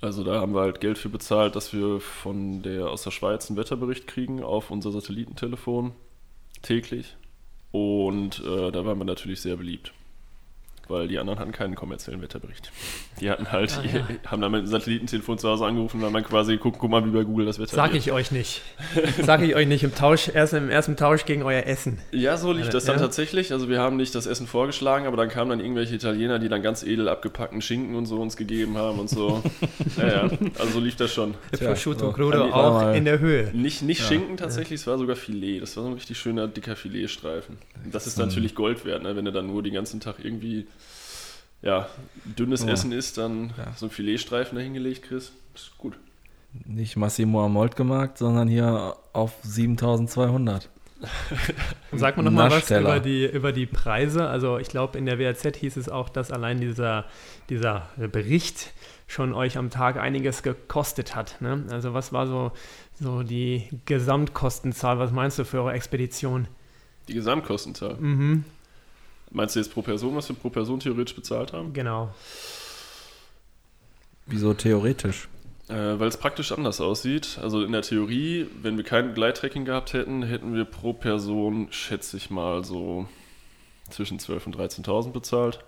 Also 0.00 0.24
da 0.24 0.40
haben 0.40 0.54
wir 0.54 0.62
halt 0.62 0.80
Geld 0.80 0.98
für 0.98 1.08
bezahlt, 1.08 1.54
dass 1.54 1.72
wir 1.72 2.00
von 2.00 2.62
der 2.62 2.88
aus 2.88 3.04
der 3.04 3.12
Schweiz 3.12 3.48
einen 3.48 3.58
Wetterbericht 3.58 4.08
kriegen 4.08 4.42
auf 4.42 4.72
unser 4.72 4.90
Satellitentelefon 4.90 5.92
täglich. 6.62 7.16
Und 7.72 8.40
äh, 8.40 8.72
da 8.72 8.84
waren 8.84 8.98
wir 8.98 9.04
natürlich 9.04 9.40
sehr 9.40 9.56
beliebt 9.56 9.92
weil 10.90 11.08
die 11.08 11.18
anderen 11.18 11.38
hatten 11.38 11.52
keinen 11.52 11.74
kommerziellen 11.74 12.20
Wetterbericht. 12.20 12.70
Die 13.20 13.30
hatten 13.30 13.50
halt, 13.52 13.78
ah, 13.78 13.86
ja. 13.86 14.30
haben 14.30 14.42
dann 14.42 14.52
mit 14.52 14.62
dem 14.62 14.66
Satellitentelefon 14.66 15.38
zu 15.38 15.48
Hause 15.48 15.64
angerufen 15.64 16.00
und 16.00 16.06
haben 16.06 16.14
dann 16.14 16.24
quasi 16.24 16.52
geguckt, 16.52 16.78
guck 16.78 16.90
mal, 16.90 17.04
wie 17.04 17.10
bei 17.10 17.22
Google 17.22 17.46
das 17.46 17.58
Wetter 17.58 17.76
Sag 17.76 17.92
wird. 17.92 18.02
ich 18.02 18.12
euch 18.12 18.30
nicht. 18.32 18.62
Sag 19.22 19.42
ich 19.42 19.54
euch 19.54 19.66
nicht 19.66 19.84
im 19.84 19.94
Tausch, 19.94 20.28
erst 20.28 20.54
im 20.54 20.68
ersten 20.68 20.96
Tausch 20.96 21.24
gegen 21.24 21.42
euer 21.42 21.64
Essen. 21.64 21.98
Ja, 22.12 22.36
so 22.36 22.52
lief 22.52 22.68
das 22.68 22.84
dann 22.84 22.96
ja. 22.96 23.02
tatsächlich. 23.02 23.52
Also 23.52 23.68
wir 23.68 23.80
haben 23.80 23.96
nicht 23.96 24.14
das 24.14 24.26
Essen 24.26 24.46
vorgeschlagen, 24.46 25.06
aber 25.06 25.16
dann 25.16 25.28
kamen 25.28 25.50
dann 25.50 25.60
irgendwelche 25.60 25.94
Italiener, 25.94 26.38
die 26.38 26.48
dann 26.48 26.62
ganz 26.62 26.82
edel 26.82 27.08
abgepackten 27.08 27.62
Schinken 27.62 27.94
und 27.94 28.06
so 28.06 28.20
uns 28.20 28.36
gegeben 28.36 28.76
haben 28.76 28.98
und 28.98 29.08
so. 29.08 29.42
ja, 29.98 30.08
ja, 30.08 30.30
also 30.58 30.72
so 30.72 30.80
lief 30.80 30.96
das 30.96 31.12
schon. 31.12 31.34
Prosciutto 31.52 32.06
so. 32.06 32.12
Crudo 32.12 32.44
auch 32.50 32.92
in 32.94 33.04
der 33.04 33.20
Höhe. 33.20 33.50
Nicht, 33.52 33.82
nicht 33.82 34.00
ja. 34.00 34.06
Schinken 34.06 34.36
tatsächlich, 34.36 34.80
es 34.80 34.86
war 34.86 34.98
sogar 34.98 35.16
Filet. 35.16 35.60
Das 35.60 35.76
war 35.76 35.84
so 35.84 35.90
ein 35.90 35.94
richtig 35.94 36.18
schöner, 36.18 36.48
dicker 36.48 36.76
Filetstreifen. 36.76 37.58
Das 37.90 38.06
ist 38.06 38.18
natürlich 38.18 38.54
Gold 38.54 38.84
wert, 38.84 39.02
ne? 39.02 39.16
wenn 39.16 39.24
du 39.24 39.32
dann 39.32 39.46
nur 39.46 39.62
den 39.62 39.74
ganzen 39.74 40.00
Tag 40.00 40.16
irgendwie 40.22 40.66
ja, 41.62 41.88
dünnes 42.24 42.64
ja. 42.64 42.70
Essen 42.70 42.92
ist, 42.92 43.18
dann 43.18 43.52
ja. 43.56 43.72
so 43.76 43.86
ein 43.86 43.90
Filetstreifen 43.90 44.56
dahingelegt 44.56 45.02
kriegst, 45.02 45.32
ist 45.54 45.76
gut. 45.78 45.96
Nicht 46.66 46.96
Massimo 46.96 47.44
Amolt 47.44 47.76
gemacht, 47.76 48.18
sondern 48.18 48.48
hier 48.48 48.96
auf 49.12 49.34
7200. 49.42 50.68
Sag 51.92 52.16
mal 52.16 52.22
nochmal 52.22 52.50
was 52.50 52.70
über 52.70 53.00
die, 53.00 53.24
über 53.26 53.52
die 53.52 53.66
Preise. 53.66 54.28
Also 54.28 54.58
ich 54.58 54.68
glaube, 54.68 54.98
in 54.98 55.06
der 55.06 55.18
WAZ 55.18 55.56
hieß 55.56 55.76
es 55.76 55.88
auch, 55.88 56.08
dass 56.08 56.30
allein 56.30 56.60
dieser, 56.60 57.06
dieser 57.48 57.88
Bericht 57.96 58.72
schon 59.06 59.32
euch 59.32 59.56
am 59.56 59.70
Tag 59.70 59.96
einiges 59.96 60.42
gekostet 60.42 61.16
hat. 61.16 61.40
Ne? 61.40 61.64
Also 61.70 61.94
was 61.94 62.12
war 62.12 62.26
so, 62.26 62.52
so 62.98 63.22
die 63.22 63.68
Gesamtkostenzahl? 63.86 64.98
Was 64.98 65.10
meinst 65.10 65.38
du 65.38 65.44
für 65.44 65.58
eure 65.58 65.72
Expedition? 65.72 66.48
Die 67.08 67.14
Gesamtkostenzahl? 67.14 67.94
Mhm. 67.94 68.44
Meinst 69.30 69.54
du 69.54 69.60
jetzt 69.60 69.72
pro 69.72 69.82
Person, 69.82 70.16
was 70.16 70.28
wir 70.28 70.36
pro 70.36 70.50
Person 70.50 70.80
theoretisch 70.80 71.14
bezahlt 71.14 71.52
haben? 71.52 71.72
Genau. 71.72 72.12
Wieso 74.26 74.54
theoretisch? 74.54 75.28
Äh, 75.68 76.00
weil 76.00 76.08
es 76.08 76.16
praktisch 76.16 76.50
anders 76.50 76.80
aussieht. 76.80 77.38
Also 77.40 77.62
in 77.62 77.70
der 77.70 77.82
Theorie, 77.82 78.46
wenn 78.60 78.76
wir 78.76 78.84
kein 78.84 79.14
Gleittracking 79.14 79.64
gehabt 79.64 79.92
hätten, 79.92 80.22
hätten 80.24 80.54
wir 80.54 80.64
pro 80.64 80.92
Person, 80.92 81.68
schätze 81.70 82.16
ich 82.16 82.30
mal, 82.30 82.64
so 82.64 83.06
zwischen 83.88 84.18
12.000 84.18 84.46
und 84.46 84.56
13.000 84.56 85.12
bezahlt. 85.12 85.64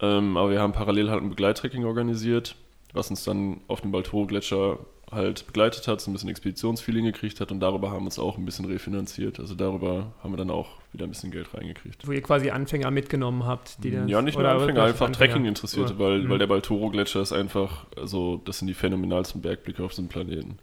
Ähm, 0.00 0.36
aber 0.36 0.50
wir 0.50 0.60
haben 0.60 0.72
parallel 0.72 1.10
halt 1.10 1.22
ein 1.22 1.30
Begleittracking 1.30 1.84
organisiert, 1.84 2.56
was 2.92 3.08
uns 3.08 3.24
dann 3.24 3.60
auf 3.68 3.80
dem 3.80 3.90
Baltoro-Gletscher 3.90 4.78
halt 5.14 5.46
begleitet 5.46 5.88
hat, 5.88 6.00
so 6.00 6.10
ein 6.10 6.14
bisschen 6.14 6.28
Expeditionsfeeling 6.28 7.04
gekriegt 7.04 7.40
hat 7.40 7.50
und 7.50 7.60
darüber 7.60 7.90
haben 7.90 8.00
wir 8.00 8.06
uns 8.06 8.18
auch 8.18 8.36
ein 8.36 8.44
bisschen 8.44 8.64
refinanziert. 8.66 9.40
Also 9.40 9.54
darüber 9.54 10.12
haben 10.22 10.32
wir 10.32 10.36
dann 10.36 10.50
auch 10.50 10.68
wieder 10.92 11.06
ein 11.06 11.10
bisschen 11.10 11.30
Geld 11.30 11.54
reingekriegt. 11.54 12.06
Wo 12.06 12.12
ihr 12.12 12.22
quasi 12.22 12.50
Anfänger 12.50 12.90
mitgenommen 12.90 13.46
habt, 13.46 13.82
die 13.82 13.90
dann. 13.90 14.08
Ja, 14.08 14.22
nicht 14.22 14.38
nur 14.38 14.48
Anfänger, 14.48 14.82
einfach 14.84 15.06
Anfänger. 15.06 15.32
Trekking 15.32 15.46
interessierte, 15.46 15.98
weil, 15.98 16.20
mhm. 16.20 16.30
weil 16.30 16.38
der 16.38 16.46
Baltoro-Gletscher 16.46 17.20
ist 17.20 17.32
einfach, 17.32 17.86
also 17.96 18.40
das 18.44 18.58
sind 18.58 18.68
die 18.68 18.74
phänomenalsten 18.74 19.40
Bergblicke 19.40 19.82
auf 19.82 19.92
diesem 19.92 20.08
Planeten. 20.08 20.58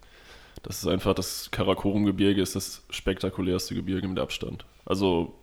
Das 0.63 0.77
ist 0.77 0.87
einfach, 0.87 1.15
das 1.15 1.49
Karakorum-Gebirge 1.51 2.41
ist 2.41 2.55
das 2.55 2.83
spektakulärste 2.89 3.73
Gebirge 3.73 4.07
mit 4.07 4.19
Abstand. 4.19 4.65
Also 4.85 5.33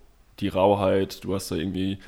die 0.41 0.49
Rauheit, 0.49 1.25
du 1.25 1.35
hast 1.35 1.51
da 1.51 1.57
irgendwie 1.57 1.99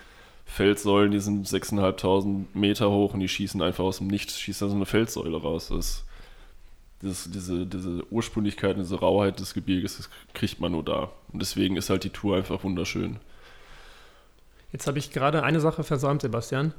Felssäulen, 0.45 1.13
die 1.13 1.21
sind 1.21 1.47
6.500 1.47 2.47
Meter 2.55 2.91
hoch 2.91 3.15
und 3.15 3.21
die 3.21 3.29
schießen 3.29 3.63
einfach 3.63 3.85
aus 3.85 3.99
dem 3.99 4.09
Nichts, 4.09 4.39
schießt 4.39 4.63
da 4.63 4.69
so 4.69 4.75
eine 4.75 4.87
Felssäule 4.87 5.41
raus. 5.41 5.69
Das 5.69 5.79
ist 5.79 6.05
dieses, 7.03 7.31
diese, 7.31 7.67
diese 7.67 8.05
Ursprünglichkeit, 8.13 8.77
diese 8.77 8.99
Rauheit 8.99 9.41
des 9.41 9.55
Gebirges, 9.55 9.97
das 9.97 10.11
kriegt 10.35 10.61
man 10.61 10.73
nur 10.73 10.85
da. 10.85 11.11
Und 11.33 11.41
deswegen 11.41 11.77
ist 11.77 11.91
halt 11.91 12.05
die 12.05 12.11
Tour 12.11 12.37
einfach 12.37 12.63
wunderschön. 12.65 13.17
Jetzt 14.73 14.87
habe 14.87 14.99
ich 14.99 15.11
gerade 15.11 15.43
eine 15.43 15.61
Sache 15.61 15.83
versäumt, 15.83 16.23
Sebastian. 16.23 16.75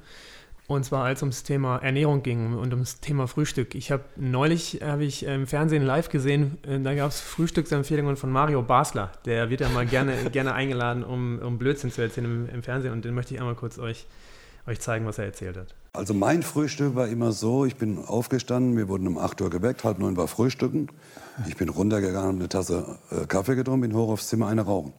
Und 0.68 0.86
zwar 0.86 1.04
als 1.04 1.22
ums 1.22 1.44
Thema 1.44 1.80
Ernährung 1.80 2.24
ging 2.24 2.54
und 2.54 2.72
ums 2.72 3.02
Thema 3.02 3.28
Frühstück. 3.28 3.76
Ich 3.76 3.92
habe 3.92 4.06
neulich 4.16 4.80
habe 4.82 5.04
ich 5.04 5.24
im 5.24 5.46
Fernsehen 5.46 5.84
live 5.84 6.08
gesehen, 6.08 6.60
äh, 6.64 6.80
da 6.80 6.96
gab 6.96 7.10
es 7.10 7.20
Frühstücksempfehlungen 7.20 8.16
von 8.16 8.32
Mario 8.32 8.62
Basler. 8.62 9.12
Der 9.26 9.50
wird 9.50 9.60
ja 9.60 9.70
mal 9.70 9.86
gerne, 9.86 10.16
gerne 10.32 10.54
eingeladen, 10.54 11.04
um, 11.04 11.40
um 11.40 11.58
Blödsinn 11.58 11.92
zu 11.92 12.02
erzählen 12.02 12.26
im, 12.26 12.50
im 12.50 12.64
Fernsehen. 12.64 12.94
Und 12.94 13.04
den 13.04 13.14
möchte 13.14 13.34
ich 13.34 13.42
einmal 13.42 13.56
kurz 13.56 13.80
euch, 13.80 14.06
euch 14.68 14.80
zeigen, 14.80 15.06
was 15.06 15.18
er 15.18 15.26
erzählt 15.26 15.58
hat. 15.58 15.76
Also 15.94 16.14
mein 16.14 16.42
Frühstück 16.44 16.96
war 16.96 17.08
immer 17.08 17.32
so, 17.32 17.66
ich 17.66 17.76
bin 17.76 18.04
aufgestanden, 18.06 18.78
wir 18.78 18.88
wurden 18.88 19.08
um 19.08 19.18
8 19.18 19.42
Uhr 19.42 19.50
geweckt, 19.50 19.84
halb 19.84 20.00
neun 20.00 20.16
war 20.16 20.28
Frühstücken. 20.28 20.88
Ich 21.48 21.58
bin 21.58 21.70
runtergegangen, 21.70 22.28
habe 22.28 22.38
eine 22.38 22.50
Tasse 22.50 22.98
äh, 23.12 23.26
Kaffee 23.26 23.56
getrunken, 23.56 23.82
bin 23.82 23.96
hoch 23.96 24.10
aufs 24.10 24.28
Zimmer, 24.28 24.48
eine 24.48 24.62
rauchen. 24.62 24.94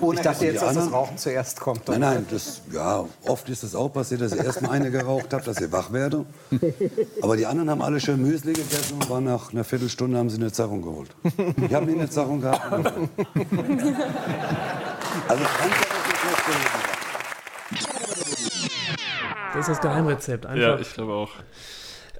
Oh, 0.00 0.12
ich 0.12 0.20
dachte 0.20 0.46
jetzt, 0.46 0.62
dass 0.62 0.74
das 0.74 0.92
Rauchen 0.92 1.18
zuerst 1.18 1.60
kommt. 1.60 1.86
Nein, 1.88 2.00
nein, 2.00 2.26
das, 2.30 2.62
ja, 2.72 3.04
oft 3.26 3.48
ist 3.48 3.62
es 3.62 3.74
auch 3.74 3.88
passiert, 3.88 4.20
dass 4.20 4.32
ich 4.32 4.40
erst 4.42 4.62
mal 4.62 4.70
eine 4.70 4.90
geraucht 4.90 5.32
habe, 5.32 5.44
dass 5.44 5.60
ich 5.60 5.70
wach 5.70 5.92
werde. 5.92 6.24
Aber 7.20 7.36
die 7.36 7.46
anderen 7.46 7.70
haben 7.70 7.82
alle 7.82 8.00
schön 8.00 8.20
Müsli 8.22 8.52
gegessen 8.52 8.94
und 8.94 9.10
waren 9.10 9.24
nach 9.24 9.52
einer 9.52 9.64
Viertelstunde 9.64 10.18
haben 10.18 10.30
sie 10.30 10.38
eine 10.38 10.50
Zerrung 10.50 10.82
geholt. 10.82 11.14
Ich 11.56 11.74
habe 11.74 11.86
nie 11.86 11.94
eine 11.94 12.08
Zerrung 12.08 12.40
gehabt. 12.40 12.62
Also 15.28 15.44
kann 15.44 15.68
ich 15.68 15.76
das 15.76 16.06
nicht 16.24 16.46
gewesen 16.46 16.91
das 19.54 19.68
ist 19.68 19.68
das 19.68 19.80
Geheimrezept. 19.80 20.46
Einfach. 20.46 20.60
Ja, 20.60 20.78
ich 20.78 20.92
glaube 20.94 21.12
auch. 21.12 21.30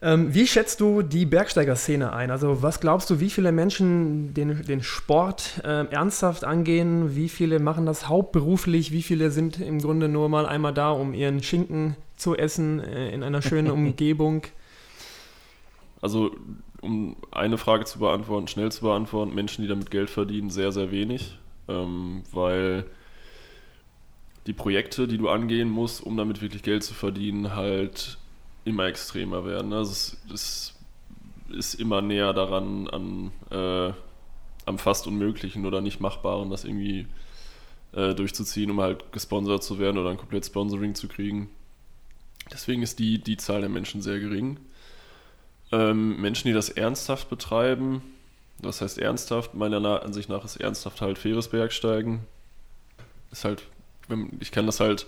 Ähm, 0.04 0.34
wie 0.34 0.48
schätzt 0.48 0.80
du 0.80 1.02
die 1.02 1.26
Bergsteiger-Szene 1.26 2.12
ein? 2.12 2.32
Also 2.32 2.60
was 2.60 2.80
glaubst 2.80 3.08
du, 3.08 3.20
wie 3.20 3.30
viele 3.30 3.52
Menschen 3.52 4.34
den, 4.34 4.64
den 4.64 4.82
Sport 4.82 5.60
äh, 5.62 5.86
ernsthaft 5.86 6.42
angehen? 6.42 7.14
Wie 7.14 7.28
viele 7.28 7.60
machen 7.60 7.86
das 7.86 8.08
hauptberuflich? 8.08 8.90
Wie 8.90 9.02
viele 9.02 9.30
sind 9.30 9.60
im 9.60 9.78
Grunde 9.78 10.08
nur 10.08 10.28
mal 10.28 10.44
einmal 10.44 10.74
da, 10.74 10.90
um 10.90 11.14
ihren 11.14 11.40
Schinken 11.40 11.94
zu 12.16 12.36
essen 12.36 12.80
äh, 12.80 13.10
in 13.10 13.22
einer 13.22 13.42
schönen 13.42 13.70
Umgebung? 13.70 14.42
Also 16.00 16.32
um 16.80 17.14
eine 17.30 17.56
Frage 17.56 17.84
zu 17.84 18.00
beantworten, 18.00 18.48
schnell 18.48 18.72
zu 18.72 18.82
beantworten, 18.82 19.32
Menschen, 19.36 19.62
die 19.62 19.68
damit 19.68 19.92
Geld 19.92 20.10
verdienen, 20.10 20.50
sehr, 20.50 20.72
sehr 20.72 20.90
wenig, 20.90 21.38
ähm, 21.68 22.24
weil 22.32 22.86
die 24.46 24.52
Projekte, 24.52 25.06
die 25.06 25.18
du 25.18 25.28
angehen 25.28 25.70
musst, 25.70 26.02
um 26.02 26.16
damit 26.16 26.42
wirklich 26.42 26.62
Geld 26.62 26.82
zu 26.82 26.94
verdienen, 26.94 27.54
halt 27.54 28.18
immer 28.64 28.86
extremer 28.86 29.44
werden. 29.44 29.72
Also 29.72 29.92
es, 29.92 30.16
es 30.32 30.74
ist 31.50 31.74
immer 31.74 32.00
näher 32.02 32.32
daran 32.32 32.88
an 32.88 33.32
äh, 33.50 33.92
am 34.64 34.78
fast 34.78 35.06
Unmöglichen 35.06 35.66
oder 35.66 35.80
nicht 35.80 36.00
Machbaren, 36.00 36.50
das 36.50 36.64
irgendwie 36.64 37.06
äh, 37.92 38.14
durchzuziehen, 38.14 38.70
um 38.70 38.80
halt 38.80 39.12
gesponsert 39.12 39.62
zu 39.62 39.78
werden 39.78 39.98
oder 39.98 40.10
ein 40.10 40.18
komplett 40.18 40.46
Sponsoring 40.46 40.94
zu 40.94 41.08
kriegen. 41.08 41.50
Deswegen 42.50 42.82
ist 42.82 42.98
die, 42.98 43.18
die 43.18 43.36
Zahl 43.36 43.60
der 43.60 43.70
Menschen 43.70 44.02
sehr 44.02 44.20
gering. 44.20 44.58
Ähm, 45.70 46.20
Menschen, 46.20 46.48
die 46.48 46.54
das 46.54 46.68
ernsthaft 46.68 47.30
betreiben, 47.30 48.02
das 48.60 48.80
heißt 48.80 48.98
ernsthaft, 48.98 49.54
meiner 49.54 50.02
Ansicht 50.02 50.28
nach 50.28 50.44
ist 50.44 50.56
ernsthaft 50.56 51.00
halt 51.00 51.18
faires 51.18 51.48
Bergsteigen. 51.48 52.20
Ist 53.30 53.44
halt, 53.44 53.66
ich 54.40 54.50
kann 54.50 54.66
das 54.66 54.80
halt 54.80 55.06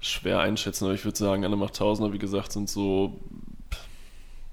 schwer 0.00 0.40
einschätzen, 0.40 0.84
aber 0.84 0.94
ich 0.94 1.04
würde 1.04 1.18
sagen, 1.18 1.44
alle 1.44 1.56
Machttausender, 1.56 2.12
wie 2.12 2.18
gesagt, 2.18 2.52
sind 2.52 2.68
so 2.68 3.18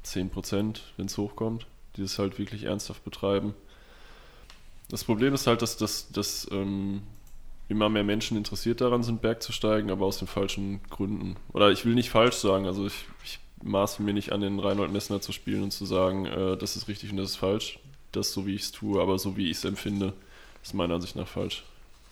10%, 0.06 0.80
wenn 0.98 1.06
es 1.06 1.18
hochkommt, 1.18 1.68
die 1.96 2.02
das 2.02 2.20
halt 2.20 2.40
wirklich 2.40 2.64
ernsthaft 2.64 3.04
betreiben. 3.04 3.54
Das 4.90 5.04
Problem 5.04 5.34
ist 5.34 5.48
halt, 5.48 5.62
dass, 5.62 5.78
dass, 5.78 6.12
dass 6.12 6.48
ähm, 6.52 7.02
immer 7.70 7.90
mehr 7.90 8.04
Menschen 8.04 8.38
interessiert 8.38 8.82
daran 8.82 9.04
sind, 9.04 9.22
Berg 9.22 9.42
zu 9.42 9.52
steigen, 9.52 9.90
aber 9.90 10.06
aus 10.06 10.20
den 10.20 10.28
falschen 10.28 10.82
Gründen. 10.90 11.36
Oder 11.54 11.72
ich 11.72 11.86
will 11.86 11.96
nicht 11.96 12.10
falsch 12.10 12.36
sagen, 12.36 12.66
also 12.66 12.86
ich, 12.86 13.06
ich 13.24 13.40
maße 13.64 14.04
mir 14.04 14.14
nicht 14.14 14.32
an, 14.32 14.42
den 14.42 14.60
Reinhold 14.60 14.92
Messner 14.92 15.22
zu 15.22 15.32
spielen 15.32 15.64
und 15.64 15.72
zu 15.72 15.86
sagen, 15.86 16.26
äh, 16.26 16.58
das 16.58 16.76
ist 16.76 16.88
richtig 16.88 17.12
und 17.12 17.18
das 17.18 17.32
ist 17.32 17.38
falsch. 17.38 17.80
Das 18.12 18.32
so, 18.32 18.46
wie 18.46 18.56
ich 18.56 18.62
es 18.64 18.72
tue, 18.72 19.02
aber 19.02 19.18
so, 19.18 19.36
wie 19.38 19.50
ich 19.50 19.58
es 19.58 19.66
empfinde, 19.66 20.14
ist 20.64 20.74
meiner 20.74 20.96
Ansicht 20.96 21.16
nach 21.16 21.28
falsch. 21.28 21.64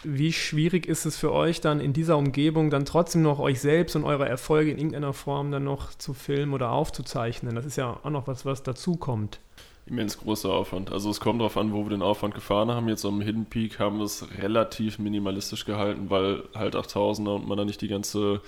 Wie 0.03 0.33
schwierig 0.33 0.85
ist 0.85 1.05
es 1.05 1.17
für 1.17 1.31
euch 1.31 1.61
dann 1.61 1.79
in 1.79 1.93
dieser 1.93 2.17
Umgebung 2.17 2.69
dann 2.69 2.85
trotzdem 2.85 3.21
noch 3.21 3.39
euch 3.39 3.61
selbst 3.61 3.95
und 3.95 4.03
eure 4.03 4.27
Erfolge 4.27 4.71
in 4.71 4.77
irgendeiner 4.77 5.13
Form 5.13 5.51
dann 5.51 5.63
noch 5.63 5.93
zu 5.95 6.13
filmen 6.13 6.53
oder 6.53 6.71
aufzuzeichnen? 6.71 7.55
Das 7.55 7.65
ist 7.65 7.77
ja 7.77 7.99
auch 8.03 8.09
noch 8.09 8.27
was, 8.27 8.45
was 8.45 8.63
dazukommt 8.63 9.39
immens 9.85 10.17
großer 10.17 10.51
Aufwand. 10.51 10.91
Also 10.91 11.09
es 11.09 11.19
kommt 11.19 11.41
darauf 11.41 11.57
an, 11.57 11.73
wo 11.73 11.83
wir 11.83 11.89
den 11.89 12.01
Aufwand 12.01 12.33
gefahren 12.33 12.71
haben. 12.71 12.87
Jetzt 12.87 13.05
am 13.05 13.21
Hidden 13.21 13.45
Peak 13.45 13.79
haben 13.79 13.97
wir 13.97 14.05
es 14.05 14.25
relativ 14.41 14.99
minimalistisch 14.99 15.65
gehalten, 15.65 16.09
weil 16.09 16.43
halt 16.53 16.75
8000er 16.75 17.35
und 17.35 17.47
man 17.47 17.57
da 17.57 17.65
nicht 17.65 17.81
die 17.81 17.87
ganze, 17.87 18.41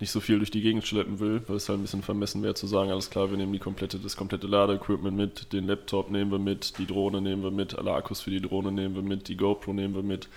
nicht 0.00 0.10
so 0.10 0.20
viel 0.20 0.38
durch 0.38 0.50
die 0.50 0.62
Gegend 0.62 0.86
schleppen 0.86 1.20
will, 1.20 1.42
weil 1.46 1.56
es 1.56 1.68
halt 1.68 1.78
ein 1.78 1.82
bisschen 1.82 2.02
vermessen 2.02 2.42
wäre 2.42 2.54
zu 2.54 2.66
sagen, 2.66 2.90
alles 2.90 3.10
klar, 3.10 3.30
wir 3.30 3.36
nehmen 3.36 3.52
die 3.52 3.58
komplette, 3.58 3.98
das 3.98 4.16
komplette 4.16 4.46
Ladeequipment 4.46 5.16
mit, 5.16 5.52
den 5.52 5.66
Laptop 5.66 6.10
nehmen 6.10 6.30
wir 6.30 6.38
mit, 6.38 6.78
die 6.78 6.86
Drohne 6.86 7.20
nehmen 7.20 7.42
wir 7.42 7.50
mit, 7.50 7.76
alle 7.76 7.92
Akkus 7.92 8.22
für 8.22 8.30
die 8.30 8.40
Drohne 8.40 8.72
nehmen 8.72 8.94
wir 8.94 9.02
mit, 9.02 9.28
die 9.28 9.36
GoPro 9.36 9.72
nehmen 9.72 9.94
wir 9.94 10.02
mit. 10.02 10.28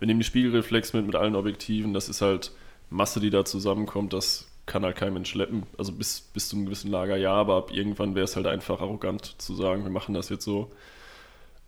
Wir 0.00 0.06
nehmen 0.06 0.20
die 0.20 0.26
Spiegelreflex 0.26 0.92
mit, 0.92 1.06
mit 1.06 1.14
allen 1.14 1.36
Objektiven. 1.36 1.94
Das 1.94 2.08
ist 2.08 2.20
halt 2.22 2.50
Masse, 2.88 3.20
die 3.20 3.30
da 3.30 3.44
zusammenkommt, 3.44 4.12
das 4.12 4.48
kann 4.66 4.84
halt 4.84 4.96
kein 4.96 5.12
Mensch 5.12 5.30
schleppen. 5.30 5.64
Also 5.78 5.92
bis, 5.92 6.20
bis 6.20 6.48
zu 6.48 6.56
einem 6.56 6.66
gewissen 6.66 6.90
Lager 6.90 7.16
ja, 7.16 7.32
aber 7.32 7.56
ab 7.56 7.70
irgendwann 7.72 8.14
wäre 8.14 8.24
es 8.24 8.36
halt 8.36 8.46
einfach 8.46 8.80
arrogant 8.80 9.40
zu 9.40 9.54
sagen, 9.54 9.84
wir 9.84 9.90
machen 9.90 10.14
das 10.14 10.28
jetzt 10.28 10.44
so. 10.44 10.72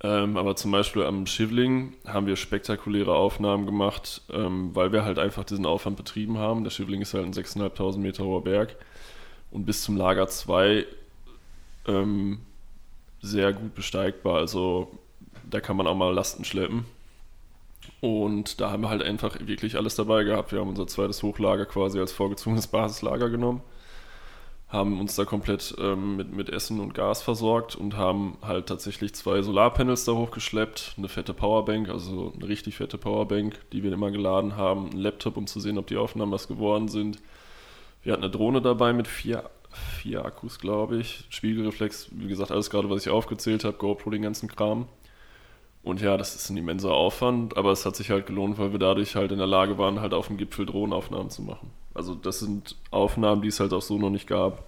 Ähm, 0.02 0.36
aber 0.36 0.56
zum 0.56 0.72
Beispiel 0.72 1.04
am 1.04 1.26
Schivling 1.26 1.92
haben 2.06 2.26
wir 2.26 2.36
spektakuläre 2.36 3.14
Aufnahmen 3.14 3.66
gemacht, 3.66 4.22
ähm, 4.32 4.74
weil 4.74 4.92
wir 4.92 5.04
halt 5.04 5.18
einfach 5.18 5.44
diesen 5.44 5.66
Aufwand 5.66 5.96
betrieben 5.96 6.38
haben. 6.38 6.64
Der 6.64 6.70
Schivling 6.70 7.02
ist 7.02 7.14
halt 7.14 7.24
ein 7.24 7.32
6.500 7.32 7.98
Meter 7.98 8.24
hoher 8.24 8.42
Berg 8.42 8.76
und 9.52 9.64
bis 9.64 9.82
zum 9.82 9.96
Lager 9.96 10.26
2 10.26 10.86
ähm, 11.86 12.40
sehr 13.20 13.52
gut 13.52 13.74
besteigbar. 13.74 14.38
Also 14.38 14.98
da 15.48 15.60
kann 15.60 15.76
man 15.76 15.86
auch 15.86 15.94
mal 15.94 16.12
Lasten 16.12 16.44
schleppen. 16.44 16.84
Und 18.02 18.60
da 18.60 18.72
haben 18.72 18.82
wir 18.82 18.88
halt 18.88 19.04
einfach 19.04 19.36
wirklich 19.46 19.76
alles 19.76 19.94
dabei 19.94 20.24
gehabt. 20.24 20.50
Wir 20.50 20.58
haben 20.58 20.70
unser 20.70 20.88
zweites 20.88 21.22
Hochlager 21.22 21.66
quasi 21.66 22.00
als 22.00 22.10
vorgezogenes 22.10 22.66
Basislager 22.72 23.30
genommen, 23.30 23.62
haben 24.66 24.98
uns 24.98 25.14
da 25.14 25.24
komplett 25.24 25.72
ähm, 25.78 26.16
mit, 26.16 26.32
mit 26.32 26.50
Essen 26.50 26.80
und 26.80 26.94
Gas 26.94 27.22
versorgt 27.22 27.76
und 27.76 27.96
haben 27.96 28.38
halt 28.42 28.66
tatsächlich 28.66 29.14
zwei 29.14 29.40
Solarpanels 29.40 30.04
da 30.04 30.14
hochgeschleppt, 30.14 30.96
eine 30.98 31.06
fette 31.06 31.32
Powerbank, 31.32 31.90
also 31.90 32.32
eine 32.34 32.48
richtig 32.48 32.78
fette 32.78 32.98
Powerbank, 32.98 33.60
die 33.70 33.84
wir 33.84 33.92
immer 33.92 34.10
geladen 34.10 34.56
haben, 34.56 34.90
ein 34.90 34.98
Laptop, 34.98 35.36
um 35.36 35.46
zu 35.46 35.60
sehen, 35.60 35.78
ob 35.78 35.86
die 35.86 35.96
Aufnahmen 35.96 36.32
was 36.32 36.48
geworden 36.48 36.88
sind. 36.88 37.18
Wir 38.02 38.14
hatten 38.14 38.24
eine 38.24 38.32
Drohne 38.32 38.60
dabei 38.60 38.92
mit 38.92 39.06
vier, 39.06 39.48
vier 39.70 40.24
Akkus, 40.24 40.58
glaube 40.58 40.96
ich. 40.96 41.24
Spiegelreflex, 41.28 42.08
wie 42.10 42.26
gesagt, 42.26 42.50
alles 42.50 42.68
gerade, 42.68 42.90
was 42.90 43.06
ich 43.06 43.12
aufgezählt 43.12 43.62
habe, 43.62 43.76
GoPro, 43.76 44.10
den 44.10 44.22
ganzen 44.22 44.48
Kram. 44.48 44.88
Und 45.84 46.00
ja, 46.00 46.16
das 46.16 46.36
ist 46.36 46.48
ein 46.48 46.56
immenser 46.56 46.92
Aufwand, 46.92 47.56
aber 47.56 47.72
es 47.72 47.84
hat 47.84 47.96
sich 47.96 48.10
halt 48.10 48.26
gelohnt, 48.26 48.58
weil 48.58 48.70
wir 48.70 48.78
dadurch 48.78 49.16
halt 49.16 49.32
in 49.32 49.38
der 49.38 49.48
Lage 49.48 49.78
waren, 49.78 50.00
halt 50.00 50.14
auf 50.14 50.28
dem 50.28 50.36
Gipfel 50.36 50.64
Drohnenaufnahmen 50.64 51.30
zu 51.30 51.42
machen. 51.42 51.70
Also 51.92 52.14
das 52.14 52.38
sind 52.38 52.76
Aufnahmen, 52.90 53.42
die 53.42 53.48
es 53.48 53.58
halt 53.58 53.72
auch 53.72 53.82
so 53.82 53.98
noch 53.98 54.10
nicht 54.10 54.28
gab. 54.28 54.64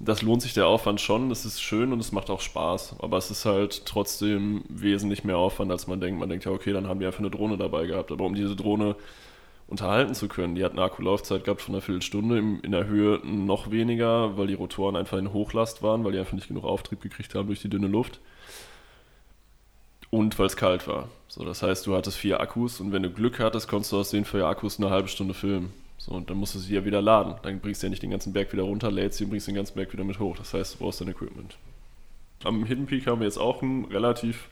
Das 0.00 0.22
lohnt 0.22 0.42
sich 0.42 0.54
der 0.54 0.66
Aufwand 0.66 1.00
schon, 1.00 1.28
das 1.28 1.44
ist 1.44 1.60
schön 1.60 1.92
und 1.92 2.00
es 2.00 2.12
macht 2.12 2.30
auch 2.30 2.40
Spaß, 2.40 2.96
aber 3.00 3.16
es 3.16 3.32
ist 3.32 3.44
halt 3.44 3.84
trotzdem 3.84 4.62
wesentlich 4.68 5.24
mehr 5.24 5.38
Aufwand, 5.38 5.72
als 5.72 5.88
man 5.88 6.00
denkt. 6.00 6.20
Man 6.20 6.28
denkt 6.28 6.44
ja, 6.44 6.52
okay, 6.52 6.72
dann 6.72 6.86
haben 6.86 7.00
wir 7.00 7.08
einfach 7.08 7.20
eine 7.20 7.30
Drohne 7.30 7.56
dabei 7.56 7.86
gehabt, 7.86 8.12
aber 8.12 8.24
um 8.24 8.34
diese 8.34 8.54
Drohne 8.54 8.94
unterhalten 9.66 10.14
zu 10.14 10.28
können, 10.28 10.54
die 10.54 10.64
hat 10.64 10.72
eine 10.72 10.82
Akkulaufzeit 10.82 11.44
gehabt 11.44 11.62
von 11.62 11.74
einer 11.74 11.82
Viertelstunde, 11.82 12.38
in 12.38 12.72
der 12.72 12.86
Höhe 12.86 13.20
noch 13.24 13.70
weniger, 13.70 14.36
weil 14.36 14.46
die 14.46 14.54
Rotoren 14.54 14.96
einfach 14.96 15.18
in 15.18 15.32
Hochlast 15.32 15.82
waren, 15.82 16.04
weil 16.04 16.12
die 16.12 16.18
einfach 16.18 16.32
nicht 16.32 16.48
genug 16.48 16.64
Auftrieb 16.64 17.00
gekriegt 17.00 17.34
haben 17.34 17.48
durch 17.48 17.60
die 17.60 17.70
dünne 17.70 17.88
Luft 17.88 18.20
und 20.10 20.38
weil 20.38 20.46
es 20.46 20.56
kalt 20.56 20.86
war. 20.88 21.08
So, 21.28 21.44
das 21.44 21.62
heißt, 21.62 21.86
du 21.86 21.94
hattest 21.94 22.16
vier 22.16 22.40
Akkus 22.40 22.80
und 22.80 22.92
wenn 22.92 23.02
du 23.02 23.10
Glück 23.10 23.38
hattest, 23.38 23.68
konntest 23.68 23.92
du 23.92 23.98
aus 23.98 24.10
den 24.10 24.24
vier 24.24 24.46
Akkus 24.46 24.78
eine 24.78 24.90
halbe 24.90 25.08
Stunde 25.08 25.34
filmen. 25.34 25.72
So, 25.98 26.12
und 26.12 26.30
dann 26.30 26.36
musst 26.36 26.54
du 26.54 26.58
sie 26.58 26.74
ja 26.74 26.84
wieder 26.84 27.02
laden. 27.02 27.34
Dann 27.42 27.60
bringst 27.60 27.82
du 27.82 27.86
ja 27.86 27.90
nicht 27.90 28.02
den 28.02 28.10
ganzen 28.10 28.32
Berg 28.32 28.52
wieder 28.52 28.62
runter, 28.62 28.90
lädst 28.90 29.18
sie 29.18 29.24
und 29.24 29.30
bringst 29.30 29.48
den 29.48 29.54
ganzen 29.54 29.74
Berg 29.74 29.92
wieder 29.92 30.04
mit 30.04 30.18
hoch. 30.18 30.36
Das 30.36 30.54
heißt, 30.54 30.74
du 30.74 30.78
brauchst 30.78 31.00
dein 31.00 31.08
Equipment. 31.08 31.56
Am 32.44 32.64
Hidden 32.64 32.86
Peak 32.86 33.06
haben 33.06 33.20
wir 33.20 33.26
jetzt 33.26 33.38
auch 33.38 33.62
einen 33.62 33.84
relativ, 33.86 34.48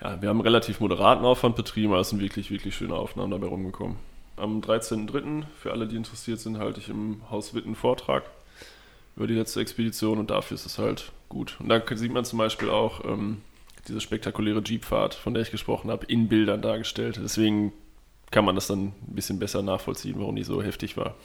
ja, 0.00 0.20
wir 0.20 0.28
haben 0.28 0.36
einen 0.36 0.46
relativ 0.46 0.78
moderaten 0.78 1.24
Aufwand 1.24 1.56
betrieben, 1.56 1.92
aber 1.92 2.02
es 2.02 2.10
sind 2.10 2.20
wirklich, 2.20 2.50
wirklich 2.50 2.76
schöne 2.76 2.94
Aufnahmen 2.94 3.30
dabei 3.30 3.46
rumgekommen. 3.46 3.96
Am 4.36 4.60
13.03., 4.60 5.44
für 5.58 5.72
alle, 5.72 5.86
die 5.86 5.96
interessiert 5.96 6.38
sind, 6.38 6.58
halte 6.58 6.80
ich 6.80 6.88
im 6.88 7.22
Haus 7.30 7.54
Witten 7.54 7.74
Vortrag 7.74 8.24
über 9.16 9.26
die 9.26 9.34
letzte 9.34 9.60
Expedition 9.60 10.18
und 10.18 10.30
dafür 10.30 10.54
ist 10.54 10.66
es 10.66 10.78
halt 10.78 11.12
gut. 11.28 11.56
Und 11.60 11.68
da 11.68 11.82
sieht 11.94 12.12
man 12.12 12.24
zum 12.24 12.38
Beispiel 12.38 12.70
auch, 12.70 13.04
ähm, 13.04 13.42
diese 13.88 14.00
spektakuläre 14.00 14.62
Jeepfahrt, 14.64 15.14
von 15.14 15.34
der 15.34 15.42
ich 15.42 15.50
gesprochen 15.50 15.90
habe, 15.90 16.06
in 16.06 16.28
Bildern 16.28 16.62
dargestellt. 16.62 17.20
Deswegen 17.22 17.72
kann 18.30 18.44
man 18.44 18.54
das 18.54 18.66
dann 18.66 18.88
ein 18.88 19.14
bisschen 19.14 19.38
besser 19.38 19.62
nachvollziehen, 19.62 20.18
warum 20.18 20.36
die 20.36 20.44
so 20.44 20.62
heftig 20.62 20.96
war. 20.96 21.16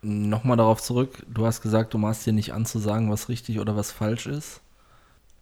Nochmal 0.00 0.56
darauf 0.56 0.80
zurück, 0.80 1.24
du 1.28 1.44
hast 1.44 1.60
gesagt, 1.60 1.92
du 1.92 1.98
machst 1.98 2.24
dir 2.24 2.32
nicht 2.32 2.52
an 2.52 2.66
zu 2.66 2.78
sagen, 2.78 3.10
was 3.10 3.28
richtig 3.28 3.58
oder 3.58 3.76
was 3.76 3.90
falsch 3.90 4.26
ist. 4.26 4.60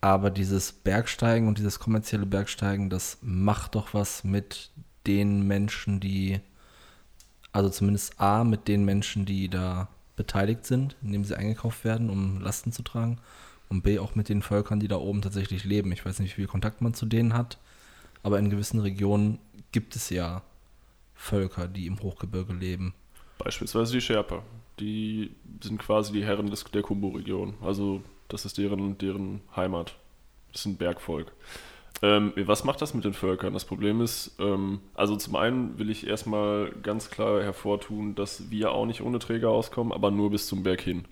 Aber 0.00 0.30
dieses 0.30 0.72
Bergsteigen 0.72 1.48
und 1.48 1.58
dieses 1.58 1.78
kommerzielle 1.78 2.26
Bergsteigen, 2.26 2.90
das 2.90 3.18
macht 3.22 3.74
doch 3.74 3.92
was 3.92 4.24
mit 4.24 4.70
den 5.06 5.46
Menschen, 5.46 6.00
die, 6.00 6.40
also 7.52 7.68
zumindest 7.68 8.20
A, 8.20 8.44
mit 8.44 8.68
den 8.68 8.84
Menschen, 8.84 9.24
die 9.24 9.48
da 9.48 9.88
beteiligt 10.16 10.66
sind, 10.66 10.96
indem 11.02 11.24
sie 11.24 11.36
eingekauft 11.36 11.84
werden, 11.84 12.08
um 12.08 12.40
Lasten 12.40 12.72
zu 12.72 12.82
tragen 12.82 13.18
und 13.68 13.82
B 13.82 13.98
auch 13.98 14.14
mit 14.14 14.28
den 14.28 14.42
Völkern, 14.42 14.80
die 14.80 14.88
da 14.88 14.96
oben 14.96 15.22
tatsächlich 15.22 15.64
leben. 15.64 15.92
Ich 15.92 16.04
weiß 16.04 16.18
nicht, 16.20 16.32
wie 16.32 16.42
viel 16.42 16.46
Kontakt 16.46 16.80
man 16.80 16.94
zu 16.94 17.06
denen 17.06 17.34
hat, 17.34 17.58
aber 18.22 18.38
in 18.38 18.50
gewissen 18.50 18.80
Regionen 18.80 19.38
gibt 19.72 19.96
es 19.96 20.10
ja 20.10 20.42
Völker, 21.14 21.66
die 21.68 21.86
im 21.86 22.00
Hochgebirge 22.00 22.52
leben. 22.52 22.94
Beispielsweise 23.38 23.92
die 23.92 24.00
Sherpa. 24.00 24.42
Die 24.78 25.30
sind 25.62 25.78
quasi 25.78 26.12
die 26.12 26.24
Herren 26.24 26.50
des, 26.50 26.64
der 26.64 26.82
Kumbu-Region. 26.82 27.54
Also 27.62 28.02
das 28.28 28.44
ist 28.44 28.58
deren, 28.58 28.98
deren 28.98 29.40
Heimat. 29.54 29.94
Das 30.52 30.62
sind 30.62 30.78
Bergvolk. 30.78 31.32
Ähm, 32.02 32.32
was 32.36 32.64
macht 32.64 32.82
das 32.82 32.92
mit 32.92 33.04
den 33.04 33.14
Völkern? 33.14 33.54
Das 33.54 33.64
Problem 33.64 34.02
ist, 34.02 34.36
ähm, 34.38 34.80
also 34.94 35.16
zum 35.16 35.36
einen 35.36 35.78
will 35.78 35.88
ich 35.88 36.06
erstmal 36.06 36.70
ganz 36.82 37.10
klar 37.10 37.42
hervortun, 37.42 38.14
dass 38.14 38.50
wir 38.50 38.72
auch 38.72 38.84
nicht 38.84 39.00
ohne 39.00 39.18
Träger 39.18 39.48
auskommen, 39.48 39.92
aber 39.92 40.10
nur 40.10 40.30
bis 40.30 40.46
zum 40.46 40.62
Berg 40.62 40.82
hin. 40.82 41.06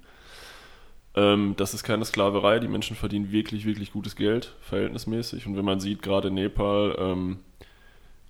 Ähm, 1.16 1.54
das 1.56 1.74
ist 1.74 1.84
keine 1.84 2.04
Sklaverei, 2.04 2.58
die 2.58 2.68
Menschen 2.68 2.96
verdienen 2.96 3.30
wirklich, 3.30 3.64
wirklich 3.66 3.92
gutes 3.92 4.16
Geld, 4.16 4.54
verhältnismäßig. 4.60 5.46
Und 5.46 5.56
wenn 5.56 5.64
man 5.64 5.80
sieht, 5.80 6.02
gerade 6.02 6.28
in 6.28 6.34
Nepal 6.34 6.96
ähm, 6.98 7.38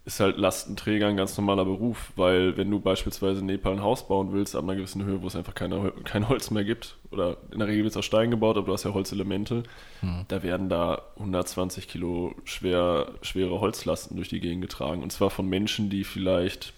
ist 0.05 0.20
halt 0.20 0.37
Lastenträger 0.37 1.09
ein 1.09 1.16
ganz 1.16 1.37
normaler 1.39 1.64
Beruf, 1.64 2.12
weil 2.16 2.59
wenn 2.59 2.70
du 2.70 2.78
beispielsweise 2.78 3.41
in 3.41 3.47
Nepal 3.47 3.72
ein 3.72 3.82
Haus 3.82 4.07
bauen 4.07 4.32
willst, 4.32 4.55
ab 4.55 4.64
einer 4.64 4.76
gewissen 4.76 5.03
Höhe, 5.03 5.22
wo 5.22 5.28
es 5.28 5.37
einfach 5.37 5.55
keine, 5.55 5.93
kein 6.05 6.28
Holz 6.28 6.51
mehr 6.51 6.64
gibt, 6.64 6.97
oder 7.11 7.39
in 7.53 7.59
der 7.59 7.68
Regel 7.68 7.85
wird 7.85 7.93
es 7.93 7.97
aus 7.97 8.05
Stein 8.05 8.30
gebaut, 8.30 8.59
aber 8.59 8.66
du 8.66 8.72
hast 8.74 8.85
ja 8.85 8.93
Holzelemente, 8.93 9.62
hm. 10.01 10.26
da 10.28 10.43
werden 10.43 10.68
da 10.68 11.01
120 11.16 11.89
Kilo 11.89 12.35
schwer, 12.45 13.12
schwere 13.22 13.61
Holzlasten 13.61 14.16
durch 14.16 14.28
die 14.28 14.41
Gegend 14.41 14.61
getragen. 14.61 15.03
Und 15.03 15.11
zwar 15.11 15.30
von 15.30 15.49
Menschen, 15.49 15.89
die 15.89 16.05
vielleicht 16.05 16.74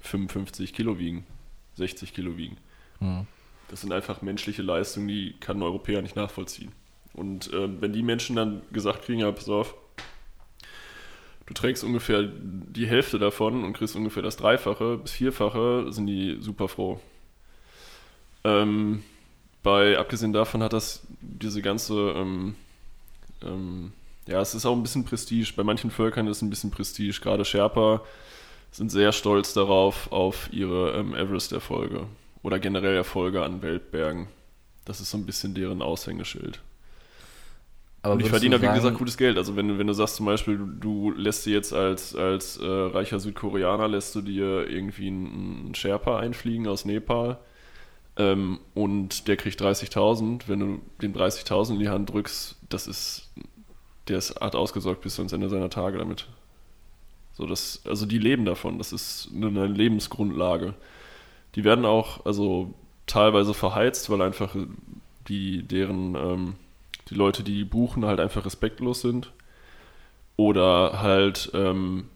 55 0.00 0.74
Kilo 0.74 0.98
wiegen, 0.98 1.24
60 1.76 2.12
Kilo 2.12 2.36
wiegen. 2.36 2.58
Hm. 2.98 3.26
Das 3.74 3.80
sind 3.80 3.92
einfach 3.92 4.22
menschliche 4.22 4.62
Leistungen, 4.62 5.08
die 5.08 5.34
kann 5.40 5.56
ein 5.56 5.64
Europäer 5.64 6.00
nicht 6.00 6.14
nachvollziehen. 6.14 6.70
Und 7.12 7.52
äh, 7.52 7.68
wenn 7.80 7.92
die 7.92 8.04
Menschen 8.04 8.36
dann 8.36 8.62
gesagt 8.70 9.02
kriegen, 9.02 9.18
ja, 9.18 9.32
pass 9.32 9.48
auf, 9.48 9.74
du 11.46 11.54
trägst 11.54 11.82
ungefähr 11.82 12.22
die 12.22 12.86
Hälfte 12.86 13.18
davon 13.18 13.64
und 13.64 13.72
kriegst 13.72 13.96
ungefähr 13.96 14.22
das 14.22 14.36
Dreifache 14.36 14.98
bis 14.98 15.10
Vierfache, 15.10 15.86
sind 15.90 16.06
die 16.06 16.36
super 16.38 16.68
froh. 16.68 17.00
Ähm, 18.44 19.02
bei, 19.64 19.98
abgesehen 19.98 20.32
davon 20.32 20.62
hat 20.62 20.72
das 20.72 21.04
diese 21.20 21.60
ganze, 21.60 21.94
ähm, 22.14 22.54
ähm, 23.42 23.92
Ja, 24.28 24.40
es 24.40 24.54
ist 24.54 24.66
auch 24.66 24.76
ein 24.76 24.84
bisschen 24.84 25.04
Prestige. 25.04 25.52
Bei 25.56 25.64
manchen 25.64 25.90
Völkern 25.90 26.28
ist 26.28 26.36
es 26.36 26.42
ein 26.42 26.50
bisschen 26.50 26.70
Prestige. 26.70 27.18
Gerade 27.20 27.44
Sherpa 27.44 28.02
sind 28.70 28.92
sehr 28.92 29.10
stolz 29.10 29.52
darauf, 29.52 30.12
auf 30.12 30.48
ihre 30.52 30.92
ähm, 30.92 31.16
Everest-Erfolge 31.16 32.06
oder 32.44 32.60
generell 32.60 32.94
Erfolge 32.94 33.42
an 33.42 33.62
Weltbergen. 33.62 34.28
Das 34.84 35.00
ist 35.00 35.10
so 35.10 35.18
ein 35.18 35.26
bisschen 35.26 35.54
deren 35.54 35.82
Aushängeschild. 35.82 36.60
Aber 38.02 38.14
und 38.14 38.20
ich 38.20 38.28
verdiene, 38.28 38.60
wie 38.60 38.66
gesagt, 38.66 38.98
gutes 38.98 39.16
Geld. 39.16 39.38
Also 39.38 39.56
wenn, 39.56 39.78
wenn 39.78 39.86
du 39.86 39.94
sagst 39.94 40.16
zum 40.16 40.26
Beispiel, 40.26 40.58
du, 40.58 40.66
du 40.66 41.10
lässt 41.12 41.46
dir 41.46 41.54
jetzt 41.54 41.72
als, 41.72 42.14
als 42.14 42.58
äh, 42.58 42.66
reicher 42.66 43.18
Südkoreaner, 43.18 43.88
lässt 43.88 44.14
du 44.14 44.20
dir 44.20 44.68
irgendwie 44.68 45.06
einen, 45.06 45.64
einen 45.64 45.74
Sherpa 45.74 46.18
einfliegen 46.18 46.68
aus 46.68 46.84
Nepal 46.84 47.38
ähm, 48.18 48.60
und 48.74 49.26
der 49.26 49.38
kriegt 49.38 49.58
30.000. 49.62 50.42
Wenn 50.46 50.60
du 50.60 50.80
den 51.00 51.14
30.000 51.14 51.72
in 51.72 51.78
die 51.78 51.88
Hand 51.88 52.12
drückst, 52.12 52.56
das 52.68 52.86
ist, 52.86 53.32
der 54.08 54.18
ist 54.18 54.38
hart 54.38 54.54
ausgesorgt 54.54 55.00
bis 55.00 55.18
ans 55.18 55.32
Ende 55.32 55.48
seiner 55.48 55.70
Tage 55.70 55.96
damit. 55.96 56.28
So, 57.32 57.46
das, 57.46 57.80
also 57.86 58.04
die 58.04 58.18
leben 58.18 58.44
davon, 58.44 58.76
das 58.76 58.92
ist 58.92 59.30
eine 59.34 59.66
Lebensgrundlage. 59.66 60.74
Die 61.54 61.64
werden 61.64 61.84
auch, 61.84 62.24
also 62.26 62.74
teilweise 63.06 63.54
verheizt, 63.54 64.10
weil 64.10 64.22
einfach 64.22 64.56
die, 65.28 65.62
deren, 65.62 66.14
ähm, 66.14 66.54
die 67.10 67.14
Leute, 67.14 67.42
die 67.42 67.64
buchen, 67.64 68.04
halt 68.04 68.20
einfach 68.20 68.44
respektlos 68.44 69.00
sind. 69.00 69.32
Oder 70.36 71.00
halt 71.00 71.50
ähm, 71.54 72.08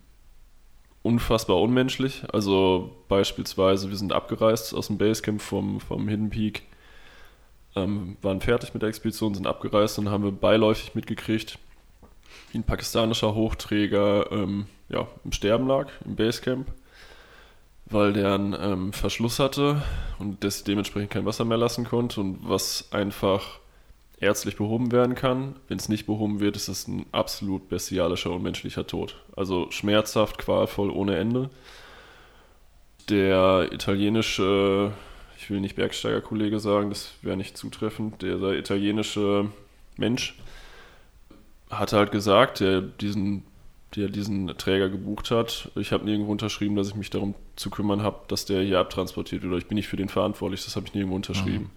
unfassbar 1.03 1.61
unmenschlich. 1.61 2.25
Also 2.33 2.97
beispielsweise, 3.09 3.91
wir 3.91 3.97
sind 3.97 4.13
abgereist 4.13 4.75
aus 4.75 4.89
dem 4.89 4.99
Basecamp 4.99 5.41
vom, 5.41 5.81
vom 5.81 6.09
Hidden 6.09 6.31
Peak, 6.31 6.65
ähm, 7.77 8.17
waren 8.23 8.41
fertig 8.41 8.75
mit 8.75 8.83
der 8.83 8.89
Expedition, 8.89 9.35
sind 9.35 9.47
abgereist 9.47 9.99
und 9.99 10.11
haben 10.11 10.25
wir 10.25 10.33
beiläufig 10.33 10.95
mitgekriegt, 10.95 11.59
wie 12.53 12.59
ein 12.59 12.65
pakistanischer 12.65 13.35
Hochträger 13.35 14.31
ähm, 14.33 14.67
ja, 14.89 15.07
im 15.25 15.33
Sterben 15.33 15.67
lag, 15.67 15.89
im 16.05 16.17
Basecamp, 16.17 16.67
weil 17.91 18.13
der 18.13 18.35
einen 18.35 18.57
ähm, 18.61 18.93
Verschluss 18.93 19.39
hatte 19.39 19.83
und 20.19 20.45
das 20.45 20.65
dementsprechend 20.65 21.11
kein 21.11 21.27
Wasser 21.27 21.45
mehr 21.45 21.57
lassen 21.57 21.85
konnte 21.85 22.21
und 22.21 22.39
was 22.43 22.93
einfach 22.93 23.61
ärztlich 24.21 24.57
behoben 24.57 24.93
werden 24.93 25.15
kann. 25.15 25.57
Wenn 25.69 25.79
es 25.79 25.89
nicht 25.89 26.07
behoben 26.07 26.41
wird, 26.41 26.57
ist 26.57 26.69
es 26.69 26.89
ein 26.89 27.07
absolut 27.13 27.69
bestialischer, 27.69 28.33
unmenschlicher 28.33 28.87
Tod. 28.87 29.17
Also 29.37 29.71
schmerzhaft, 29.71 30.39
qualvoll, 30.39 30.91
ohne 30.91 31.17
Ende. 31.17 31.51
Der 33.09 33.69
italienische, 33.73 34.93
ich 35.39 35.49
will 35.49 35.61
nicht 35.61 35.77
Bergsteigerkollege 35.77 36.59
sagen, 36.61 36.91
das 36.91 37.13
wäre 37.23 37.37
nicht 37.37 37.57
zutreffend, 37.57 38.23
der, 38.23 38.37
der 38.37 38.59
italienische 38.59 39.47
Mensch 39.97 40.37
hat 41.71 41.93
halt 41.93 42.13
gesagt, 42.13 42.61
der 42.61 42.81
diesen, 42.81 43.45
der 43.97 44.09
diesen 44.09 44.49
Träger 44.59 44.89
gebucht 44.89 45.31
hat, 45.31 45.71
ich 45.75 45.93
habe 45.93 46.05
nirgendwo 46.05 46.31
unterschrieben, 46.31 46.77
dass 46.77 46.89
ich 46.89 46.95
mich 46.95 47.11
darum 47.11 47.35
zu 47.57 47.71
kümmern 47.71 48.03
habe, 48.03 48.21
dass 48.29 48.45
der 48.45 48.63
hier 48.63 48.79
abtransportiert 48.79 49.43
wird. 49.43 49.51
Oder 49.51 49.59
ich 49.59 49.67
bin 49.67 49.77
nicht 49.77 49.89
für 49.89 49.97
den 49.97 50.09
verantwortlich, 50.09 50.65
das 50.65 50.77
habe 50.77 50.87
ich 50.87 50.95
nirgendwo 50.95 51.17
unterschrieben. 51.17 51.71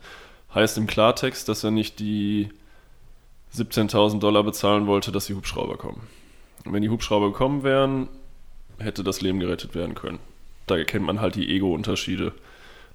Mhm. 0.49 0.55
Heißt 0.55 0.77
im 0.77 0.87
Klartext, 0.87 1.47
dass 1.47 1.63
er 1.63 1.71
nicht 1.71 1.99
die 1.99 2.49
17.000 3.55 4.19
Dollar 4.19 4.43
bezahlen 4.43 4.87
wollte, 4.87 5.11
dass 5.11 5.27
die 5.27 5.33
Hubschrauber 5.33 5.77
kommen. 5.77 6.01
Und 6.65 6.73
wenn 6.73 6.81
die 6.81 6.89
Hubschrauber 6.89 7.31
gekommen 7.31 7.63
wären, 7.63 8.09
hätte 8.77 9.03
das 9.03 9.21
Leben 9.21 9.39
gerettet 9.39 9.73
werden 9.75 9.95
können. 9.95 10.19
Da 10.67 10.77
erkennt 10.77 11.05
man 11.05 11.21
halt 11.21 11.35
die 11.35 11.49
Ego-Unterschiede. 11.49 12.33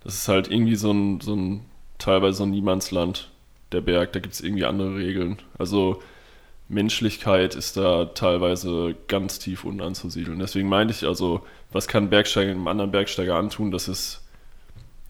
Das 0.05 0.15
ist 0.15 0.29
halt 0.29 0.51
irgendwie 0.51 0.77
so 0.77 0.93
ein, 0.93 1.21
so 1.21 1.35
ein 1.35 1.65
teilweise 1.99 2.39
so 2.39 2.45
ein 2.45 2.51
Niemandsland, 2.51 3.31
der 3.73 3.81
Berg, 3.81 4.13
da 4.13 4.21
gibt 4.21 4.35
es 4.35 4.41
irgendwie 4.41 4.65
andere 4.65 4.97
Regeln. 4.97 5.39
Also 5.59 6.03
Menschlichkeit 6.69 7.55
ist 7.55 7.77
da 7.77 8.07
teilweise 8.07 8.97
ganz 9.09 9.39
tief 9.39 9.65
unten 9.65 9.81
anzusiedeln. 9.81 10.39
Deswegen 10.39 10.69
meinte 10.69 10.93
ich 10.93 11.05
also, 11.05 11.43
was 11.73 11.87
kann 11.87 12.11
Bergsteiger 12.11 12.51
einem 12.51 12.67
anderen 12.67 12.91
Bergsteiger 12.91 13.37
antun? 13.37 13.71
Das 13.71 13.89
ist, 13.89 14.23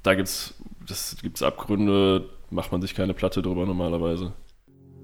da 0.03 0.15
gibt 0.15 0.29
es 0.29 0.55
das 0.87 1.17
gibt's 1.21 1.43
Abgründe, 1.43 2.29
macht 2.51 2.73
man 2.73 2.81
sich 2.81 2.95
keine 2.95 3.15
Platte 3.15 3.43
drüber 3.43 3.67
normalerweise. 3.67 4.33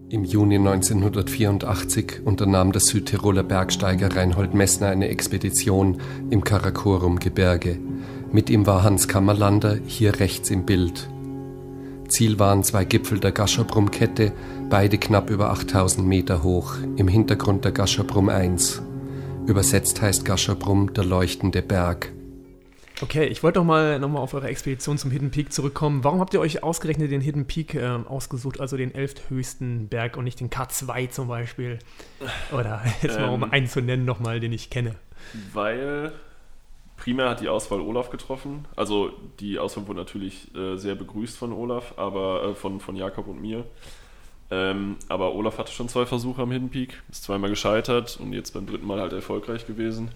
Im 0.08 0.24
Juni 0.24 0.56
1984 0.56 2.20
unternahm 2.24 2.72
der 2.72 2.82
Südtiroler 2.82 3.42
Bergsteiger 3.42 4.14
Reinhold 4.14 4.52
Messner 4.52 4.88
eine 4.88 5.08
Expedition 5.08 6.00
im 6.30 6.44
Karakorum-Gebirge. 6.44 7.78
Mit 8.30 8.50
ihm 8.50 8.66
war 8.66 8.82
Hans 8.82 9.08
Kammerlander 9.08 9.78
hier 9.86 10.20
rechts 10.20 10.50
im 10.50 10.66
Bild. 10.66 11.08
Ziel 12.12 12.38
waren 12.38 12.62
zwei 12.62 12.84
Gipfel 12.84 13.20
der 13.20 13.32
Gasherbrum-Kette, 13.32 14.32
beide 14.68 14.98
knapp 14.98 15.30
über 15.30 15.50
8000 15.50 16.06
Meter 16.06 16.42
hoch, 16.42 16.74
im 16.96 17.08
Hintergrund 17.08 17.64
der 17.64 17.72
Gasherbrum 17.72 18.28
1. 18.28 18.82
Übersetzt 19.46 20.02
heißt 20.02 20.26
Gasherbrum 20.26 20.92
der 20.92 21.04
leuchtende 21.04 21.62
Berg. 21.62 22.12
Okay, 23.00 23.24
ich 23.24 23.42
wollte 23.42 23.60
doch 23.60 23.64
mal 23.64 23.98
nochmal 23.98 24.20
auf 24.20 24.34
eure 24.34 24.48
Expedition 24.48 24.98
zum 24.98 25.10
Hidden 25.10 25.30
Peak 25.30 25.54
zurückkommen. 25.54 26.04
Warum 26.04 26.20
habt 26.20 26.34
ihr 26.34 26.40
euch 26.40 26.62
ausgerechnet 26.62 27.10
den 27.10 27.22
Hidden 27.22 27.46
Peak 27.46 27.74
äh, 27.74 27.86
ausgesucht, 28.06 28.60
also 28.60 28.76
den 28.76 28.94
elfthöchsten 28.94 29.88
Berg 29.88 30.18
und 30.18 30.24
nicht 30.24 30.38
den 30.38 30.50
K2 30.50 31.08
zum 31.08 31.28
Beispiel? 31.28 31.78
Oder 32.52 32.82
jetzt 33.00 33.18
mal 33.18 33.30
um 33.30 33.42
ähm, 33.42 33.50
einen 33.50 33.68
zu 33.68 33.80
nennen 33.80 34.04
nochmal, 34.04 34.38
den 34.38 34.52
ich 34.52 34.68
kenne. 34.68 34.96
Weil 35.54 36.12
primär 37.02 37.30
hat 37.30 37.40
die 37.40 37.48
Auswahl 37.48 37.80
Olaf 37.80 38.10
getroffen. 38.10 38.64
Also 38.76 39.10
die 39.40 39.58
Auswahl 39.58 39.88
wurde 39.88 39.98
natürlich 39.98 40.54
äh, 40.54 40.76
sehr 40.76 40.94
begrüßt 40.94 41.36
von 41.36 41.52
Olaf, 41.52 41.94
aber 41.96 42.44
äh, 42.44 42.54
von, 42.54 42.78
von 42.78 42.94
Jakob 42.94 43.26
und 43.26 43.42
mir. 43.42 43.64
Ähm, 44.52 44.96
aber 45.08 45.34
Olaf 45.34 45.58
hatte 45.58 45.72
schon 45.72 45.88
zwei 45.88 46.06
Versuche 46.06 46.42
am 46.42 46.52
Hidden 46.52 46.70
Peak, 46.70 47.02
ist 47.10 47.24
zweimal 47.24 47.50
gescheitert 47.50 48.20
und 48.20 48.32
jetzt 48.32 48.52
beim 48.54 48.66
dritten 48.66 48.86
Mal 48.86 49.00
halt 49.00 49.12
erfolgreich 49.12 49.66
gewesen. 49.66 50.12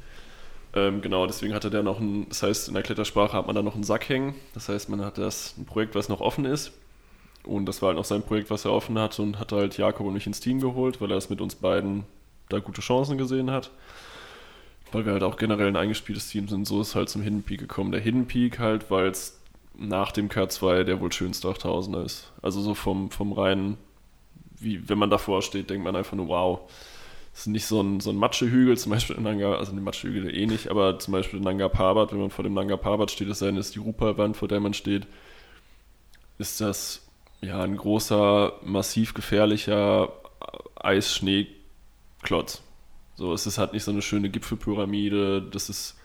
Ähm, 0.74 1.02
genau, 1.02 1.26
deswegen 1.26 1.54
hatte 1.54 1.70
der 1.70 1.82
noch 1.82 1.98
ein, 1.98 2.28
das 2.28 2.44
heißt, 2.44 2.68
in 2.68 2.74
der 2.74 2.84
Klettersprache 2.84 3.36
hat 3.36 3.48
man 3.48 3.56
da 3.56 3.62
noch 3.62 3.74
einen 3.74 3.82
Sack 3.82 4.08
hängen. 4.08 4.36
Das 4.54 4.68
heißt, 4.68 4.88
man 4.88 5.04
hat 5.04 5.18
das 5.18 5.56
ein 5.58 5.64
Projekt, 5.64 5.96
was 5.96 6.08
noch 6.08 6.20
offen 6.20 6.44
ist. 6.44 6.70
Und 7.42 7.66
das 7.66 7.82
war 7.82 7.88
halt 7.88 7.96
noch 7.96 8.04
sein 8.04 8.22
Projekt, 8.22 8.48
was 8.50 8.64
er 8.64 8.72
offen 8.72 8.96
hatte 8.96 9.22
und 9.22 9.40
hat 9.40 9.50
halt 9.50 9.76
Jakob 9.76 10.06
und 10.06 10.14
mich 10.14 10.26
ins 10.28 10.38
Team 10.38 10.60
geholt, 10.60 11.00
weil 11.00 11.10
er 11.10 11.16
es 11.16 11.30
mit 11.30 11.40
uns 11.40 11.56
beiden 11.56 12.04
da 12.48 12.60
gute 12.60 12.80
Chancen 12.80 13.18
gesehen 13.18 13.50
hat 13.50 13.72
weil 14.92 15.04
wir 15.04 15.12
halt 15.12 15.22
auch 15.22 15.36
generell 15.36 15.68
ein 15.68 15.76
eingespieltes 15.76 16.28
Team 16.28 16.48
sind, 16.48 16.66
so 16.66 16.80
ist 16.80 16.94
halt 16.94 17.08
zum 17.08 17.22
Hidden 17.22 17.42
Peak 17.42 17.60
gekommen. 17.60 17.92
Der 17.92 18.00
Hidden 18.00 18.26
Peak 18.26 18.58
halt, 18.58 18.90
weil 18.90 19.08
es 19.08 19.40
nach 19.78 20.12
dem 20.12 20.28
K2 20.28 20.84
der 20.84 21.00
wohl 21.00 21.12
schönste 21.12 21.48
8000er 21.48 22.04
ist. 22.04 22.32
Also 22.42 22.60
so 22.60 22.74
vom, 22.74 23.10
vom 23.10 23.32
reinen, 23.32 23.76
wie 24.58 24.88
wenn 24.88 24.98
man 24.98 25.10
davor 25.10 25.42
steht, 25.42 25.70
denkt 25.70 25.84
man 25.84 25.96
einfach 25.96 26.16
nur, 26.16 26.28
wow. 26.28 26.60
Das 27.32 27.42
ist 27.42 27.48
nicht 27.48 27.66
so 27.66 27.82
ein, 27.82 28.00
so 28.00 28.08
ein 28.08 28.16
Matschehügel, 28.16 28.78
zum 28.78 28.92
Beispiel 28.92 29.16
in 29.16 29.24
Nanga, 29.24 29.56
also 29.56 29.72
den 29.72 29.84
Matschehügel 29.84 30.34
eh 30.34 30.46
nicht, 30.46 30.68
aber 30.68 30.98
zum 30.98 31.12
Beispiel 31.12 31.38
in 31.38 31.44
Nanga 31.44 31.68
Parbat, 31.68 32.10
wenn 32.12 32.20
man 32.20 32.30
vor 32.30 32.44
dem 32.44 32.54
Nanga 32.54 32.78
Parbat 32.78 33.10
steht, 33.10 33.28
das 33.28 33.42
ist 33.42 33.74
die 33.74 33.78
Rupa-Wand, 33.78 34.38
vor 34.38 34.48
der 34.48 34.60
man 34.60 34.72
steht, 34.72 35.06
ist 36.38 36.62
das 36.62 37.06
ja 37.42 37.60
ein 37.60 37.76
großer, 37.76 38.54
massiv 38.62 39.12
gefährlicher 39.12 40.12
Eisschneeklotz. 40.76 42.62
So, 43.16 43.32
es 43.32 43.46
ist 43.46 43.58
halt 43.58 43.72
nicht 43.72 43.84
so 43.84 43.90
eine 43.90 44.02
schöne 44.02 44.28
Gipfelpyramide, 44.28 45.42
das 45.42 45.68
ist 45.68 45.96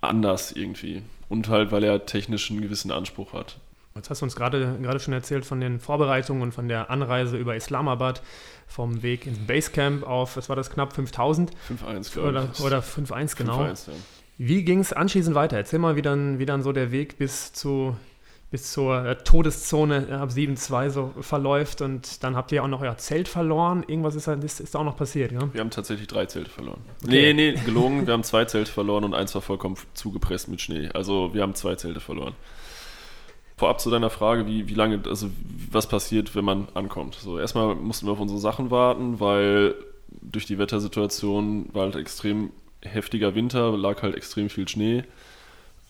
anders 0.00 0.52
irgendwie. 0.52 1.02
Und 1.28 1.48
halt, 1.48 1.72
weil 1.72 1.84
er 1.84 2.06
technisch 2.06 2.50
einen 2.50 2.60
gewissen 2.60 2.90
Anspruch 2.90 3.32
hat. 3.32 3.58
Jetzt 3.94 4.08
hast 4.08 4.22
du 4.22 4.24
uns 4.24 4.36
gerade, 4.36 4.78
gerade 4.80 5.00
schon 5.00 5.12
erzählt 5.12 5.44
von 5.44 5.60
den 5.60 5.78
Vorbereitungen 5.78 6.42
und 6.42 6.52
von 6.52 6.68
der 6.68 6.90
Anreise 6.90 7.36
über 7.36 7.56
Islamabad, 7.56 8.22
vom 8.66 9.02
Weg 9.02 9.26
ins 9.26 9.38
Basecamp 9.40 10.02
auf, 10.02 10.36
was 10.36 10.48
war 10.48 10.56
das, 10.56 10.70
knapp 10.70 10.94
5000? 10.94 11.50
5.1, 11.50 12.12
glaube 12.12 12.48
ich. 12.52 12.60
Oder, 12.60 12.66
oder 12.66 12.78
5.1, 12.80 13.36
genau. 13.36 13.64
5.1, 13.64 13.88
ja. 13.88 13.96
Wie 14.38 14.64
ging 14.64 14.80
es 14.80 14.92
anschließend 14.92 15.34
weiter? 15.34 15.58
Erzähl 15.58 15.78
mal, 15.78 15.94
wie 15.94 16.02
dann, 16.02 16.38
wie 16.38 16.46
dann 16.46 16.62
so 16.62 16.72
der 16.72 16.90
Weg 16.90 17.18
bis 17.18 17.52
zu 17.52 17.96
bis 18.52 18.70
zur 18.70 19.06
äh, 19.06 19.16
Todeszone 19.16 20.08
äh, 20.10 20.12
ab 20.12 20.28
7.2 20.28 20.90
so 20.90 21.14
verläuft 21.20 21.80
und 21.80 22.22
dann 22.22 22.36
habt 22.36 22.52
ihr 22.52 22.62
auch 22.62 22.68
noch 22.68 22.82
euer 22.82 22.98
Zelt 22.98 23.26
verloren. 23.26 23.82
Irgendwas 23.88 24.14
ist, 24.14 24.28
ist, 24.28 24.60
ist 24.60 24.74
da 24.74 24.80
auch 24.80 24.84
noch 24.84 24.96
passiert, 24.96 25.32
ja? 25.32 25.40
Wir 25.52 25.60
haben 25.62 25.70
tatsächlich 25.70 26.06
drei 26.06 26.26
Zelte 26.26 26.50
verloren. 26.50 26.82
Okay. 27.02 27.32
Nee, 27.32 27.52
nee, 27.52 27.60
gelogen. 27.64 28.06
wir 28.06 28.12
haben 28.12 28.22
zwei 28.22 28.44
Zelte 28.44 28.70
verloren 28.70 29.04
und 29.04 29.14
eins 29.14 29.34
war 29.34 29.40
vollkommen 29.40 29.76
zugepresst 29.94 30.48
mit 30.48 30.60
Schnee. 30.60 30.90
Also 30.92 31.32
wir 31.32 31.40
haben 31.40 31.54
zwei 31.54 31.76
Zelte 31.76 32.00
verloren. 32.00 32.34
Vorab 33.56 33.80
zu 33.80 33.88
deiner 33.90 34.10
Frage, 34.10 34.46
wie, 34.46 34.68
wie 34.68 34.74
lange, 34.74 35.00
also 35.06 35.30
was 35.70 35.88
passiert, 35.88 36.36
wenn 36.36 36.44
man 36.44 36.68
ankommt. 36.74 37.14
So, 37.14 37.38
erstmal 37.38 37.74
mussten 37.74 38.06
wir 38.06 38.12
auf 38.12 38.20
unsere 38.20 38.38
Sachen 38.38 38.70
warten, 38.70 39.18
weil 39.18 39.74
durch 40.20 40.44
die 40.44 40.58
Wettersituation 40.58 41.70
war 41.72 41.84
halt 41.84 41.96
extrem 41.96 42.50
heftiger 42.82 43.34
Winter, 43.34 43.74
lag 43.78 44.02
halt 44.02 44.14
extrem 44.14 44.50
viel 44.50 44.68
Schnee. 44.68 45.04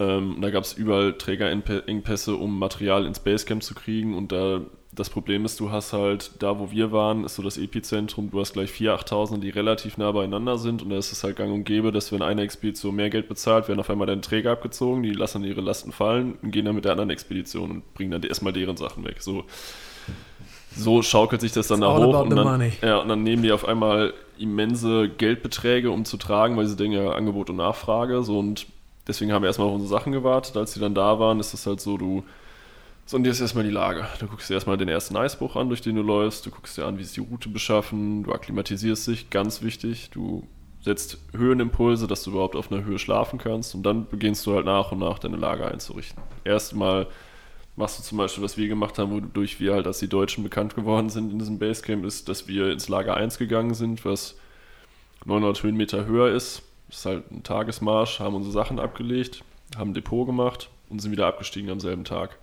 Ähm, 0.02 0.38
da 0.40 0.50
gab 0.50 0.64
es 0.64 0.72
überall 0.72 1.14
Trägerengpässe, 1.14 2.34
um 2.34 2.58
Material 2.58 3.06
ins 3.06 3.20
Basecamp 3.20 3.62
zu 3.62 3.74
kriegen. 3.74 4.16
Und 4.16 4.32
da 4.32 4.60
das 4.94 5.08
Problem 5.08 5.46
ist, 5.46 5.58
du 5.58 5.70
hast 5.70 5.94
halt, 5.94 6.32
da 6.40 6.58
wo 6.58 6.70
wir 6.70 6.92
waren, 6.92 7.24
ist 7.24 7.36
so 7.36 7.42
das 7.42 7.56
Epizentrum, 7.56 8.30
du 8.30 8.40
hast 8.40 8.52
gleich 8.52 8.70
vier 8.70 8.92
8000 8.92 9.42
die 9.42 9.48
relativ 9.48 9.96
nah 9.96 10.12
beieinander 10.12 10.58
sind. 10.58 10.82
Und 10.82 10.90
da 10.90 10.98
ist 10.98 11.12
es 11.12 11.24
halt 11.24 11.36
gang 11.36 11.52
und 11.52 11.64
gäbe, 11.64 11.92
dass 11.92 12.12
wenn 12.12 12.20
eine 12.20 12.42
Expedition 12.42 12.94
mehr 12.94 13.08
Geld 13.08 13.28
bezahlt, 13.28 13.68
werden 13.68 13.80
auf 13.80 13.88
einmal 13.88 14.06
deine 14.06 14.20
Träger 14.20 14.52
abgezogen, 14.52 15.02
die 15.02 15.12
lassen 15.12 15.44
ihre 15.44 15.62
Lasten 15.62 15.92
fallen 15.92 16.34
und 16.42 16.50
gehen 16.50 16.66
dann 16.66 16.74
mit 16.74 16.84
der 16.84 16.92
anderen 16.92 17.10
Expedition 17.10 17.70
und 17.70 17.94
bringen 17.94 18.10
dann 18.10 18.22
erstmal 18.22 18.52
deren 18.52 18.76
Sachen 18.76 19.04
weg. 19.04 19.22
So. 19.22 19.44
so 20.76 21.00
schaukelt 21.00 21.40
sich 21.40 21.52
das 21.52 21.68
dann 21.68 21.78
It's 21.78 21.88
da 21.88 21.96
hoch 21.96 22.22
und 22.22 22.36
dann, 22.36 22.72
ja, 22.82 22.98
und 22.98 23.08
dann 23.08 23.22
nehmen 23.22 23.42
die 23.42 23.52
auf 23.52 23.66
einmal 23.66 24.12
immense 24.38 25.08
Geldbeträge, 25.08 25.90
um 25.90 26.04
zu 26.04 26.18
tragen, 26.18 26.56
weil 26.58 26.66
sie 26.66 26.76
denken 26.76 26.98
ja 26.98 27.12
Angebot 27.12 27.48
und 27.48 27.56
Nachfrage. 27.56 28.22
So 28.22 28.38
und 28.38 28.66
deswegen 29.06 29.32
haben 29.32 29.42
wir 29.42 29.48
erstmal 29.48 29.68
auf 29.68 29.74
unsere 29.74 29.90
Sachen 29.90 30.12
gewartet. 30.12 30.56
Als 30.56 30.74
die 30.74 30.80
dann 30.80 30.94
da 30.94 31.18
waren, 31.18 31.40
ist 31.40 31.52
das 31.52 31.66
halt 31.66 31.80
so, 31.80 31.96
du 31.96 32.24
sondierst 33.06 33.40
erstmal 33.40 33.64
die 33.64 33.70
Lage. 33.70 34.06
Du 34.20 34.26
guckst 34.26 34.48
dir 34.48 34.54
erstmal 34.54 34.76
den 34.76 34.88
ersten 34.88 35.16
Eisbruch 35.16 35.56
an, 35.56 35.68
durch 35.68 35.80
den 35.80 35.96
du 35.96 36.02
läufst. 36.02 36.46
Du 36.46 36.50
guckst 36.50 36.76
dir 36.76 36.86
an, 36.86 36.98
wie 36.98 37.02
ist 37.02 37.16
die 37.16 37.20
Route 37.20 37.48
beschaffen. 37.48 38.22
Du 38.22 38.32
akklimatisierst 38.32 39.06
dich, 39.08 39.30
ganz 39.30 39.62
wichtig. 39.62 40.10
Du 40.10 40.46
setzt 40.80 41.18
Höhenimpulse, 41.32 42.06
dass 42.06 42.24
du 42.24 42.30
überhaupt 42.30 42.56
auf 42.56 42.72
einer 42.72 42.84
Höhe 42.84 42.98
schlafen 42.98 43.38
kannst. 43.38 43.74
Und 43.74 43.82
dann 43.84 44.08
beginnst 44.08 44.46
du 44.46 44.54
halt 44.54 44.66
nach 44.66 44.92
und 44.92 44.98
nach 44.98 45.18
deine 45.18 45.36
Lage 45.36 45.66
einzurichten. 45.66 46.22
Erstmal 46.44 47.06
machst 47.76 47.98
du 47.98 48.02
zum 48.02 48.18
Beispiel, 48.18 48.42
was 48.42 48.56
wir 48.56 48.68
gemacht 48.68 48.98
haben, 48.98 49.12
wodurch 49.12 49.60
wir 49.60 49.74
halt 49.74 49.86
als 49.86 49.98
die 49.98 50.08
Deutschen 50.08 50.44
bekannt 50.44 50.74
geworden 50.74 51.08
sind 51.08 51.32
in 51.32 51.38
diesem 51.38 51.58
Basecamp, 51.58 52.04
ist, 52.04 52.28
dass 52.28 52.48
wir 52.48 52.70
ins 52.70 52.88
Lager 52.88 53.16
1 53.16 53.38
gegangen 53.38 53.74
sind, 53.74 54.04
was 54.04 54.36
900 55.24 55.62
Höhenmeter 55.62 56.06
höher 56.06 56.30
ist. 56.34 56.62
Das 56.92 56.98
ist 56.98 57.06
halt 57.06 57.30
ein 57.30 57.42
Tagesmarsch, 57.42 58.20
haben 58.20 58.34
unsere 58.34 58.52
Sachen 58.52 58.78
abgelegt, 58.78 59.42
haben 59.78 59.92
ein 59.92 59.94
Depot 59.94 60.26
gemacht 60.26 60.68
und 60.90 61.00
sind 61.00 61.10
wieder 61.10 61.26
abgestiegen 61.26 61.70
am 61.70 61.80
selben 61.80 62.04
Tag. 62.04 62.38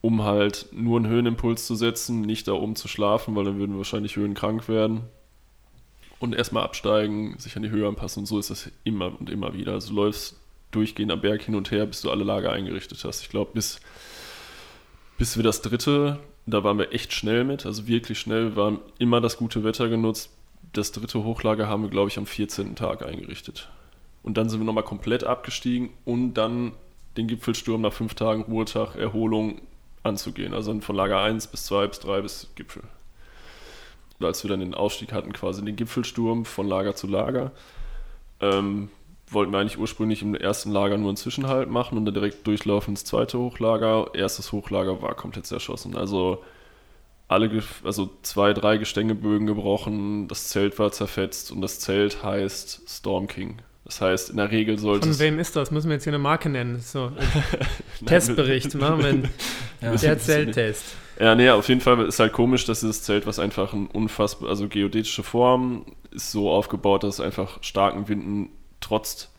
Um 0.00 0.22
halt 0.22 0.68
nur 0.70 0.96
einen 0.98 1.08
Höhenimpuls 1.08 1.66
zu 1.66 1.74
setzen, 1.74 2.20
nicht 2.20 2.46
da 2.46 2.52
oben 2.52 2.76
zu 2.76 2.86
schlafen, 2.86 3.34
weil 3.34 3.44
dann 3.44 3.58
würden 3.58 3.72
wir 3.72 3.78
wahrscheinlich 3.78 4.14
höhenkrank 4.14 4.68
werden. 4.68 5.00
Und 6.20 6.36
erstmal 6.36 6.62
absteigen, 6.62 7.36
sich 7.36 7.56
an 7.56 7.64
die 7.64 7.70
Höhe 7.70 7.88
anpassen 7.88 8.20
und 8.20 8.26
so 8.26 8.38
ist 8.38 8.50
das 8.50 8.70
immer 8.84 9.18
und 9.18 9.28
immer 9.28 9.54
wieder. 9.54 9.72
Also 9.72 9.88
du 9.88 9.96
läufst 9.96 10.36
durchgehend 10.70 11.10
am 11.10 11.20
Berg 11.20 11.42
hin 11.42 11.56
und 11.56 11.72
her, 11.72 11.84
bis 11.86 12.00
du 12.00 12.12
alle 12.12 12.22
Lager 12.22 12.52
eingerichtet 12.52 13.02
hast. 13.04 13.22
Ich 13.22 13.28
glaube, 13.28 13.50
bis, 13.54 13.80
bis 15.18 15.36
wir 15.36 15.42
das 15.42 15.62
dritte, 15.62 16.20
da 16.46 16.62
waren 16.62 16.78
wir 16.78 16.92
echt 16.92 17.12
schnell 17.12 17.42
mit, 17.42 17.66
also 17.66 17.88
wirklich 17.88 18.20
schnell, 18.20 18.54
wir 18.54 18.62
haben 18.62 18.78
immer 19.00 19.20
das 19.20 19.36
gute 19.36 19.64
Wetter 19.64 19.88
genutzt. 19.88 20.30
Das 20.72 20.92
dritte 20.92 21.22
Hochlager 21.22 21.68
haben 21.68 21.82
wir, 21.82 21.90
glaube 21.90 22.08
ich, 22.08 22.18
am 22.18 22.26
14. 22.26 22.76
Tag 22.76 23.04
eingerichtet. 23.04 23.68
Und 24.22 24.36
dann 24.36 24.48
sind 24.48 24.60
wir 24.60 24.64
nochmal 24.64 24.84
komplett 24.84 25.24
abgestiegen 25.24 25.90
und 26.04 26.34
dann 26.34 26.72
den 27.16 27.26
Gipfelsturm 27.26 27.82
nach 27.82 27.92
fünf 27.92 28.14
Tagen 28.14 28.42
Ruhetag, 28.44 28.96
Erholung 28.96 29.60
anzugehen. 30.02 30.54
Also 30.54 30.78
von 30.80 30.96
Lager 30.96 31.20
1 31.20 31.48
bis 31.48 31.64
2 31.64 31.86
bis 31.88 32.00
3 32.00 32.20
bis 32.22 32.48
Gipfel. 32.54 32.82
Und 34.18 34.26
als 34.26 34.42
wir 34.42 34.50
dann 34.50 34.60
den 34.60 34.74
Ausstieg 34.74 35.12
hatten, 35.12 35.32
quasi 35.32 35.64
den 35.64 35.76
Gipfelsturm 35.76 36.44
von 36.44 36.66
Lager 36.66 36.94
zu 36.94 37.06
Lager, 37.06 37.52
ähm, 38.40 38.88
wollten 39.28 39.52
wir 39.52 39.58
eigentlich 39.58 39.78
ursprünglich 39.78 40.22
im 40.22 40.34
ersten 40.34 40.70
Lager 40.70 40.96
nur 40.96 41.08
einen 41.08 41.16
Zwischenhalt 41.16 41.68
machen 41.70 41.98
und 41.98 42.04
dann 42.04 42.14
direkt 42.14 42.46
durchlaufen 42.46 42.92
ins 42.92 43.04
zweite 43.04 43.38
Hochlager. 43.38 44.14
Erstes 44.14 44.52
Hochlager 44.52 45.02
war 45.02 45.14
komplett 45.14 45.46
zerschossen. 45.46 45.96
Also 45.96 46.42
alle, 47.32 47.62
also 47.84 48.10
zwei, 48.22 48.52
drei 48.52 48.78
Gestängebögen 48.78 49.46
gebrochen, 49.46 50.28
das 50.28 50.48
Zelt 50.48 50.78
war 50.78 50.92
zerfetzt 50.92 51.50
und 51.50 51.60
das 51.60 51.80
Zelt 51.80 52.22
heißt 52.22 52.82
Storm 52.88 53.26
King. 53.26 53.58
Das 53.84 54.00
heißt, 54.00 54.30
in 54.30 54.36
der 54.36 54.50
Regel 54.50 54.78
sollte 54.78 55.08
Von 55.08 55.18
wem 55.18 55.38
ist 55.38 55.56
das? 55.56 55.70
Müssen 55.70 55.88
wir 55.88 55.94
jetzt 55.94 56.04
hier 56.04 56.12
eine 56.12 56.22
Marke 56.22 56.48
nennen? 56.48 56.78
So, 56.80 57.10
Testbericht, 58.06 58.74
machen 58.76 58.98
wir 59.00 59.06
einen, 59.06 59.28
Ja. 59.80 59.94
der 59.96 60.18
Zelttest. 60.18 60.84
Ja, 61.18 61.34
nee, 61.34 61.50
auf 61.50 61.68
jeden 61.68 61.80
Fall 61.80 62.00
ist 62.06 62.20
halt 62.20 62.32
komisch, 62.32 62.64
dass 62.64 62.80
dieses 62.80 63.02
Zelt, 63.02 63.26
was 63.26 63.38
einfach 63.38 63.72
ein 63.72 63.88
unfassbar, 63.88 64.48
also 64.48 64.68
geodätische 64.68 65.22
Form, 65.22 65.84
ist 66.12 66.30
so 66.30 66.50
aufgebaut, 66.50 67.02
dass 67.02 67.16
es 67.16 67.20
einfach 67.20 67.62
starken 67.62 68.08
Winden 68.08 68.50
trotzt 68.80 69.31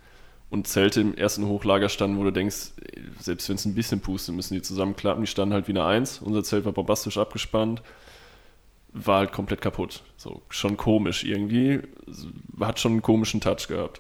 und 0.53 0.67
Zelte 0.67 1.01
im 1.01 1.15
ersten 1.15 1.47
Hochlager 1.47 1.89
standen, 1.89 2.19
wo 2.19 2.23
du 2.23 2.31
denkst, 2.31 2.73
selbst 3.19 3.49
wenn 3.49 3.55
es 3.55 3.65
ein 3.65 3.73
bisschen 3.73 4.01
pustet, 4.01 4.35
müssen 4.35 4.53
die 4.53 4.61
zusammenklappen. 4.61 5.23
Die 5.23 5.27
standen 5.27 5.51
halt 5.51 5.67
wie 5.67 5.71
eine 5.71 5.83
Eins. 5.83 6.19
Unser 6.19 6.43
Zelt 6.43 6.63
war 6.63 6.73
bombastisch 6.73 7.17
abgespannt. 7.17 7.81
War 8.89 9.17
halt 9.17 9.31
komplett 9.31 9.61
kaputt. 9.61 10.03
So, 10.15 10.43
schon 10.49 10.77
komisch 10.77 11.23
irgendwie. 11.23 11.79
Hat 12.59 12.79
schon 12.79 12.91
einen 12.91 13.01
komischen 13.01 13.41
Touch 13.41 13.67
gehabt. 13.67 13.99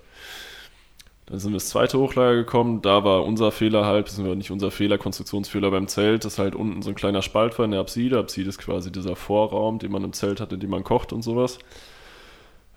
Dann 1.25 1.39
sind 1.39 1.53
wir 1.53 1.55
ins 1.55 1.69
zweite 1.69 1.97
Hochlager 1.97 2.35
gekommen. 2.35 2.83
Da 2.83 3.03
war 3.03 3.25
unser 3.25 3.51
Fehler 3.51 3.87
halt, 3.87 4.05
beziehungsweise 4.05 4.37
nicht 4.37 4.51
unser 4.51 4.69
Fehler, 4.69 4.99
Konstruktionsfehler 4.99 5.71
beim 5.71 5.87
Zelt, 5.87 6.23
dass 6.23 6.37
halt 6.37 6.53
unten 6.53 6.83
so 6.83 6.89
ein 6.89 6.95
kleiner 6.95 7.23
Spalt 7.23 7.57
war 7.57 7.65
in 7.65 7.71
der 7.71 7.79
Apside. 7.79 8.19
Apside 8.19 8.49
ist 8.49 8.59
quasi 8.59 8.91
dieser 8.91 9.15
Vorraum, 9.15 9.79
den 9.79 9.91
man 9.91 10.03
im 10.03 10.13
Zelt 10.13 10.39
hat, 10.39 10.53
in 10.53 10.59
dem 10.59 10.69
man 10.69 10.83
kocht 10.83 11.13
und 11.13 11.23
sowas. 11.23 11.57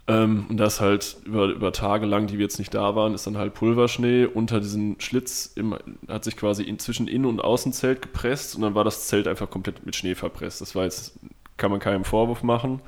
Ähm, 0.09 0.47
und 0.49 0.57
das 0.59 0.81
halt 0.81 1.17
über, 1.25 1.47
über 1.47 1.73
Tage 1.73 2.07
lang, 2.07 2.29
die 2.29 2.39
wir 2.39 2.45
jetzt 2.45 2.59
nicht 2.59 2.73
da 2.73 2.95
waren, 2.95 3.15
ist 3.15 3.27
dann 3.27 3.37
halt 3.37 3.55
Pulverschnee 3.55 4.27
unter 4.27 4.61
diesen 4.61 5.01
Schlitz, 5.01 5.53
im, 5.57 5.77
hat 6.07 6.25
sich 6.25 6.37
quasi 6.37 6.77
zwischen 6.79 7.09
Innen- 7.09 7.27
und 7.27 7.41
Außenzelt 7.41 8.03
gepresst 8.03 8.55
und 8.55 8.63
dann 8.63 8.75
war 8.75 8.85
das 8.85 9.09
Zelt 9.09 9.27
einfach 9.27 9.51
komplett 9.51 9.85
mit 9.85 9.97
Schnee 9.97 10.15
verpresst. 10.15 10.61
Das 10.61 10.77
war 10.77 10.85
jetzt, 10.85 11.19
kann 11.57 11.73
man 11.73 11.81
keinem 11.81 12.05
Vorwurf 12.05 12.45
machen. 12.45 12.81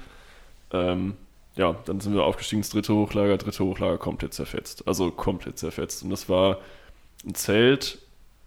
Ähm, 0.73 1.15
ja, 1.57 1.75
dann 1.87 2.01
sind 2.01 2.15
wir 2.15 2.23
aufgestiegen 2.23 2.61
ins 2.61 2.71
dritte 2.71 2.95
Hochlager, 2.95 3.37
dritte 3.37 3.65
Hochlager 3.65 3.99
komplett 3.99 4.33
zerfetzt. 4.33 4.87
Also 4.87 5.11
komplett 5.11 5.59
zerfetzt. 5.59 6.05
Und 6.05 6.11
das 6.11 6.29
war 6.29 6.59
ein 7.27 7.35
Zelt, 7.35 7.99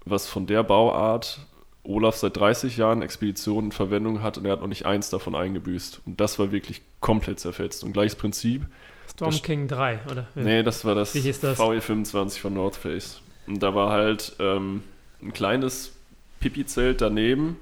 was 0.06 0.28
von 0.28 0.48
der 0.48 0.64
Bauart 0.64 1.40
Olaf 1.84 2.16
seit 2.16 2.38
30 2.38 2.78
Jahren 2.78 3.02
Expeditionen 3.02 3.66
in 3.68 3.72
Verwendung 3.72 4.22
hat 4.22 4.38
und 4.38 4.46
er 4.46 4.52
hat 4.54 4.62
noch 4.62 4.68
nicht 4.68 4.86
eins 4.86 5.10
davon 5.10 5.36
eingebüßt. 5.36 6.02
Und 6.06 6.20
das 6.20 6.38
war 6.40 6.52
wirklich 6.52 6.82
komplett 7.00 7.40
zerfetzt. 7.40 7.84
Und 7.84 7.94
gleiches 7.94 8.16
Prinzip. 8.16 8.66
Storm 9.10 9.32
Das- 9.32 9.42
King 9.44 9.68
3, 9.68 10.00
oder? 10.10 10.28
Nee, 10.36 10.64
das 10.64 10.86
war 10.86 10.96
das, 10.96 11.14
das? 11.14 11.60
VE25 11.60 12.40
von 12.40 12.54
North 12.54 12.76
Face. 12.76 13.22
Und 13.48 13.62
da 13.64 13.74
war 13.74 13.92
halt 13.92 14.36
ähm, 14.40 14.84
ein 15.22 15.34
kleines 15.34 15.94
Pipi-Zelt 16.40 17.02
daneben, 17.02 17.58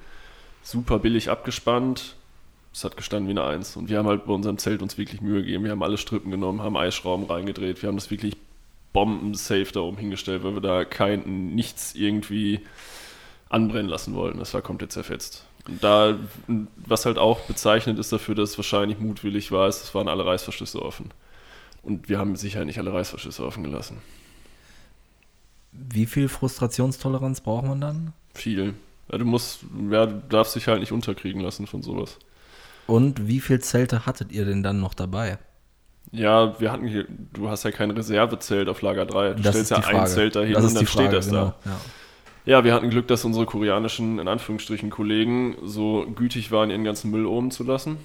super 0.63 0.99
billig 0.99 1.29
abgespannt. 1.29 2.15
Es 2.73 2.83
hat 2.83 2.97
gestanden 2.97 3.27
wie 3.27 3.39
eine 3.39 3.49
Eins. 3.49 3.75
Und 3.77 3.89
wir 3.89 3.97
haben 3.97 4.07
halt 4.07 4.25
bei 4.25 4.33
unserem 4.33 4.57
Zelt 4.57 4.81
uns 4.81 4.97
wirklich 4.97 5.21
Mühe 5.21 5.41
gegeben. 5.41 5.63
Wir 5.63 5.71
haben 5.71 5.81
alle 5.81 5.97
Strippen 5.97 6.29
genommen, 6.29 6.61
haben 6.61 6.77
Eisschrauben 6.77 7.25
reingedreht. 7.25 7.81
Wir 7.81 7.87
haben 7.87 7.95
das 7.95 8.11
wirklich 8.11 8.35
bombensafe 8.93 9.71
da 9.73 9.79
oben 9.81 9.97
hingestellt, 9.97 10.43
weil 10.43 10.53
wir 10.53 10.61
da 10.61 10.85
kein 10.85 11.55
nichts 11.55 11.95
irgendwie 11.95 12.59
anbrennen 13.49 13.89
lassen 13.89 14.13
wollten. 14.15 14.39
Das 14.39 14.53
war 14.53 14.61
komplett 14.61 14.91
zerfetzt. 14.91 15.45
Und 15.67 15.83
da, 15.83 16.15
was 16.77 17.05
halt 17.05 17.17
auch 17.17 17.41
bezeichnet 17.41 17.99
ist 17.99 18.11
dafür, 18.11 18.35
dass 18.35 18.51
es 18.51 18.57
wahrscheinlich 18.57 18.99
mutwillig 18.99 19.51
war, 19.51 19.67
ist, 19.67 19.83
es 19.83 19.93
waren 19.93 20.07
alle 20.07 20.25
Reißverschlüsse 20.25 20.81
offen. 20.81 21.11
Und 21.83 22.09
wir 22.09 22.17
haben 22.19 22.35
sicher 22.35 22.65
nicht 22.65 22.79
alle 22.79 22.93
Reißverschlüsse 22.93 23.45
offen 23.45 23.63
gelassen. 23.63 23.97
Wie 25.71 26.05
viel 26.05 26.29
Frustrationstoleranz 26.29 27.41
braucht 27.41 27.65
man 27.65 27.81
dann? 27.81 28.13
Viel. 28.33 28.73
Ja, 29.11 29.17
du 29.17 29.25
musst, 29.25 29.61
ja, 29.89 30.05
du 30.05 30.21
darfst 30.29 30.55
dich 30.55 30.67
halt 30.67 30.79
nicht 30.79 30.91
unterkriegen 30.91 31.41
lassen 31.41 31.67
von 31.67 31.81
sowas. 31.81 32.17
Und 32.87 33.27
wie 33.27 33.39
viel 33.39 33.59
Zelte 33.59 34.05
hattet 34.05 34.31
ihr 34.31 34.45
denn 34.45 34.63
dann 34.63 34.79
noch 34.79 34.93
dabei? 34.93 35.37
Ja, 36.11 36.59
wir 36.59 36.71
hatten 36.71 36.87
hier, 36.87 37.05
du 37.33 37.49
hast 37.49 37.63
ja 37.63 37.71
kein 37.71 37.91
Reservezelt 37.91 38.67
auf 38.67 38.81
Lager 38.81 39.05
3. 39.05 39.33
Du 39.33 39.43
stellst 39.43 39.71
ja 39.71 39.77
ein 39.77 40.07
Zelt 40.07 40.35
dahin 40.35 40.53
das 40.53 40.65
und 40.65 40.75
dann 40.75 40.79
die 40.81 40.87
steht 40.87 41.01
Frage, 41.01 41.15
das 41.15 41.27
genau. 41.27 41.53
da. 41.63 41.69
Ja. 41.69 41.79
Ja, 42.49 42.63
wir 42.63 42.73
hatten 42.73 42.89
Glück, 42.89 43.07
dass 43.07 43.23
unsere 43.25 43.45
koreanischen, 43.45 44.17
in 44.17 44.27
Anführungsstrichen, 44.27 44.89
Kollegen 44.89 45.55
so 45.63 46.07
gütig 46.15 46.51
waren, 46.51 46.71
ihren 46.71 46.83
ganzen 46.83 47.11
Müll 47.11 47.27
oben 47.27 47.51
zu 47.51 47.63
lassen. 47.63 47.97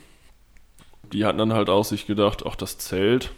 Die 1.15 1.25
hatten 1.25 1.39
dann 1.39 1.55
halt 1.55 1.71
auch 1.71 1.85
sich 1.85 2.07
gedacht, 2.07 2.43
ach, 2.47 2.55
das 2.55 2.77
Zelt, 2.77 3.33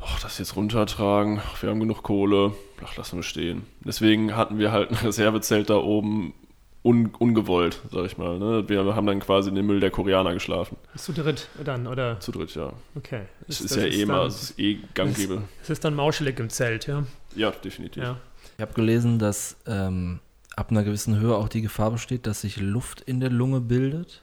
ach, 0.00 0.18
das 0.20 0.38
jetzt 0.38 0.56
runtertragen, 0.56 1.40
ach, 1.40 1.62
wir 1.62 1.70
haben 1.70 1.78
genug 1.78 2.02
Kohle, 2.02 2.54
ach, 2.84 2.96
lassen 2.96 3.18
wir 3.18 3.22
stehen. 3.22 3.66
Deswegen 3.84 4.34
hatten 4.34 4.58
wir 4.58 4.72
halt 4.72 4.90
ein 4.90 4.96
Reservezelt 5.06 5.70
da 5.70 5.76
oben 5.76 6.34
un, 6.82 7.12
ungewollt, 7.16 7.80
sag 7.92 8.06
ich 8.06 8.18
mal. 8.18 8.36
Ne? 8.40 8.68
Wir 8.68 8.84
haben 8.96 9.06
dann 9.06 9.20
quasi 9.20 9.48
in 9.50 9.54
den 9.54 9.66
Müll 9.66 9.78
der 9.78 9.92
Koreaner 9.92 10.34
geschlafen. 10.34 10.76
Zu 10.96 11.12
dritt 11.12 11.46
dann, 11.64 11.86
oder? 11.86 12.18
Zu 12.18 12.32
dritt, 12.32 12.52
ja. 12.56 12.72
Okay. 12.96 13.22
Es 13.46 13.60
ist 13.60 13.76
das 13.76 13.84
ja 13.84 13.88
eh 13.88 14.04
mal, 14.06 14.18
dann- 14.18 14.26
es 14.26 14.42
ist 14.42 14.58
eh 14.58 14.78
gang 14.92 15.10
und 15.10 15.16
gäbe. 15.16 15.42
Es 15.62 15.70
ist 15.70 15.84
dann 15.84 15.94
mauschelig 15.94 16.40
im 16.40 16.50
Zelt, 16.50 16.88
ja? 16.88 17.04
Ja, 17.36 17.52
definitiv. 17.52 18.02
Ja. 18.02 18.16
Ich 18.60 18.62
habe 18.62 18.74
gelesen, 18.74 19.18
dass 19.18 19.56
ähm, 19.66 20.20
ab 20.54 20.70
einer 20.70 20.84
gewissen 20.84 21.18
Höhe 21.18 21.34
auch 21.34 21.48
die 21.48 21.62
Gefahr 21.62 21.92
besteht, 21.92 22.26
dass 22.26 22.42
sich 22.42 22.60
Luft 22.60 23.00
in 23.00 23.18
der 23.18 23.30
Lunge 23.30 23.62
bildet. 23.62 24.20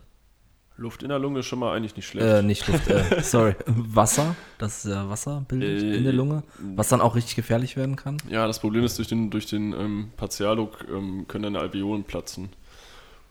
Luft 0.76 1.02
in 1.02 1.10
der 1.10 1.18
Lunge 1.18 1.40
ist 1.40 1.48
schon 1.48 1.58
mal 1.58 1.76
eigentlich 1.76 1.96
nicht 1.96 2.06
schlecht. 2.06 2.28
Äh, 2.28 2.44
nicht 2.44 2.68
Luft, 2.68 2.88
äh, 2.88 3.20
sorry, 3.24 3.56
Wasser, 3.66 4.36
dass 4.60 4.86
äh, 4.86 5.10
Wasser 5.10 5.44
bildet 5.48 5.82
Äh, 5.82 5.98
in 5.98 6.04
der 6.04 6.14
Lunge, 6.14 6.44
was 6.60 6.88
dann 6.88 7.02
auch 7.02 7.16
richtig 7.16 7.36
gefährlich 7.36 7.78
werden 7.78 7.96
kann. 7.96 8.18
Ja, 8.30 8.46
das 8.46 8.60
Problem 8.60 8.84
ist, 8.84 9.00
durch 9.00 9.08
den, 9.08 9.32
durch 9.32 9.48
den 9.48 9.74
ähm, 9.74 10.12
Partialdruck 10.18 10.86
ähm, 10.88 11.26
können 11.28 11.42
deine 11.46 11.58
Alveolen 11.58 12.04
platzen. 12.04 12.50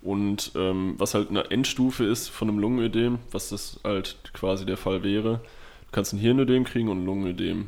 Und 0.02 0.50
ähm, 0.56 0.96
was 0.98 1.14
halt 1.14 1.30
eine 1.30 1.52
Endstufe 1.52 2.02
ist 2.04 2.30
von 2.30 2.48
einem 2.48 2.58
Lungenödem, 2.58 3.20
was 3.30 3.50
das 3.50 3.78
halt 3.84 4.16
quasi 4.32 4.66
der 4.66 4.76
Fall 4.76 5.04
wäre, 5.04 5.34
du 5.34 5.92
kannst 5.92 6.12
ein 6.14 6.18
Hirnödem 6.18 6.64
kriegen 6.64 6.88
und 6.88 7.04
ein 7.04 7.06
Lungenödem. 7.06 7.66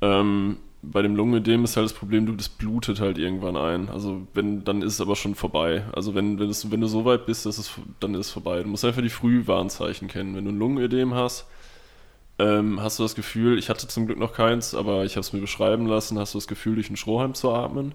Ähm, 0.00 0.58
bei 0.82 1.00
dem 1.00 1.14
Lungenödem 1.14 1.62
ist 1.62 1.76
halt 1.76 1.84
das 1.84 1.92
Problem, 1.92 2.26
du, 2.26 2.32
das 2.32 2.48
blutet 2.48 3.00
halt 3.00 3.16
irgendwann 3.16 3.56
ein. 3.56 3.88
Also 3.88 4.26
wenn, 4.34 4.64
dann 4.64 4.82
ist 4.82 4.94
es 4.94 5.00
aber 5.00 5.14
schon 5.14 5.36
vorbei. 5.36 5.84
Also 5.92 6.14
wenn, 6.14 6.40
wenn, 6.40 6.50
es, 6.50 6.70
wenn 6.72 6.80
du 6.80 6.88
so 6.88 7.04
weit 7.04 7.24
bist, 7.24 7.46
es, 7.46 7.70
dann 8.00 8.14
ist 8.14 8.26
es 8.26 8.32
vorbei. 8.32 8.62
Du 8.62 8.68
musst 8.68 8.84
einfach 8.84 9.02
die 9.02 9.08
Frühwarnzeichen 9.08 10.08
kennen. 10.08 10.34
Wenn 10.34 10.44
du 10.44 10.50
ein 10.50 10.58
Lungenödem 10.58 11.14
hast, 11.14 11.46
ähm, 12.40 12.80
hast 12.82 12.98
du 12.98 13.04
das 13.04 13.14
Gefühl, 13.14 13.58
ich 13.58 13.68
hatte 13.68 13.86
zum 13.86 14.06
Glück 14.06 14.18
noch 14.18 14.32
keins, 14.32 14.74
aber 14.74 15.04
ich 15.04 15.12
habe 15.12 15.20
es 15.20 15.32
mir 15.32 15.40
beschreiben 15.40 15.86
lassen, 15.86 16.18
hast 16.18 16.34
du 16.34 16.38
das 16.38 16.48
Gefühl, 16.48 16.74
durch 16.74 16.88
einen 16.88 16.96
Strohhalm 16.96 17.34
zu 17.34 17.52
atmen. 17.52 17.94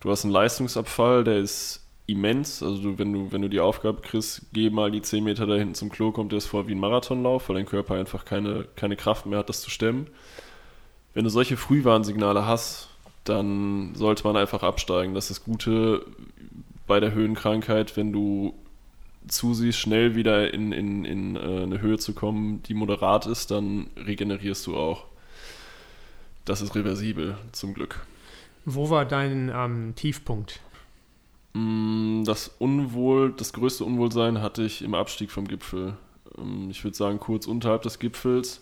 Du 0.00 0.10
hast 0.10 0.24
einen 0.24 0.32
Leistungsabfall, 0.32 1.22
der 1.22 1.38
ist 1.38 1.86
immens. 2.06 2.64
Also 2.64 2.82
du, 2.82 2.98
wenn 2.98 3.12
du, 3.12 3.30
wenn 3.32 3.42
du 3.42 3.48
die 3.48 3.60
Aufgabe 3.60 4.00
kriegst, 4.02 4.46
geh 4.52 4.70
mal 4.70 4.90
die 4.90 5.02
10 5.02 5.22
Meter 5.22 5.46
da 5.46 5.54
hinten 5.54 5.74
zum 5.74 5.88
Klo, 5.88 6.10
kommt 6.10 6.32
dir 6.32 6.36
das 6.36 6.46
vor 6.46 6.66
wie 6.66 6.72
ein 6.72 6.80
Marathonlauf, 6.80 7.48
weil 7.48 7.56
dein 7.56 7.66
Körper 7.66 7.94
einfach 7.94 8.24
keine, 8.24 8.66
keine 8.74 8.96
Kraft 8.96 9.26
mehr 9.26 9.38
hat, 9.38 9.48
das 9.48 9.60
zu 9.60 9.70
stemmen. 9.70 10.08
Wenn 11.14 11.24
du 11.24 11.30
solche 11.30 11.56
Frühwarnsignale 11.56 12.46
hast, 12.46 12.88
dann 13.24 13.94
sollte 13.94 14.24
man 14.24 14.36
einfach 14.36 14.62
absteigen. 14.62 15.14
Das 15.14 15.30
ist 15.30 15.38
das 15.38 15.44
Gute 15.44 16.04
bei 16.86 17.00
der 17.00 17.14
Höhenkrankheit, 17.14 17.96
wenn 17.96 18.12
du 18.12 18.54
zusiehst, 19.26 19.78
schnell 19.78 20.16
wieder 20.16 20.52
in, 20.52 20.72
in, 20.72 21.04
in 21.04 21.36
äh, 21.36 21.62
eine 21.62 21.80
Höhe 21.80 21.98
zu 21.98 22.12
kommen, 22.12 22.62
die 22.64 22.74
moderat 22.74 23.26
ist, 23.26 23.50
dann 23.50 23.86
regenerierst 23.96 24.66
du 24.66 24.76
auch. 24.76 25.04
Das 26.44 26.60
ist 26.60 26.74
reversibel, 26.74 27.38
zum 27.52 27.72
Glück. 27.72 28.04
Wo 28.66 28.90
war 28.90 29.06
dein 29.06 29.50
ähm, 29.54 29.94
Tiefpunkt? 29.94 30.60
Mm, 31.54 32.24
das 32.24 32.48
Unwohl, 32.58 33.32
das 33.32 33.54
größte 33.54 33.84
Unwohlsein 33.84 34.42
hatte 34.42 34.62
ich 34.62 34.82
im 34.82 34.94
Abstieg 34.94 35.30
vom 35.30 35.48
Gipfel. 35.48 35.96
Ähm, 36.36 36.68
ich 36.70 36.84
würde 36.84 36.96
sagen, 36.96 37.18
kurz 37.18 37.46
unterhalb 37.46 37.82
des 37.82 37.98
Gipfels 37.98 38.60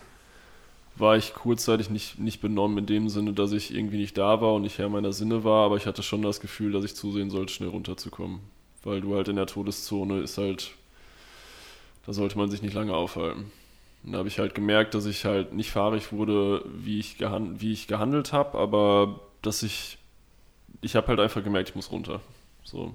war 0.95 1.17
ich 1.17 1.33
kurzzeitig 1.33 1.89
nicht, 1.89 2.19
nicht 2.19 2.41
benommen 2.41 2.77
in 2.79 2.85
dem 2.85 3.09
Sinne, 3.09 3.33
dass 3.33 3.51
ich 3.51 3.73
irgendwie 3.73 3.97
nicht 3.97 4.17
da 4.17 4.41
war 4.41 4.53
und 4.53 4.61
nicht 4.61 4.77
Herr 4.77 4.89
meiner 4.89 5.13
Sinne 5.13 5.43
war, 5.43 5.65
aber 5.65 5.77
ich 5.77 5.87
hatte 5.87 6.03
schon 6.03 6.21
das 6.21 6.39
Gefühl, 6.39 6.71
dass 6.71 6.83
ich 6.83 6.95
zusehen 6.95 7.29
sollte, 7.29 7.53
schnell 7.53 7.69
runterzukommen. 7.69 8.41
Weil 8.83 9.01
du 9.01 9.15
halt 9.15 9.27
in 9.27 9.37
der 9.37 9.47
Todeszone 9.47 10.21
ist 10.21 10.37
halt, 10.37 10.71
da 12.05 12.13
sollte 12.13 12.37
man 12.37 12.51
sich 12.51 12.61
nicht 12.61 12.73
lange 12.73 12.93
aufhalten. 12.93 13.51
Und 14.03 14.11
da 14.11 14.19
habe 14.19 14.27
ich 14.27 14.37
halt 14.37 14.53
gemerkt, 14.53 14.93
dass 14.93 15.05
ich 15.05 15.25
halt 15.25 15.53
nicht 15.53 15.71
fahrig 15.71 16.11
wurde, 16.11 16.63
wie 16.65 16.99
ich, 16.99 17.17
gehand, 17.17 17.61
wie 17.61 17.71
ich 17.71 17.87
gehandelt 17.87 18.33
habe, 18.33 18.57
aber 18.57 19.21
dass 19.41 19.63
ich, 19.63 19.97
ich 20.81 20.95
habe 20.95 21.07
halt 21.07 21.19
einfach 21.19 21.43
gemerkt, 21.43 21.69
ich 21.69 21.75
muss 21.75 21.91
runter. 21.91 22.19
So. 22.63 22.93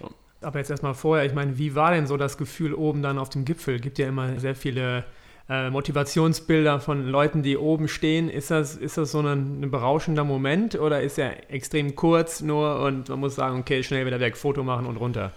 Ja. 0.00 0.08
Aber 0.40 0.58
jetzt 0.58 0.70
erstmal 0.70 0.94
vorher, 0.94 1.24
ich 1.24 1.34
meine, 1.34 1.58
wie 1.58 1.74
war 1.74 1.92
denn 1.92 2.06
so 2.06 2.16
das 2.16 2.36
Gefühl 2.36 2.74
oben 2.74 3.02
dann 3.02 3.18
auf 3.18 3.28
dem 3.28 3.44
Gipfel? 3.44 3.80
Gibt 3.80 3.98
ja 3.98 4.06
immer 4.06 4.38
sehr 4.38 4.54
viele 4.54 5.04
äh, 5.48 5.70
Motivationsbilder 5.70 6.80
von 6.80 7.08
Leuten, 7.08 7.42
die 7.42 7.56
oben 7.56 7.88
stehen. 7.88 8.28
Ist 8.28 8.50
das, 8.50 8.76
ist 8.76 8.98
das 8.98 9.12
so 9.12 9.20
ein, 9.20 9.62
ein, 9.62 9.70
berauschender 9.70 10.24
Moment 10.24 10.78
oder 10.78 11.00
ist 11.00 11.18
er 11.18 11.50
extrem 11.50 11.96
kurz 11.96 12.40
nur 12.40 12.80
und 12.80 13.08
man 13.08 13.20
muss 13.20 13.36
sagen, 13.36 13.60
okay, 13.60 13.82
schnell 13.82 14.06
wieder 14.06 14.20
weg, 14.20 14.36
Foto 14.36 14.62
machen 14.62 14.86
und 14.86 14.96
runter? 14.96 15.32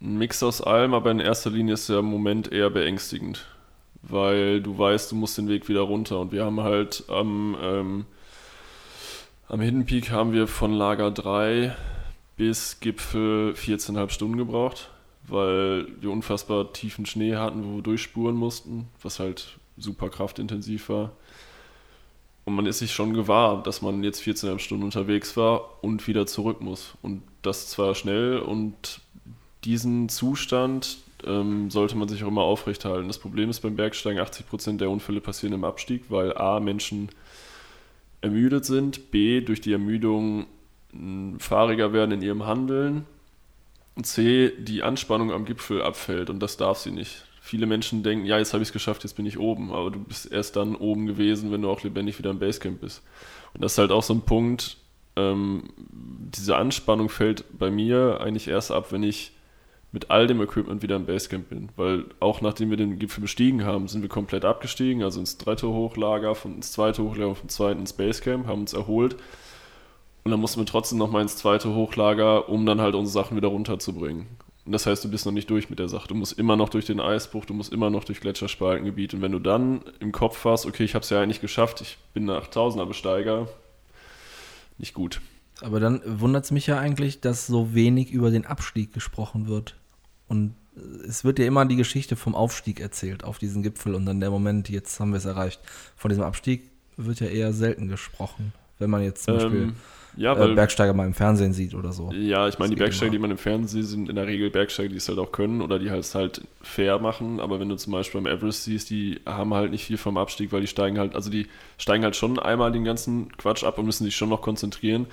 Ein 0.00 0.18
Mix 0.18 0.42
aus 0.42 0.60
allem, 0.60 0.94
aber 0.94 1.10
in 1.10 1.20
erster 1.20 1.50
Linie 1.50 1.74
ist 1.74 1.88
der 1.88 2.02
Moment 2.02 2.50
eher 2.50 2.70
beängstigend, 2.70 3.46
weil 4.02 4.62
du 4.62 4.78
weißt, 4.78 5.12
du 5.12 5.16
musst 5.16 5.36
den 5.36 5.48
Weg 5.48 5.68
wieder 5.68 5.82
runter 5.82 6.20
und 6.20 6.32
wir 6.32 6.44
haben 6.44 6.60
halt 6.60 7.04
am, 7.08 7.56
ähm, 7.62 8.06
am 9.48 9.60
Hidden 9.60 9.84
Peak 9.84 10.10
haben 10.10 10.32
wir 10.32 10.46
von 10.46 10.72
Lager 10.72 11.10
3 11.10 11.76
bis 12.36 12.80
Gipfel 12.80 13.52
14,5 13.52 14.10
Stunden 14.10 14.36
gebraucht 14.38 14.90
weil 15.26 15.86
wir 16.00 16.10
unfassbar 16.10 16.72
tiefen 16.72 17.06
Schnee 17.06 17.36
hatten, 17.36 17.64
wo 17.64 17.76
wir 17.76 17.82
durchspuren 17.82 18.36
mussten, 18.36 18.88
was 19.02 19.18
halt 19.18 19.58
super 19.76 20.08
kraftintensiv 20.08 20.88
war. 20.88 21.12
Und 22.44 22.54
man 22.54 22.66
ist 22.66 22.80
sich 22.80 22.92
schon 22.92 23.14
gewahr, 23.14 23.62
dass 23.62 23.80
man 23.80 24.04
jetzt 24.04 24.22
14,5 24.22 24.58
Stunden 24.58 24.84
unterwegs 24.84 25.36
war 25.36 25.82
und 25.82 26.06
wieder 26.06 26.26
zurück 26.26 26.60
muss. 26.60 26.94
Und 27.00 27.22
das 27.42 27.70
zwar 27.70 27.94
schnell 27.94 28.38
und 28.38 29.00
diesen 29.64 30.10
Zustand 30.10 30.98
ähm, 31.24 31.70
sollte 31.70 31.96
man 31.96 32.08
sich 32.08 32.22
auch 32.22 32.28
immer 32.28 32.42
aufrechthalten. 32.42 33.08
Das 33.08 33.18
Problem 33.18 33.48
ist 33.48 33.60
beim 33.60 33.76
Bergsteigen, 33.76 34.20
80% 34.20 34.76
der 34.76 34.90
Unfälle 34.90 35.22
passieren 35.22 35.54
im 35.54 35.64
Abstieg, 35.64 36.04
weil 36.10 36.36
A, 36.36 36.60
Menschen 36.60 37.08
ermüdet 38.20 38.66
sind, 38.66 39.10
B, 39.10 39.40
durch 39.40 39.62
die 39.62 39.72
Ermüdung 39.72 40.46
fahriger 41.38 41.92
werden 41.92 42.12
in 42.12 42.22
ihrem 42.22 42.46
Handeln 42.46 43.04
C, 44.02 44.52
die 44.58 44.82
Anspannung 44.82 45.30
am 45.30 45.44
Gipfel 45.44 45.82
abfällt 45.82 46.30
und 46.30 46.40
das 46.40 46.56
darf 46.56 46.78
sie 46.78 46.90
nicht. 46.90 47.24
Viele 47.40 47.66
Menschen 47.66 48.02
denken, 48.02 48.26
ja, 48.26 48.38
jetzt 48.38 48.52
habe 48.52 48.62
ich 48.62 48.70
es 48.70 48.72
geschafft, 48.72 49.04
jetzt 49.04 49.14
bin 49.14 49.26
ich 49.26 49.38
oben, 49.38 49.72
aber 49.72 49.90
du 49.90 50.00
bist 50.00 50.32
erst 50.32 50.56
dann 50.56 50.74
oben 50.74 51.06
gewesen, 51.06 51.52
wenn 51.52 51.62
du 51.62 51.70
auch 51.70 51.82
lebendig 51.82 52.18
wieder 52.18 52.30
im 52.30 52.38
Basecamp 52.38 52.80
bist. 52.80 53.02
Und 53.52 53.62
das 53.62 53.72
ist 53.72 53.78
halt 53.78 53.92
auch 53.92 54.02
so 54.02 54.14
ein 54.14 54.22
Punkt, 54.22 54.78
ähm, 55.16 55.70
diese 55.78 56.56
Anspannung 56.56 57.08
fällt 57.08 57.44
bei 57.56 57.70
mir 57.70 58.20
eigentlich 58.20 58.48
erst 58.48 58.72
ab, 58.72 58.90
wenn 58.90 59.04
ich 59.04 59.32
mit 59.92 60.10
all 60.10 60.26
dem 60.26 60.42
Equipment 60.42 60.82
wieder 60.82 60.96
im 60.96 61.06
Basecamp 61.06 61.50
bin. 61.50 61.68
Weil 61.76 62.06
auch 62.18 62.40
nachdem 62.40 62.70
wir 62.70 62.76
den 62.76 62.98
Gipfel 62.98 63.20
bestiegen 63.20 63.64
haben, 63.64 63.86
sind 63.86 64.02
wir 64.02 64.08
komplett 64.08 64.44
abgestiegen, 64.44 65.04
also 65.04 65.20
ins 65.20 65.38
dritte 65.38 65.68
Hochlager, 65.68 66.34
von, 66.34 66.56
ins 66.56 66.72
zweite 66.72 67.04
Hochlager, 67.04 67.36
vom 67.36 67.48
zweiten 67.48 67.80
ins 67.80 67.92
Basecamp, 67.92 68.48
haben 68.48 68.62
uns 68.62 68.72
erholt 68.72 69.16
und 70.24 70.30
dann 70.30 70.40
mussten 70.40 70.60
wir 70.60 70.66
trotzdem 70.66 70.98
noch 70.98 71.10
mal 71.10 71.20
ins 71.20 71.36
zweite 71.36 71.74
Hochlager, 71.74 72.48
um 72.48 72.64
dann 72.64 72.80
halt 72.80 72.94
unsere 72.94 73.12
Sachen 73.12 73.36
wieder 73.36 73.48
runterzubringen. 73.48 74.26
Und 74.64 74.72
das 74.72 74.86
heißt, 74.86 75.04
du 75.04 75.10
bist 75.10 75.26
noch 75.26 75.32
nicht 75.32 75.50
durch 75.50 75.68
mit 75.68 75.78
der 75.78 75.90
Sache. 75.90 76.08
Du 76.08 76.14
musst 76.14 76.38
immer 76.38 76.56
noch 76.56 76.70
durch 76.70 76.86
den 76.86 76.98
Eisbruch, 76.98 77.44
du 77.44 77.52
musst 77.52 77.70
immer 77.70 77.90
noch 77.90 78.04
durch 78.04 78.20
Gletscherspaltengebiet. 78.20 79.12
Und 79.12 79.20
wenn 79.20 79.32
du 79.32 79.38
dann 79.38 79.82
im 80.00 80.10
Kopf 80.10 80.42
hast, 80.46 80.64
okay, 80.64 80.84
ich 80.84 80.94
habe 80.94 81.02
es 81.02 81.10
ja 81.10 81.20
eigentlich 81.20 81.42
geschafft, 81.42 81.82
ich 81.82 81.98
bin 82.14 82.24
nach 82.24 82.46
Tausender 82.46 82.86
Besteiger, 82.86 83.48
nicht 84.78 84.94
gut. 84.94 85.20
Aber 85.60 85.80
dann 85.80 86.00
wundert 86.06 86.46
es 86.46 86.50
mich 86.50 86.66
ja 86.66 86.78
eigentlich, 86.78 87.20
dass 87.20 87.46
so 87.46 87.74
wenig 87.74 88.10
über 88.10 88.30
den 88.30 88.46
Abstieg 88.46 88.94
gesprochen 88.94 89.46
wird. 89.46 89.76
Und 90.26 90.54
es 91.06 91.24
wird 91.24 91.38
ja 91.38 91.44
immer 91.44 91.66
die 91.66 91.76
Geschichte 91.76 92.16
vom 92.16 92.34
Aufstieg 92.34 92.80
erzählt 92.80 93.24
auf 93.24 93.38
diesen 93.38 93.62
Gipfel 93.62 93.94
und 93.94 94.06
dann 94.06 94.20
der 94.20 94.30
Moment, 94.30 94.70
jetzt 94.70 94.98
haben 94.98 95.10
wir 95.10 95.18
es 95.18 95.26
erreicht. 95.26 95.60
Von 95.96 96.08
diesem 96.08 96.24
Abstieg 96.24 96.70
wird 96.96 97.20
ja 97.20 97.26
eher 97.26 97.52
selten 97.52 97.88
gesprochen, 97.88 98.54
wenn 98.78 98.88
man 98.88 99.02
jetzt 99.02 99.24
zum 99.24 99.34
ähm, 99.34 99.40
Beispiel 99.40 99.72
ja, 100.16 100.34
äh, 100.34 100.38
weil, 100.38 100.52
äh, 100.52 100.54
Bergsteiger 100.54 100.94
mal 100.94 101.06
im 101.06 101.14
Fernsehen 101.14 101.52
sieht 101.52 101.74
oder 101.74 101.92
so. 101.92 102.12
Ja, 102.12 102.48
ich 102.48 102.58
meine, 102.58 102.70
die 102.70 102.76
Bergsteiger, 102.76 103.12
die 103.12 103.18
man 103.18 103.30
im 103.30 103.38
Fernsehen 103.38 103.82
sieht, 103.82 103.90
sind 103.90 104.08
in 104.08 104.16
der 104.16 104.26
Regel 104.26 104.50
Bergsteiger, 104.50 104.88
die 104.88 104.96
es 104.96 105.08
halt 105.08 105.18
auch 105.18 105.32
können 105.32 105.60
oder 105.60 105.78
die 105.78 105.90
halt 105.90 106.14
halt 106.14 106.42
fair 106.62 106.98
machen. 106.98 107.40
Aber 107.40 107.60
wenn 107.60 107.68
du 107.68 107.76
zum 107.76 107.92
Beispiel 107.92 108.20
beim 108.20 108.32
Everest 108.32 108.64
siehst, 108.64 108.90
die 108.90 109.20
haben 109.26 109.54
halt 109.54 109.70
nicht 109.70 109.84
viel 109.84 109.96
vom 109.96 110.16
Abstieg, 110.16 110.52
weil 110.52 110.60
die 110.60 110.66
steigen 110.66 110.98
halt, 110.98 111.14
also 111.14 111.30
die 111.30 111.46
steigen 111.78 112.04
halt 112.04 112.16
schon 112.16 112.38
einmal 112.38 112.72
den 112.72 112.84
ganzen 112.84 113.36
Quatsch 113.36 113.64
ab 113.64 113.78
und 113.78 113.86
müssen 113.86 114.04
sich 114.04 114.16
schon 114.16 114.28
noch 114.28 114.42
konzentrieren. 114.42 115.06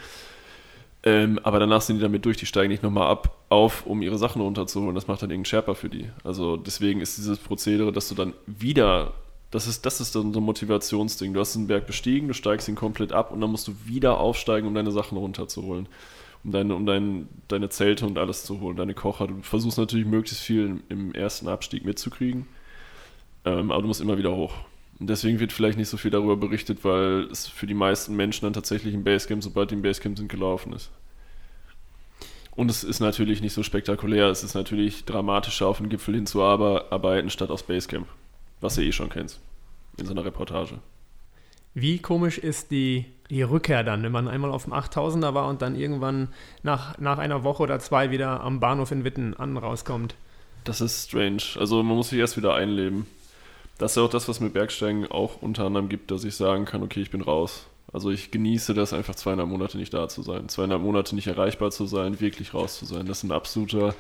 Ähm, 1.04 1.40
aber 1.42 1.60
danach 1.60 1.82
sind 1.82 1.98
die 1.98 2.04
damit 2.04 2.26
durch, 2.26 2.38
die 2.38 2.46
steigen 2.46 2.70
nicht 2.70 2.84
nochmal 2.84 3.10
ab 3.10 3.38
auf, 3.50 3.86
um 3.88 4.02
ihre 4.02 4.18
Sachen 4.18 4.42
runterzuholen. 4.42 4.94
Das 4.94 5.08
macht 5.08 5.24
dann 5.24 5.32
irgendein 5.32 5.50
Sherpa 5.50 5.74
für 5.74 5.90
die. 5.90 6.10
Also 6.24 6.58
deswegen 6.58 7.02
ist 7.02 7.18
dieses 7.18 7.40
Prozedere, 7.40 7.92
dass 7.92 8.08
du 8.08 8.16
dann 8.16 8.34
wieder 8.46 9.14
das 9.52 9.68
ist, 9.68 9.86
das 9.86 10.00
ist 10.00 10.16
dann 10.16 10.34
so 10.34 10.40
ein 10.40 10.46
Motivationsding. 10.46 11.34
Du 11.34 11.42
hast 11.42 11.54
den 11.56 11.68
Berg 11.68 11.86
bestiegen, 11.86 12.30
du 12.30 12.34
steigst 12.34 12.70
ihn 12.70 12.76
komplett 12.76 13.12
ab 13.12 13.32
und 13.32 13.42
dann 13.42 13.52
musst 13.52 13.68
du 13.68 13.74
wieder 13.86 14.18
aufsteigen, 14.18 14.66
um 14.68 14.74
deine 14.74 14.92
Sachen 14.92 15.18
runterzuholen. 15.18 15.88
Um, 16.44 16.52
deine, 16.52 16.74
um 16.74 16.86
dein, 16.88 17.28
deine 17.50 17.70
Zelte 17.70 18.08
und 18.08 18.18
alles 18.18 18.46
zu 18.46 18.62
holen, 18.62 18.78
deine 18.78 18.96
Kocher. 18.96 19.28
Du 19.28 19.42
versuchst 19.44 19.78
natürlich 19.78 20.08
möglichst 20.08 20.42
viel 20.42 20.66
im, 20.66 20.84
im 20.90 21.14
ersten 21.14 21.48
Abstieg 21.48 21.86
mitzukriegen, 21.86 22.48
ähm, 23.46 23.72
aber 23.72 23.84
du 23.84 23.88
musst 23.88 24.02
immer 24.02 24.18
wieder 24.18 24.36
hoch. 24.36 24.56
Und 25.00 25.08
deswegen 25.08 25.40
wird 25.40 25.52
vielleicht 25.52 25.78
nicht 25.78 25.90
so 25.90 25.98
viel 25.98 26.10
darüber 26.10 26.38
berichtet, 26.38 26.84
weil 26.84 27.28
es 27.32 27.48
für 27.48 27.68
die 27.68 27.76
meisten 27.76 28.16
Menschen 28.16 28.46
dann 28.46 28.54
tatsächlich 28.54 28.94
im 28.96 29.04
Basecamp, 29.04 29.44
sobald 29.44 29.70
die 29.70 29.76
im 29.76 29.82
Basecamp 29.84 30.18
sind, 30.18 30.30
gelaufen 30.30 30.74
ist. 30.74 30.90
Und 32.56 32.72
es 32.72 32.84
ist 32.84 33.02
natürlich 33.02 33.42
nicht 33.42 33.54
so 33.54 33.62
spektakulär, 33.62 34.28
es 34.28 34.44
ist 34.44 34.56
natürlich 34.56 35.06
dramatischer, 35.06 35.68
auf 35.68 35.78
den 35.78 35.90
Gipfel 35.90 36.16
hinzuarbeiten, 36.16 37.30
statt 37.30 37.52
aufs 37.52 37.64
Basecamp 37.64 38.08
was 38.62 38.76
du 38.76 38.82
eh 38.82 38.92
schon 38.92 39.10
kennst 39.10 39.40
in 39.98 40.06
so 40.06 40.12
einer 40.14 40.24
Reportage. 40.24 40.80
Wie 41.74 42.00
komisch 42.00 42.38
ist 42.38 42.72
die, 42.72 43.06
die 43.30 43.44
Rückkehr 43.44 43.84
dann, 43.84 44.04
wenn 44.04 44.12
man 44.12 44.28
einmal 44.28 44.52
auf 44.52 44.64
dem 44.64 44.74
8000er 44.74 45.34
war 45.34 45.48
und 45.48 45.62
dann 45.62 45.76
irgendwann 45.76 46.30
nach, 46.64 46.98
nach 46.98 47.18
einer 47.18 47.44
Woche 47.44 47.64
oder 47.64 47.80
zwei 47.80 48.12
wieder 48.12 48.42
am 48.42 48.60
Bahnhof 48.60 48.92
in 48.92 49.04
Witten 49.04 49.36
an 49.36 49.58
rauskommt? 49.58 50.16
Das 50.64 50.82
ist 50.82 51.10
strange. 51.10 51.44
Also 51.58 51.82
man 51.82 51.96
muss 51.96 52.10
sich 52.10 52.20
erst 52.20 52.38
wieder 52.38 52.54
einleben. 52.54 53.08
Das 53.78 53.94
ist 53.94 53.96
ja 53.98 54.04
auch 54.04 54.10
das, 54.10 54.28
was 54.28 54.40
mir 54.40 54.50
Bergsteigen 54.50 55.10
auch 55.10 55.42
unter 55.42 55.66
anderem 55.66 55.90
gibt, 55.90 56.12
dass 56.12 56.24
ich 56.24 56.36
sagen 56.36 56.66
kann, 56.66 56.84
okay, 56.84 57.02
ich 57.02 57.10
bin 57.10 57.22
raus. 57.22 57.68
Also 57.94 58.10
ich 58.10 58.32
genieße 58.32 58.74
das 58.74 58.94
einfach 58.94 59.16
zweieinhalb 59.16 59.50
Monate 59.50 59.78
nicht 59.78 59.94
da 59.94 60.08
zu 60.08 60.22
sein, 60.22 60.48
zweieinhalb 60.50 60.82
Monate 60.82 61.16
nicht 61.16 61.28
erreichbar 61.28 61.72
zu 61.72 61.86
sein, 61.86 62.20
wirklich 62.20 62.54
raus 62.54 62.78
zu 62.78 62.86
sein. 62.86 63.06
Das 63.06 63.20
ist 63.20 63.24
ein 63.24 63.32
absoluter 63.32 63.96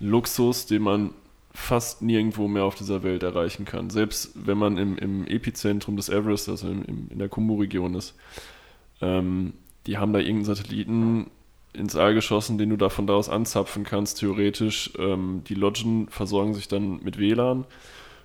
Luxus, 0.00 0.66
den 0.66 0.82
man 0.82 1.10
fast 1.58 2.02
nirgendwo 2.02 2.46
mehr 2.46 2.64
auf 2.64 2.76
dieser 2.76 3.02
Welt 3.02 3.22
erreichen 3.22 3.64
kann. 3.64 3.90
Selbst 3.90 4.30
wenn 4.34 4.56
man 4.56 4.78
im, 4.78 4.96
im 4.96 5.26
Epizentrum 5.26 5.96
des 5.96 6.08
Everest, 6.08 6.48
also 6.48 6.68
im, 6.68 6.84
im, 6.84 7.08
in 7.10 7.18
der 7.18 7.28
Kumbu-Region 7.28 7.94
ist, 7.94 8.14
ähm, 9.02 9.52
die 9.86 9.98
haben 9.98 10.12
da 10.12 10.20
irgendeinen 10.20 10.44
Satelliten 10.44 11.30
ins 11.72 11.96
All 11.96 12.14
geschossen, 12.14 12.58
den 12.58 12.70
du 12.70 12.76
da 12.76 12.88
von 12.88 13.06
da 13.06 13.14
aus 13.14 13.28
anzapfen 13.28 13.84
kannst, 13.84 14.20
theoretisch. 14.20 14.92
Ähm, 14.98 15.42
die 15.48 15.54
Lodgen 15.54 16.08
versorgen 16.08 16.54
sich 16.54 16.68
dann 16.68 17.02
mit 17.02 17.18
WLAN. 17.18 17.64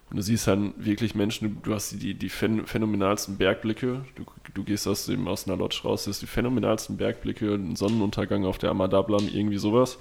Und 0.10 0.18
du 0.18 0.22
siehst 0.22 0.48
dann 0.48 0.74
wirklich 0.78 1.16
Menschen, 1.16 1.58
du, 1.64 1.74
hast 1.74 1.92
die, 2.02 2.14
die 2.14 2.30
phänomenalsten 2.30 3.38
Bergblicke. 3.38 4.06
Du, 4.16 4.26
du 4.54 4.64
gehst 4.64 4.88
aus, 4.88 5.08
dem, 5.08 5.28
aus 5.28 5.48
einer 5.48 5.58
Lodge 5.58 5.82
raus, 5.84 6.04
du 6.04 6.12
hast 6.12 6.22
die 6.22 6.28
phänomenalsten 6.28 6.98
Bergblicke, 6.98 7.54
einen 7.56 7.76
Sonnenuntergang 7.76 8.46
auf 8.46 8.60
der 8.60 8.70
Amadablam, 8.70 9.28
irgendwie 9.28 9.58
sowas. 9.58 9.98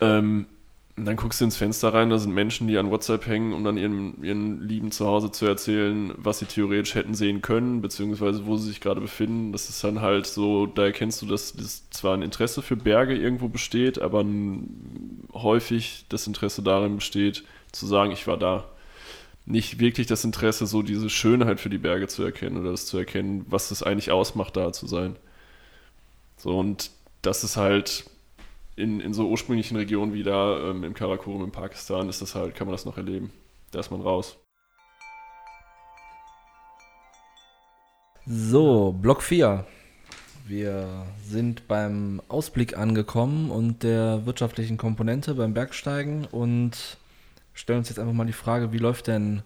Ähm, 0.00 0.46
Und 0.98 1.04
dann 1.04 1.14
guckst 1.14 1.40
du 1.40 1.44
ins 1.44 1.56
Fenster 1.56 1.94
rein, 1.94 2.10
da 2.10 2.18
sind 2.18 2.34
Menschen, 2.34 2.66
die 2.66 2.76
an 2.76 2.90
WhatsApp 2.90 3.24
hängen, 3.28 3.52
um 3.52 3.62
dann 3.62 3.76
ihren, 3.76 4.20
ihren 4.24 4.66
Lieben 4.66 4.90
zu 4.90 5.06
Hause 5.06 5.30
zu 5.30 5.46
erzählen, 5.46 6.12
was 6.16 6.40
sie 6.40 6.46
theoretisch 6.46 6.96
hätten 6.96 7.14
sehen 7.14 7.40
können, 7.40 7.80
beziehungsweise 7.80 8.46
wo 8.46 8.56
sie 8.56 8.66
sich 8.66 8.80
gerade 8.80 9.00
befinden. 9.00 9.52
Das 9.52 9.68
ist 9.68 9.84
dann 9.84 10.00
halt 10.00 10.26
so, 10.26 10.66
da 10.66 10.86
erkennst 10.86 11.22
du, 11.22 11.26
dass, 11.26 11.52
dass 11.52 11.88
zwar 11.90 12.14
ein 12.14 12.22
Interesse 12.22 12.62
für 12.62 12.74
Berge 12.74 13.16
irgendwo 13.16 13.46
besteht, 13.46 14.00
aber 14.00 14.24
häufig 15.32 16.04
das 16.08 16.26
Interesse 16.26 16.64
darin 16.64 16.96
besteht, 16.96 17.44
zu 17.70 17.86
sagen, 17.86 18.10
ich 18.10 18.26
war 18.26 18.36
da. 18.36 18.64
Nicht 19.46 19.78
wirklich 19.78 20.08
das 20.08 20.24
Interesse, 20.24 20.66
so 20.66 20.82
diese 20.82 21.08
Schönheit 21.08 21.60
für 21.60 21.70
die 21.70 21.78
Berge 21.78 22.08
zu 22.08 22.24
erkennen 22.24 22.56
oder 22.56 22.72
das 22.72 22.86
zu 22.86 22.98
erkennen, 22.98 23.46
was 23.48 23.70
es 23.70 23.84
eigentlich 23.84 24.10
ausmacht, 24.10 24.56
da 24.56 24.72
zu 24.72 24.88
sein. 24.88 25.14
So, 26.36 26.58
und 26.58 26.90
das 27.22 27.44
ist 27.44 27.56
halt 27.56 28.04
in, 28.78 29.00
in 29.00 29.12
so 29.12 29.28
ursprünglichen 29.28 29.76
Regionen 29.76 30.12
wie 30.12 30.22
da 30.22 30.70
ähm, 30.70 30.84
im 30.84 30.94
Karakorum 30.94 31.42
in 31.42 31.50
Pakistan 31.50 32.08
ist 32.08 32.22
das 32.22 32.34
halt, 32.34 32.54
kann 32.54 32.68
man 32.68 32.74
das 32.74 32.84
noch 32.84 32.96
erleben. 32.96 33.32
Da 33.72 33.80
ist 33.80 33.90
man 33.90 34.00
raus. 34.00 34.38
So, 38.24 38.92
Block 38.92 39.22
4. 39.22 39.66
Wir 40.46 41.06
sind 41.24 41.66
beim 41.66 42.22
Ausblick 42.28 42.78
angekommen 42.78 43.50
und 43.50 43.82
der 43.82 44.24
wirtschaftlichen 44.26 44.76
Komponente 44.76 45.34
beim 45.34 45.54
Bergsteigen 45.54 46.26
und 46.26 46.98
stellen 47.54 47.80
uns 47.80 47.88
jetzt 47.88 47.98
einfach 47.98 48.14
mal 48.14 48.26
die 48.26 48.32
Frage, 48.32 48.72
wie 48.72 48.78
läuft 48.78 49.08
denn 49.08 49.42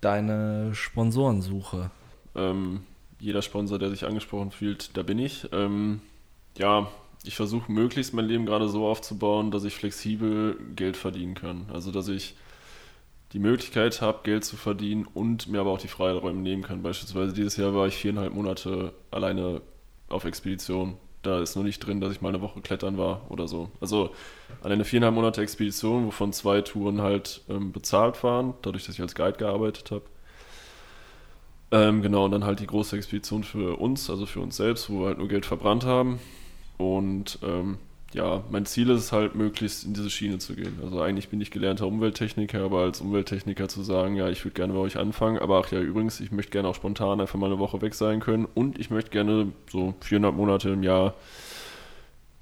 deine 0.00 0.74
Sponsorensuche? 0.74 1.90
Ähm, 2.34 2.80
jeder 3.20 3.42
Sponsor, 3.42 3.78
der 3.78 3.90
sich 3.90 4.06
angesprochen 4.06 4.50
fühlt, 4.50 4.96
da 4.96 5.02
bin 5.02 5.18
ich. 5.18 5.46
Ähm, 5.52 6.00
ja, 6.56 6.88
ich 7.24 7.36
versuche 7.36 7.70
möglichst 7.70 8.14
mein 8.14 8.26
Leben 8.26 8.46
gerade 8.46 8.68
so 8.68 8.86
aufzubauen, 8.86 9.50
dass 9.50 9.64
ich 9.64 9.74
flexibel 9.74 10.56
Geld 10.74 10.96
verdienen 10.96 11.34
kann. 11.34 11.66
Also 11.72 11.90
dass 11.90 12.08
ich 12.08 12.34
die 13.32 13.38
Möglichkeit 13.38 14.00
habe, 14.00 14.20
Geld 14.24 14.44
zu 14.44 14.56
verdienen 14.56 15.06
und 15.12 15.46
mir 15.48 15.60
aber 15.60 15.70
auch 15.70 15.78
die 15.78 15.88
Freiräume 15.88 16.40
nehmen 16.40 16.62
kann. 16.62 16.82
Beispielsweise 16.82 17.32
dieses 17.32 17.56
Jahr 17.56 17.74
war 17.74 17.86
ich 17.86 17.94
viereinhalb 17.94 18.34
Monate 18.34 18.92
alleine 19.10 19.60
auf 20.08 20.24
Expedition. 20.24 20.96
Da 21.22 21.40
ist 21.40 21.54
nur 21.54 21.64
nicht 21.64 21.80
drin, 21.80 22.00
dass 22.00 22.12
ich 22.12 22.22
mal 22.22 22.30
eine 22.30 22.40
Woche 22.40 22.62
klettern 22.62 22.96
war 22.96 23.30
oder 23.30 23.46
so. 23.46 23.70
Also 23.80 24.10
alleine 24.62 24.84
viereinhalb 24.84 25.14
Monate 25.14 25.42
Expedition, 25.42 26.06
wovon 26.06 26.32
zwei 26.32 26.62
Touren 26.62 27.02
halt 27.02 27.42
ähm, 27.50 27.72
bezahlt 27.72 28.24
waren, 28.24 28.54
dadurch, 28.62 28.86
dass 28.86 28.94
ich 28.94 29.02
als 29.02 29.14
Guide 29.14 29.36
gearbeitet 29.36 29.90
habe. 29.90 30.04
Ähm, 31.72 32.02
genau, 32.02 32.24
und 32.24 32.32
dann 32.32 32.44
halt 32.44 32.58
die 32.60 32.66
große 32.66 32.96
Expedition 32.96 33.44
für 33.44 33.78
uns, 33.78 34.10
also 34.10 34.26
für 34.26 34.40
uns 34.40 34.56
selbst, 34.56 34.90
wo 34.90 35.00
wir 35.00 35.06
halt 35.08 35.18
nur 35.18 35.28
Geld 35.28 35.46
verbrannt 35.46 35.84
haben. 35.84 36.18
Und 36.80 37.38
ähm, 37.42 37.76
ja, 38.14 38.42
mein 38.50 38.64
Ziel 38.64 38.88
ist 38.88 39.00
es 39.00 39.12
halt, 39.12 39.34
möglichst 39.34 39.84
in 39.84 39.92
diese 39.92 40.08
Schiene 40.08 40.38
zu 40.38 40.54
gehen. 40.54 40.78
Also 40.82 41.02
eigentlich 41.02 41.28
bin 41.28 41.40
ich 41.42 41.50
gelernter 41.50 41.86
Umwelttechniker, 41.86 42.64
aber 42.64 42.80
als 42.80 43.02
Umwelttechniker 43.02 43.68
zu 43.68 43.82
sagen, 43.82 44.16
ja, 44.16 44.30
ich 44.30 44.42
würde 44.44 44.54
gerne 44.54 44.72
bei 44.72 44.78
euch 44.78 44.96
anfangen, 44.96 45.38
aber 45.38 45.62
ach 45.62 45.70
ja, 45.70 45.78
übrigens, 45.78 46.20
ich 46.20 46.32
möchte 46.32 46.52
gerne 46.52 46.68
auch 46.68 46.74
spontan 46.74 47.20
einfach 47.20 47.38
mal 47.38 47.46
eine 47.46 47.58
Woche 47.58 47.82
weg 47.82 47.94
sein 47.94 48.20
können 48.20 48.46
und 48.46 48.78
ich 48.78 48.88
möchte 48.88 49.10
gerne 49.10 49.52
so 49.70 49.94
viereinhalb 50.00 50.36
Monate 50.36 50.70
im 50.70 50.82
Jahr 50.82 51.14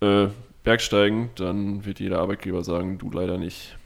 äh, 0.01 0.29
Bergsteigen, 0.63 1.31
dann 1.35 1.85
wird 1.85 1.99
jeder 1.99 2.21
Arbeitgeber 2.21 2.63
sagen, 2.63 2.99
du 2.99 3.11
leider 3.11 3.39
nicht. 3.39 3.77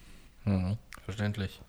Mhm, 0.45 0.77
verständlich. 1.05 1.63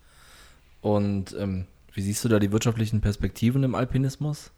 Und 0.82 1.34
ähm, 1.38 1.64
wie 1.94 2.02
siehst 2.02 2.22
du 2.22 2.28
da 2.28 2.38
die 2.38 2.52
wirtschaftlichen 2.52 3.00
Perspektiven 3.00 3.62
im 3.62 3.74
Alpinismus? 3.74 4.50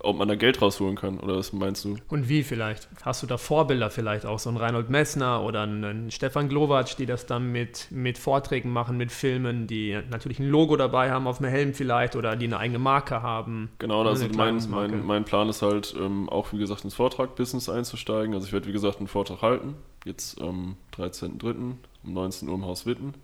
Ob 0.00 0.16
man 0.16 0.28
da 0.28 0.36
Geld 0.36 0.62
rausholen 0.62 0.96
kann, 0.96 1.18
oder 1.18 1.36
was 1.36 1.52
meinst 1.52 1.84
du? 1.84 1.96
Und 2.08 2.28
wie 2.28 2.44
vielleicht? 2.44 2.88
Hast 3.02 3.22
du 3.22 3.26
da 3.26 3.36
Vorbilder 3.36 3.90
vielleicht 3.90 4.26
auch, 4.26 4.38
so 4.38 4.48
ein 4.48 4.56
Reinhold 4.56 4.90
Messner 4.90 5.42
oder 5.42 5.62
einen 5.62 6.10
Stefan 6.10 6.48
Glowacz, 6.48 6.96
die 6.96 7.06
das 7.06 7.26
dann 7.26 7.50
mit, 7.50 7.88
mit 7.90 8.16
Vorträgen 8.16 8.70
machen, 8.70 8.96
mit 8.96 9.10
Filmen, 9.10 9.66
die 9.66 9.98
natürlich 10.10 10.38
ein 10.38 10.48
Logo 10.48 10.76
dabei 10.76 11.10
haben 11.10 11.26
auf 11.26 11.38
dem 11.38 11.46
Helm 11.46 11.74
vielleicht 11.74 12.14
oder 12.14 12.36
die 12.36 12.46
eine 12.46 12.58
eigene 12.58 12.78
Marke 12.78 13.22
haben? 13.22 13.70
Genau, 13.78 14.04
also 14.04 14.26
mein, 14.36 14.62
mein, 14.70 15.04
mein 15.04 15.24
Plan 15.24 15.48
ist 15.48 15.62
halt 15.62 15.94
ähm, 15.98 16.28
auch, 16.28 16.52
wie 16.52 16.58
gesagt, 16.58 16.84
ins 16.84 16.94
Vortrag-Business 16.94 17.68
einzusteigen. 17.68 18.34
Also 18.34 18.46
ich 18.46 18.52
werde, 18.52 18.68
wie 18.68 18.72
gesagt, 18.72 18.98
einen 18.98 19.08
Vortrag 19.08 19.42
halten, 19.42 19.74
jetzt 20.04 20.40
am 20.40 20.76
13.03. 20.96 21.54
um 21.54 21.78
19 22.04 22.48
Uhr 22.48 22.54
im 22.54 22.64
Haus 22.64 22.86
Witten. 22.86 23.14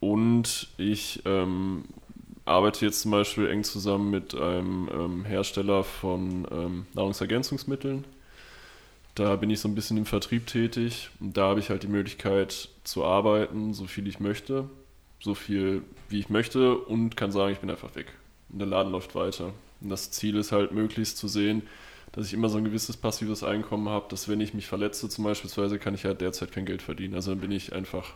Und 0.00 0.68
ich 0.78 1.22
ähm, 1.26 1.84
arbeite 2.44 2.84
jetzt 2.84 3.02
zum 3.02 3.10
Beispiel 3.10 3.48
eng 3.48 3.64
zusammen 3.64 4.10
mit 4.10 4.34
einem 4.34 4.88
ähm, 4.92 5.24
Hersteller 5.24 5.84
von 5.84 6.46
ähm, 6.50 6.86
Nahrungsergänzungsmitteln. 6.94 8.04
Da 9.14 9.36
bin 9.36 9.50
ich 9.50 9.60
so 9.60 9.68
ein 9.68 9.74
bisschen 9.74 9.96
im 9.96 10.06
Vertrieb 10.06 10.46
tätig 10.46 11.10
und 11.20 11.36
da 11.36 11.48
habe 11.48 11.60
ich 11.60 11.70
halt 11.70 11.82
die 11.82 11.88
Möglichkeit 11.88 12.68
zu 12.84 13.04
arbeiten, 13.04 13.74
so 13.74 13.86
viel 13.86 14.06
ich 14.06 14.20
möchte, 14.20 14.68
so 15.20 15.34
viel 15.34 15.82
wie 16.08 16.20
ich 16.20 16.30
möchte 16.30 16.76
und 16.76 17.16
kann 17.16 17.32
sagen, 17.32 17.52
ich 17.52 17.60
bin 17.60 17.70
einfach 17.70 17.94
weg. 17.94 18.12
Und 18.48 18.60
der 18.60 18.68
Laden 18.68 18.92
läuft 18.92 19.14
weiter. 19.14 19.52
Und 19.80 19.90
das 19.90 20.10
Ziel 20.10 20.36
ist 20.36 20.52
halt 20.52 20.72
möglichst 20.72 21.18
zu 21.18 21.28
sehen, 21.28 21.62
dass 22.12 22.26
ich 22.26 22.34
immer 22.34 22.48
so 22.48 22.58
ein 22.58 22.64
gewisses 22.64 22.96
passives 22.96 23.44
Einkommen 23.44 23.88
habe, 23.88 24.06
dass 24.08 24.28
wenn 24.28 24.40
ich 24.40 24.54
mich 24.54 24.66
verletze 24.66 25.08
zum 25.08 25.24
Beispiel, 25.24 25.78
kann 25.78 25.94
ich 25.94 26.04
halt 26.04 26.20
derzeit 26.20 26.52
kein 26.52 26.66
Geld 26.66 26.82
verdienen. 26.82 27.14
Also 27.14 27.30
dann 27.30 27.40
bin 27.40 27.52
ich 27.52 27.72
einfach, 27.72 28.14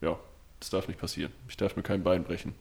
ja, 0.00 0.18
das 0.60 0.70
darf 0.70 0.88
nicht 0.88 1.00
passieren. 1.00 1.32
Ich 1.48 1.56
darf 1.56 1.76
mir 1.76 1.82
kein 1.82 2.02
Bein 2.02 2.24
brechen. 2.24 2.54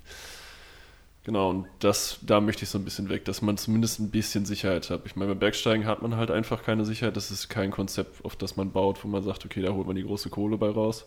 Genau, 1.24 1.52
und 1.52 1.68
das, 1.80 2.18
da 2.24 2.42
möchte 2.42 2.64
ich 2.64 2.70
so 2.70 2.80
ein 2.80 2.84
bisschen 2.84 3.10
weg, 3.10 3.26
dass 3.26 3.44
man 3.44 3.56
zumindest 3.56 4.00
ein 4.00 4.10
bisschen 4.10 4.46
Sicherheit 4.46 4.90
hat. 4.90 5.06
Ich 5.06 5.16
meine, 5.16 5.30
beim 5.32 5.40
Bergsteigen 5.40 5.86
hat 5.86 6.02
man 6.02 6.16
halt 6.16 6.32
einfach 6.32 6.64
keine 6.64 6.84
Sicherheit. 6.84 7.16
Das 7.16 7.30
ist 7.30 7.48
kein 7.48 7.70
Konzept, 7.70 8.26
auf 8.26 8.36
das 8.36 8.56
man 8.56 8.72
baut, 8.72 9.04
wo 9.04 9.08
man 9.08 9.22
sagt, 9.22 9.46
okay, 9.46 9.62
da 9.62 9.72
holt 9.72 9.86
man 9.86 9.96
die 9.96 10.04
große 10.04 10.30
Kohle 10.30 10.58
bei 10.58 10.70
raus. 10.70 11.06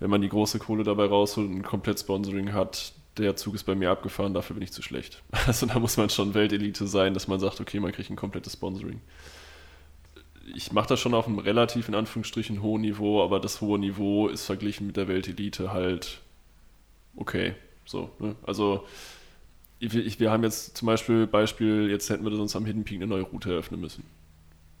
Wenn 0.00 0.08
man 0.08 0.22
die 0.22 0.30
große 0.30 0.58
Kohle 0.58 0.82
dabei 0.82 1.06
rausholt 1.06 1.46
und 1.48 1.56
ein 1.56 1.62
komplett 1.62 2.00
Sponsoring 2.00 2.54
hat, 2.54 2.92
der 3.18 3.36
Zug 3.36 3.54
ist 3.54 3.64
bei 3.64 3.74
mir 3.74 3.90
abgefahren, 3.90 4.32
dafür 4.32 4.54
bin 4.54 4.62
ich 4.62 4.72
zu 4.72 4.80
schlecht. 4.80 5.22
Also 5.46 5.66
da 5.66 5.78
muss 5.78 5.96
man 5.98 6.08
schon 6.08 6.32
Weltelite 6.32 6.86
sein, 6.86 7.12
dass 7.12 7.28
man 7.28 7.40
sagt, 7.40 7.60
okay, 7.60 7.80
man 7.80 7.92
kriegt 7.92 8.08
ein 8.08 8.16
komplettes 8.16 8.54
Sponsoring. 8.54 9.00
Ich 10.54 10.72
mache 10.72 10.88
das 10.88 11.00
schon 11.00 11.12
auf 11.12 11.26
einem 11.26 11.38
relativ, 11.38 11.88
in 11.88 11.94
Anführungsstrichen, 11.94 12.62
hohen 12.62 12.80
Niveau, 12.80 13.22
aber 13.22 13.40
das 13.40 13.60
hohe 13.60 13.78
Niveau 13.78 14.28
ist 14.28 14.46
verglichen 14.46 14.86
mit 14.86 14.96
der 14.96 15.08
Weltelite 15.08 15.72
halt 15.72 16.20
okay. 17.16 17.54
So, 17.84 18.10
ne? 18.18 18.36
Also 18.46 18.86
ich, 19.80 20.20
wir 20.20 20.30
haben 20.30 20.42
jetzt 20.42 20.76
zum 20.76 20.86
Beispiel, 20.86 21.26
Beispiel, 21.26 21.90
jetzt 21.90 22.10
hätten 22.10 22.24
wir 22.24 22.34
sonst 22.36 22.56
am 22.56 22.64
Hidden 22.64 22.84
Peak 22.84 22.96
eine 22.96 23.06
neue 23.06 23.22
Route 23.22 23.52
eröffnen 23.52 23.80
müssen. 23.80 24.04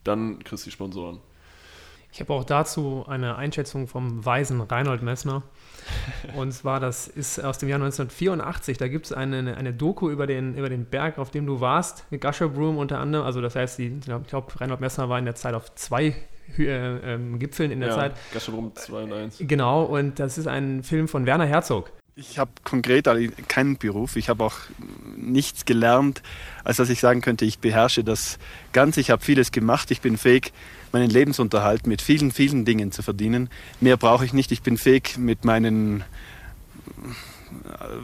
Dann 0.04 0.42
kriegst 0.42 0.64
du 0.64 0.70
die 0.70 0.72
Sponsoren. 0.72 1.20
Ich 2.10 2.20
habe 2.20 2.32
auch 2.32 2.44
dazu 2.44 3.04
eine 3.06 3.36
Einschätzung 3.36 3.86
vom 3.86 4.24
weisen 4.24 4.60
Reinhold 4.60 5.02
Messner. 5.02 5.42
Und 6.36 6.52
zwar, 6.52 6.80
das 6.80 7.06
ist 7.06 7.38
aus 7.42 7.58
dem 7.58 7.68
Jahr 7.68 7.76
1984. 7.76 8.78
Da 8.78 8.88
gibt 8.88 9.06
es 9.06 9.12
eine, 9.12 9.56
eine 9.56 9.74
Doku 9.74 10.10
über 10.10 10.26
den, 10.26 10.56
über 10.56 10.68
den 10.68 10.86
Berg, 10.86 11.18
auf 11.18 11.30
dem 11.30 11.46
du 11.46 11.60
warst, 11.60 12.10
mit 12.10 12.20
Gusher 12.20 12.48
Broom 12.48 12.78
unter 12.78 12.98
anderem. 12.98 13.26
Also, 13.26 13.40
das 13.40 13.54
heißt, 13.54 13.78
die, 13.78 13.98
ich 13.98 14.26
glaube, 14.26 14.60
Reinhold 14.60 14.80
Messner 14.80 15.08
war 15.08 15.18
in 15.18 15.26
der 15.26 15.34
Zeit 15.34 15.54
auf 15.54 15.74
zwei 15.74 16.16
äh, 16.58 17.14
ähm, 17.14 17.38
Gipfeln 17.38 17.70
in 17.70 17.80
der 17.80 17.90
ja, 17.90 17.94
Zeit. 17.94 18.14
Gusher 18.32 18.52
Broom 18.52 18.74
2 18.74 19.02
und 19.02 19.12
1. 19.12 19.36
Genau, 19.40 19.84
und 19.84 20.18
das 20.18 20.38
ist 20.38 20.46
ein 20.46 20.82
Film 20.82 21.08
von 21.08 21.26
Werner 21.26 21.46
Herzog. 21.46 21.92
Ich 22.20 22.36
habe 22.36 22.50
konkret 22.64 23.08
keinen 23.46 23.78
Beruf. 23.78 24.16
Ich 24.16 24.28
habe 24.28 24.42
auch 24.42 24.56
nichts 25.16 25.64
gelernt, 25.64 26.20
als 26.64 26.78
dass 26.78 26.88
ich 26.88 26.98
sagen 26.98 27.20
könnte, 27.20 27.44
ich 27.44 27.60
beherrsche 27.60 28.02
das 28.02 28.40
Ganze. 28.72 29.00
Ich 29.00 29.10
habe 29.10 29.24
vieles 29.24 29.52
gemacht. 29.52 29.92
Ich 29.92 30.00
bin 30.00 30.18
fähig, 30.18 30.52
meinen 30.90 31.10
Lebensunterhalt 31.10 31.86
mit 31.86 32.02
vielen, 32.02 32.32
vielen 32.32 32.64
Dingen 32.64 32.90
zu 32.90 33.02
verdienen. 33.02 33.50
Mehr 33.80 33.96
brauche 33.96 34.24
ich 34.24 34.32
nicht. 34.32 34.50
Ich 34.50 34.62
bin 34.62 34.78
fähig, 34.78 35.16
mit 35.16 35.44
meinem 35.44 36.02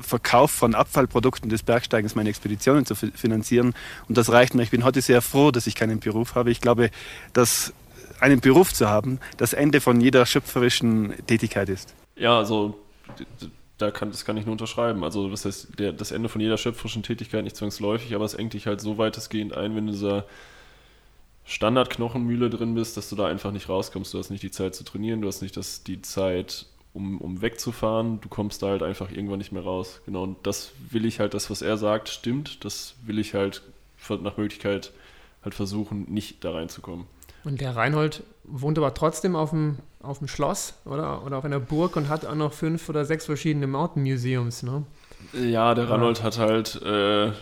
Verkauf 0.00 0.52
von 0.52 0.76
Abfallprodukten 0.76 1.50
des 1.50 1.64
Bergsteigens 1.64 2.14
meine 2.14 2.28
Expeditionen 2.28 2.86
zu 2.86 2.94
finanzieren. 2.94 3.74
Und 4.08 4.16
das 4.16 4.30
reicht 4.30 4.54
mir. 4.54 4.62
Ich 4.62 4.70
bin 4.70 4.84
heute 4.84 5.02
sehr 5.02 5.22
froh, 5.22 5.50
dass 5.50 5.66
ich 5.66 5.74
keinen 5.74 5.98
Beruf 5.98 6.36
habe. 6.36 6.52
Ich 6.52 6.60
glaube, 6.60 6.90
dass 7.32 7.72
einen 8.20 8.38
Beruf 8.38 8.72
zu 8.72 8.88
haben 8.88 9.18
das 9.38 9.54
Ende 9.54 9.80
von 9.80 10.00
jeder 10.00 10.24
schöpferischen 10.24 11.14
Tätigkeit 11.26 11.68
ist. 11.68 11.94
Ja, 12.14 12.38
also 12.38 12.78
da 13.78 13.90
kann, 13.90 14.10
das 14.10 14.24
kann 14.24 14.36
ich 14.36 14.46
nur 14.46 14.52
unterschreiben. 14.52 15.02
Also 15.04 15.28
das 15.28 15.44
heißt, 15.44 15.78
der, 15.78 15.92
das 15.92 16.12
Ende 16.12 16.28
von 16.28 16.40
jeder 16.40 16.56
schöpferischen 16.56 17.02
Tätigkeit 17.02 17.44
nicht 17.44 17.56
zwangsläufig, 17.56 18.14
aber 18.14 18.24
es 18.24 18.34
engt 18.34 18.54
dich 18.54 18.66
halt 18.66 18.80
so 18.80 18.98
weitestgehend 18.98 19.52
ein, 19.52 19.74
wenn 19.74 19.86
du 19.86 19.92
dieser 19.92 20.26
Standardknochenmühle 21.44 22.50
drin 22.50 22.74
bist, 22.74 22.96
dass 22.96 23.10
du 23.10 23.16
da 23.16 23.26
einfach 23.26 23.50
nicht 23.50 23.68
rauskommst. 23.68 24.14
Du 24.14 24.18
hast 24.18 24.30
nicht 24.30 24.42
die 24.42 24.50
Zeit 24.50 24.74
zu 24.74 24.84
trainieren, 24.84 25.20
du 25.20 25.28
hast 25.28 25.42
nicht 25.42 25.56
das, 25.56 25.82
die 25.82 26.00
Zeit, 26.00 26.66
um, 26.94 27.20
um 27.20 27.42
wegzufahren. 27.42 28.20
Du 28.20 28.28
kommst 28.28 28.62
da 28.62 28.68
halt 28.68 28.82
einfach 28.82 29.10
irgendwann 29.10 29.38
nicht 29.38 29.52
mehr 29.52 29.62
raus. 29.62 30.00
Genau, 30.06 30.22
und 30.22 30.46
das 30.46 30.72
will 30.90 31.04
ich 31.04 31.20
halt, 31.20 31.34
das, 31.34 31.50
was 31.50 31.60
er 31.60 31.76
sagt, 31.76 32.08
stimmt. 32.08 32.64
Das 32.64 32.94
will 33.04 33.18
ich 33.18 33.34
halt 33.34 33.62
nach 34.08 34.36
Möglichkeit 34.36 34.92
halt 35.42 35.54
versuchen, 35.54 36.06
nicht 36.08 36.44
da 36.44 36.52
reinzukommen. 36.52 37.06
Und 37.42 37.60
der 37.60 37.76
Reinhold 37.76 38.22
wohnt 38.44 38.78
aber 38.78 38.94
trotzdem 38.94 39.36
auf 39.36 39.50
dem, 39.50 39.78
auf 40.04 40.18
dem 40.18 40.28
Schloss 40.28 40.74
oder, 40.84 41.24
oder 41.24 41.38
auf 41.38 41.44
einer 41.44 41.60
Burg 41.60 41.96
und 41.96 42.08
hat 42.08 42.26
auch 42.26 42.34
noch 42.34 42.52
fünf 42.52 42.88
oder 42.88 43.04
sechs 43.04 43.26
verschiedene 43.26 43.66
Mountain 43.66 44.02
Museums, 44.02 44.62
ne? 44.62 44.84
Ja, 45.32 45.74
der 45.74 45.88
Reinhold 45.88 46.22
hat 46.22 46.38
halt 46.38 46.80
äh, 46.82 47.32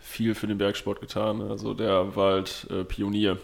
viel 0.00 0.34
für 0.34 0.46
den 0.46 0.58
Bergsport 0.58 1.00
getan. 1.00 1.42
Also 1.42 1.74
der 1.74 2.16
war 2.16 2.32
halt 2.32 2.66
äh, 2.70 2.84
Pionier. 2.84 3.38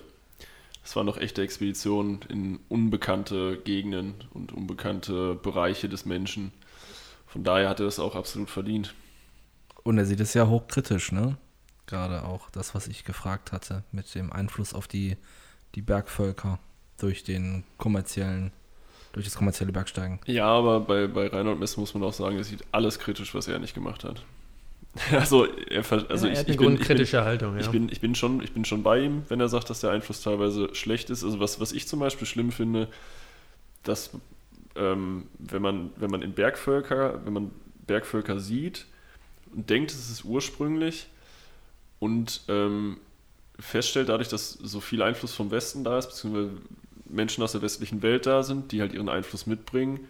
es 0.83 0.97
waren 0.97 1.07
doch 1.07 1.19
echte 1.19 1.43
Expeditionen 1.43 2.21
in 2.29 2.61
unbekannte 2.69 3.59
Gegenden 3.59 4.15
und 4.33 4.53
unbekannte 4.53 5.35
Bereiche 5.35 5.89
des 5.89 6.07
Menschen. 6.07 6.53
Von 7.27 7.45
daher 7.45 7.69
hat 7.69 7.81
er 7.81 7.87
es 7.87 7.99
auch 7.99 8.15
absolut 8.15 8.51
verdient. 8.51 8.95
Und 9.83 9.99
er 9.99 10.07
sieht 10.07 10.21
es 10.21 10.35
ja 10.35 10.47
hochkritisch, 10.47 11.13
ne? 11.13 11.37
Gerade 11.87 12.25
auch 12.25 12.51
das, 12.51 12.75
was 12.75 12.87
ich 12.87 13.05
gefragt 13.05 13.53
hatte, 13.53 13.83
mit 13.91 14.15
dem 14.15 14.33
Einfluss 14.33 14.73
auf 14.73 14.87
die, 14.87 15.17
die 15.75 15.83
Bergvölker 15.83 16.59
durch 16.99 17.25
den 17.25 17.65
kommerziellen, 17.79 18.53
durch 19.13 19.27
das 19.27 19.37
kommerzielle 19.37 19.73
Bergsteigen. 19.73 20.21
Ja, 20.27 20.47
aber 20.47 20.81
bei, 20.81 21.07
bei 21.07 21.27
Reinhold 21.29 21.59
Mess 21.59 21.77
muss 21.77 21.95
man 21.95 22.03
auch 22.03 22.13
sagen, 22.13 22.37
er 22.37 22.45
sieht 22.45 22.65
alles 22.73 22.99
kritisch, 22.99 23.35
was 23.35 23.49
er 23.49 23.59
nicht 23.59 23.75
gemacht 23.75 24.05
hat. 24.05 24.25
Also, 25.13 25.47
er, 25.47 25.85
also 25.91 26.27
Ja, 26.27 26.33
er 26.33 26.33
ich, 26.33 26.39
hat 26.39 26.49
ich, 26.49 26.59
eine 26.59 26.77
bin, 26.77 27.01
ich, 27.01 27.11
bin, 27.11 27.21
Haltung, 27.25 27.55
ja. 27.55 27.61
ich, 27.61 27.69
bin, 27.71 27.89
ich, 27.89 28.01
bin 28.01 28.15
schon, 28.15 28.43
ich 28.43 28.53
bin 28.53 28.67
schon 28.67 28.83
bei 28.83 29.01
ihm, 29.01 29.23
wenn 29.29 29.41
er 29.41 29.49
sagt, 29.49 29.71
dass 29.71 29.81
der 29.81 29.91
Einfluss 29.91 30.23
teilweise 30.23 30.75
schlecht 30.75 31.09
ist. 31.09 31.25
Also 31.25 31.41
was, 31.41 31.61
was 31.61 31.73
ich 31.73 31.89
zum 31.89 32.01
Beispiel 32.01 32.27
schlimm 32.27 32.53
finde, 32.53 32.89
dass 33.85 34.11
ähm, 34.77 35.29
wenn, 35.39 35.63
man, 35.63 35.91
wenn 35.97 36.11
man 36.11 36.23
in 36.23 36.33
Bergvölker, 36.33 37.21
wenn 37.25 37.33
man 37.33 37.51
Bergvölker 37.87 38.39
sieht 38.39 38.87
und 39.55 39.71
denkt, 39.71 39.91
es 39.93 40.11
ist 40.11 40.25
ursprünglich 40.25 41.07
und 41.99 42.43
ähm, 42.49 42.99
feststellt 43.59 44.09
dadurch, 44.09 44.29
dass 44.29 44.53
so 44.53 44.81
viel 44.81 45.03
Einfluss 45.03 45.35
vom 45.35 45.51
Westen 45.51 45.85
da 45.85 45.99
ist, 45.99 46.09
beziehungsweise 46.09 46.51
Menschen 47.13 47.43
aus 47.43 47.53
der 47.53 47.63
westlichen 47.63 48.03
Welt 48.03 48.27
da 48.27 48.43
sind, 48.43 48.73
die 48.73 48.81
halt 48.81 48.93
ihren 48.93 49.09
Einfluss 49.09 49.47
mitbringen, 49.47 50.01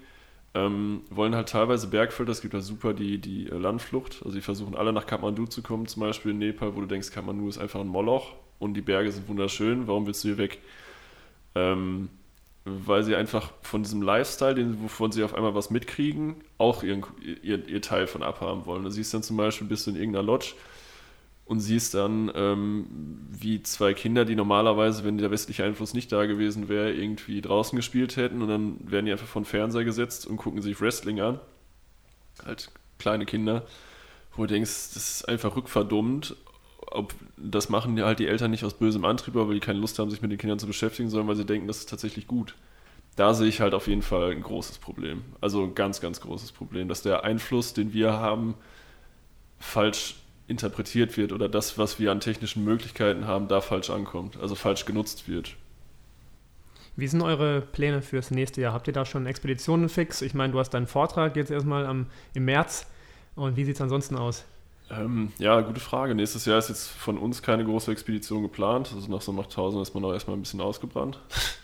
ähm, 0.55 1.03
wollen 1.11 1.35
halt 1.35 1.49
teilweise 1.49 1.87
Bergvölker, 1.87 2.33
es 2.33 2.43
gibt 2.43 2.55
da 2.55 2.61
super 2.61 2.93
die, 2.93 3.19
die 3.19 3.49
äh, 3.49 3.57
Landflucht, 3.57 4.23
also 4.25 4.35
die 4.35 4.43
versuchen 4.43 4.75
alle 4.75 4.93
nach 4.93 5.07
Kathmandu 5.07 5.47
zu 5.47 5.63
kommen, 5.63 5.87
zum 5.87 6.01
Beispiel 6.01 6.33
in 6.33 6.39
Nepal, 6.39 6.77
wo 6.77 6.81
du 6.81 6.87
denkst, 6.87 7.11
Kathmandu 7.11 7.49
ist 7.49 7.59
einfach 7.59 7.81
ein 7.81 7.89
Moloch 7.89 8.35
und 8.59 8.75
die 8.75 8.83
Berge 8.83 9.11
sind 9.11 9.29
wunderschön, 9.29 9.87
warum 9.87 10.07
willst 10.07 10.25
du 10.25 10.29
hier 10.29 10.39
weg? 10.39 10.59
Ähm, 11.55 12.09
weil 12.65 13.03
sie 13.03 13.17
einfach 13.17 13.53
von 13.63 13.83
diesem 13.83 14.03
Lifestyle, 14.03 14.55
den, 14.55 14.83
wovon 14.83 15.11
sie 15.11 15.25
auf 15.25 15.35
einmal 15.35 15.55
was 15.55 15.71
mitkriegen, 15.71 16.37
auch 16.59 16.83
ihren, 16.83 17.05
ihr, 17.43 17.67
ihr 17.67 17.83
Teil 17.83 18.07
von 18.07 18.23
abhaben 18.23 18.67
wollen. 18.67 18.85
Du 18.85 18.91
siehst 18.91 19.13
dann 19.15 19.25
zum 19.25 19.37
Beispiel, 19.37 19.67
bist 19.67 19.87
du 19.87 19.91
in 19.91 19.97
irgendeiner 19.97 20.25
Lodge 20.25 20.55
und 21.45 21.61
siehst 21.61 21.95
dann, 21.95 22.31
ähm, 22.35 22.87
wie 23.31 23.63
zwei 23.63 23.95
Kinder, 23.95 24.25
die 24.25 24.37
normalerweise, 24.37 25.05
wenn 25.05 25.19
der 25.19 25.31
westliche 25.31 25.65
Einfluss 25.65 25.93
nicht 25.93 26.13
da 26.13 26.27
gewesen 26.27 26.69
wäre, 26.69 26.93
irgendwie 26.93 27.41
draußen 27.41 27.77
gespielt 27.77 28.17
hätten 28.17 28.43
und 28.43 28.49
dann 28.49 28.91
werden 28.91 29.07
die 29.07 29.13
einfach 29.13 29.27
vor 29.27 29.43
den 29.43 29.47
Fernseher 29.47 29.85
gesetzt 29.85 30.27
und 30.27 30.37
gucken 30.37 30.63
sich 30.63 30.81
Wrestling 30.81 31.21
an. 31.21 31.41
Halt 32.45 32.71
kleine 32.99 33.27
Kinder, 33.27 33.67
wo 34.37 34.43
du 34.43 34.55
denkst, 34.55 34.95
das 34.95 34.97
ist 34.97 35.29
einfach 35.29 35.57
rückverdummt. 35.57 36.37
Ob, 36.87 37.15
das 37.37 37.69
machen 37.69 38.01
halt 38.03 38.19
die 38.19 38.27
Eltern 38.27 38.51
nicht 38.51 38.65
aus 38.65 38.75
bösem 38.75 39.05
Antrieb, 39.05 39.35
weil 39.35 39.55
die 39.55 39.61
keine 39.61 39.79
Lust 39.79 39.99
haben, 39.99 40.11
sich 40.11 40.23
mit 40.23 40.31
den 40.31 40.39
Kindern 40.39 40.59
zu 40.59 40.67
beschäftigen, 40.67 41.09
sondern 41.09 41.29
weil 41.29 41.37
sie 41.37 41.47
denken, 41.47 41.67
das 41.67 41.79
ist 41.79 41.89
tatsächlich 41.89 42.27
gut. 42.27 42.55
Da 43.17 43.35
sehe 43.35 43.49
ich 43.49 43.61
halt 43.61 43.75
auf 43.75 43.89
jeden 43.89 44.03
Fall 44.03 44.31
ein 44.31 44.43
großes 44.43 44.79
Problem. 44.79 45.23
Also 45.41 45.63
ein 45.65 45.75
ganz, 45.75 46.01
ganz 46.01 46.21
großes 46.21 46.53
Problem, 46.53 46.89
dass 46.89 47.03
der 47.03 47.25
Einfluss, 47.25 47.75
den 47.75 47.93
wir 47.93 48.13
haben, 48.13 48.55
falsch 49.59 50.17
interpretiert 50.53 51.17
wird 51.17 51.33
oder 51.33 51.49
das, 51.49 51.79
was 51.79 51.99
wir 51.99 52.13
an 52.13 52.21
technischen 52.21 52.65
Möglichkeiten 52.65 53.27
haben, 53.27 53.49
da 53.49 53.61
falsch 53.61 53.91
ankommt, 53.91 54.39
also 54.41 54.55
falsch 54.55 54.85
genutzt 54.85 55.29
wird. 55.29 55.57
Wie 56.95 57.09
sind 57.09 57.23
eure 57.23 57.63
Pläne 57.63 58.03
fürs 58.03 58.31
nächste 58.31 58.61
Jahr? 58.61 58.73
Habt 58.73 58.87
ihr 58.87 58.93
da 58.93 59.05
schon 59.05 59.27
Expeditionen 59.27 59.89
fix? 59.89 60.23
Ich 60.23 60.35
meine, 60.35 60.53
du 60.53 60.59
hast 60.59 60.71
deinen 60.71 60.87
Vortrag 60.87 61.37
jetzt 61.37 61.51
erstmal 61.51 61.87
am, 61.87 62.07
im 62.35 62.45
März. 62.45 62.87
Und 63.35 63.57
wie 63.57 63.65
sieht 63.65 63.77
es 63.77 63.81
ansonsten 63.81 64.17
aus? 64.17 64.45
Ähm, 64.91 65.33
ja, 65.39 65.61
gute 65.63 65.81
Frage. 65.81 66.15
Nächstes 66.15 66.45
Jahr 66.45 66.59
ist 66.59 66.69
jetzt 66.69 66.89
von 66.89 67.17
uns 67.17 67.43
keine 67.43 67.65
große 67.65 67.91
Expedition 67.91 68.43
geplant. 68.43 68.93
Also 68.95 69.11
nach 69.11 69.23
so 69.23 69.33
nach 69.33 69.45
1000 69.45 69.83
ist 69.83 69.95
man 69.95 70.05
auch 70.05 70.13
erstmal 70.13 70.37
ein 70.37 70.43
bisschen 70.43 70.61
ausgebrannt. 70.61 71.19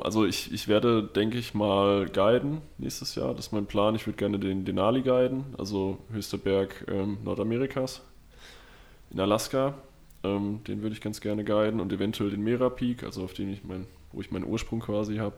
Also 0.00 0.24
ich, 0.24 0.52
ich 0.52 0.68
werde, 0.68 1.02
denke 1.02 1.38
ich 1.38 1.54
mal, 1.54 2.06
guiden 2.06 2.62
nächstes 2.78 3.14
Jahr. 3.14 3.34
Das 3.34 3.46
ist 3.46 3.52
mein 3.52 3.66
Plan. 3.66 3.94
Ich 3.94 4.06
würde 4.06 4.16
gerne 4.16 4.38
den 4.38 4.64
Denali 4.64 5.02
guiden, 5.02 5.44
also 5.58 5.98
höchster 6.10 6.38
Berg 6.38 6.86
ähm, 6.88 7.18
Nordamerikas 7.24 8.02
in 9.10 9.20
Alaska. 9.20 9.74
Ähm, 10.24 10.60
den 10.66 10.82
würde 10.82 10.94
ich 10.94 11.00
ganz 11.00 11.20
gerne 11.20 11.44
guiden 11.44 11.80
und 11.80 11.92
eventuell 11.92 12.30
den 12.30 12.42
Mera 12.42 12.70
Peak, 12.70 13.02
also 13.02 13.24
auf 13.24 13.34
den 13.34 13.52
ich 13.52 13.64
mein, 13.64 13.86
wo 14.12 14.20
ich 14.20 14.30
meinen 14.30 14.44
Ursprung 14.44 14.80
quasi 14.80 15.16
habe. 15.16 15.36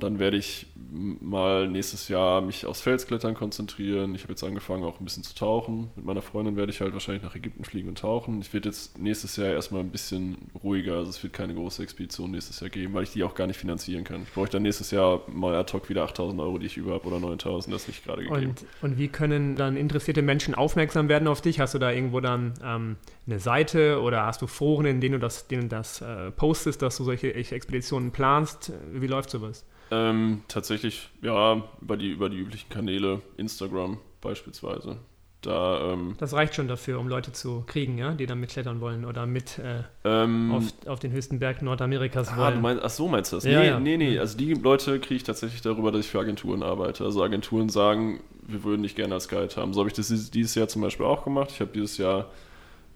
Dann 0.00 0.18
werde 0.18 0.36
ich 0.36 0.66
mal 0.92 1.68
nächstes 1.68 2.08
Jahr 2.08 2.40
mich 2.40 2.66
aufs 2.66 2.80
Felsklettern 2.80 3.34
konzentrieren. 3.34 4.14
Ich 4.14 4.22
habe 4.22 4.32
jetzt 4.32 4.42
angefangen 4.42 4.84
auch 4.84 5.00
ein 5.00 5.04
bisschen 5.04 5.22
zu 5.22 5.34
tauchen. 5.34 5.90
Mit 5.96 6.04
meiner 6.04 6.22
Freundin 6.22 6.56
werde 6.56 6.70
ich 6.70 6.80
halt 6.80 6.92
wahrscheinlich 6.92 7.22
nach 7.22 7.34
Ägypten 7.34 7.64
fliegen 7.64 7.88
und 7.88 7.98
tauchen. 7.98 8.40
Ich 8.40 8.52
werde 8.52 8.68
jetzt 8.68 8.98
nächstes 8.98 9.36
Jahr 9.36 9.48
erstmal 9.48 9.80
ein 9.80 9.90
bisschen 9.90 10.36
ruhiger. 10.62 10.96
Also 10.96 11.10
es 11.10 11.22
wird 11.22 11.32
keine 11.32 11.54
große 11.54 11.82
Expedition 11.82 12.30
nächstes 12.30 12.60
Jahr 12.60 12.70
geben, 12.70 12.94
weil 12.94 13.04
ich 13.04 13.12
die 13.12 13.22
auch 13.22 13.34
gar 13.34 13.46
nicht 13.46 13.58
finanzieren 13.58 14.04
kann. 14.04 14.22
Ich 14.22 14.32
brauche 14.32 14.48
dann 14.48 14.62
nächstes 14.62 14.90
Jahr 14.90 15.22
mal 15.28 15.54
ad 15.54 15.72
hoc 15.72 15.88
wieder 15.88 16.02
8000 16.04 16.40
Euro, 16.40 16.58
die 16.58 16.66
ich 16.66 16.76
über 16.76 16.94
habe 16.94 17.06
oder 17.06 17.20
9000. 17.20 17.74
Das 17.74 17.82
ist 17.82 17.88
nicht 17.88 18.04
gerade 18.04 18.24
gegeben. 18.24 18.50
Und, 18.50 18.66
und 18.82 18.98
wie 18.98 19.08
können 19.08 19.56
dann 19.56 19.76
interessierte 19.76 20.22
Menschen 20.22 20.54
aufmerksam 20.54 21.08
werden 21.08 21.28
auf 21.28 21.40
dich? 21.40 21.60
Hast 21.60 21.74
du 21.74 21.78
da 21.78 21.90
irgendwo 21.90 22.20
dann 22.20 22.54
ähm, 22.62 22.96
eine 23.26 23.38
Seite 23.38 24.00
oder 24.00 24.26
hast 24.26 24.42
du 24.42 24.46
Foren, 24.46 24.86
in 24.86 25.00
denen 25.00 25.14
du 25.14 25.18
das, 25.18 25.46
denen 25.48 25.68
das 25.68 26.00
äh, 26.00 26.30
postest, 26.32 26.82
dass 26.82 26.96
du 26.96 27.04
solche 27.04 27.34
Expeditionen 27.34 28.10
planst? 28.10 28.72
Wie 28.92 29.06
läuft 29.06 29.30
sowas? 29.30 29.64
Ähm, 29.94 30.42
tatsächlich, 30.48 31.10
ja, 31.20 31.62
über 31.82 31.96
die, 31.98 32.10
über 32.10 32.30
die 32.30 32.38
üblichen 32.38 32.70
Kanäle, 32.70 33.20
Instagram 33.36 33.98
beispielsweise. 34.22 34.96
Da, 35.42 35.92
ähm, 35.92 36.14
Das 36.18 36.32
reicht 36.34 36.54
schon 36.54 36.68
dafür, 36.68 36.98
um 37.00 37.08
Leute 37.08 37.32
zu 37.32 37.64
kriegen, 37.66 37.98
ja, 37.98 38.12
die 38.14 38.26
dann 38.26 38.38
mitklettern 38.38 38.80
wollen 38.80 39.04
oder 39.04 39.26
mit 39.26 39.58
äh, 39.58 39.82
ähm, 40.04 40.52
auf, 40.52 40.64
auf 40.86 41.00
den 41.00 41.10
höchsten 41.10 41.40
Berg 41.40 41.60
Nordamerikas 41.62 42.28
Ah, 42.28 42.36
wollen. 42.38 42.60
meinst, 42.62 42.82
ach 42.84 42.90
so 42.90 43.08
meinst 43.08 43.32
du 43.32 43.36
das? 43.36 43.44
Ja, 43.44 43.58
nee, 43.60 43.66
ja. 43.66 43.80
nee, 43.80 43.96
nee. 43.96 44.18
Also 44.20 44.38
die 44.38 44.54
Leute 44.54 45.00
kriege 45.00 45.16
ich 45.16 45.24
tatsächlich 45.24 45.60
darüber, 45.60 45.90
dass 45.90 46.02
ich 46.06 46.10
für 46.12 46.20
Agenturen 46.20 46.62
arbeite. 46.62 47.04
Also 47.04 47.22
Agenturen 47.24 47.68
sagen, 47.68 48.20
wir 48.46 48.62
würden 48.64 48.84
dich 48.84 48.94
gerne 48.94 49.14
als 49.14 49.28
Guide 49.28 49.54
haben. 49.56 49.74
So 49.74 49.80
habe 49.80 49.88
ich 49.90 49.94
das 49.96 50.08
dieses- 50.08 50.30
dieses 50.30 50.54
Jahr 50.54 50.68
zum 50.68 50.80
Beispiel 50.80 51.06
auch 51.06 51.24
gemacht. 51.24 51.50
Ich 51.50 51.60
habe 51.60 51.72
dieses 51.74 51.98
Jahr 51.98 52.30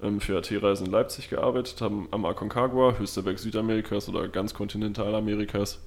ähm, 0.00 0.20
für 0.20 0.38
AT-Reisen 0.38 0.86
in 0.86 0.92
Leipzig 0.92 1.28
gearbeitet, 1.28 1.80
haben 1.80 2.06
am 2.12 2.24
Aconcagua, 2.26 2.96
höchster 2.96 3.22
Berg 3.22 3.40
Südamerikas 3.40 4.08
oder 4.08 4.28
ganz 4.28 4.54
Kontinentalamerikas, 4.54 5.80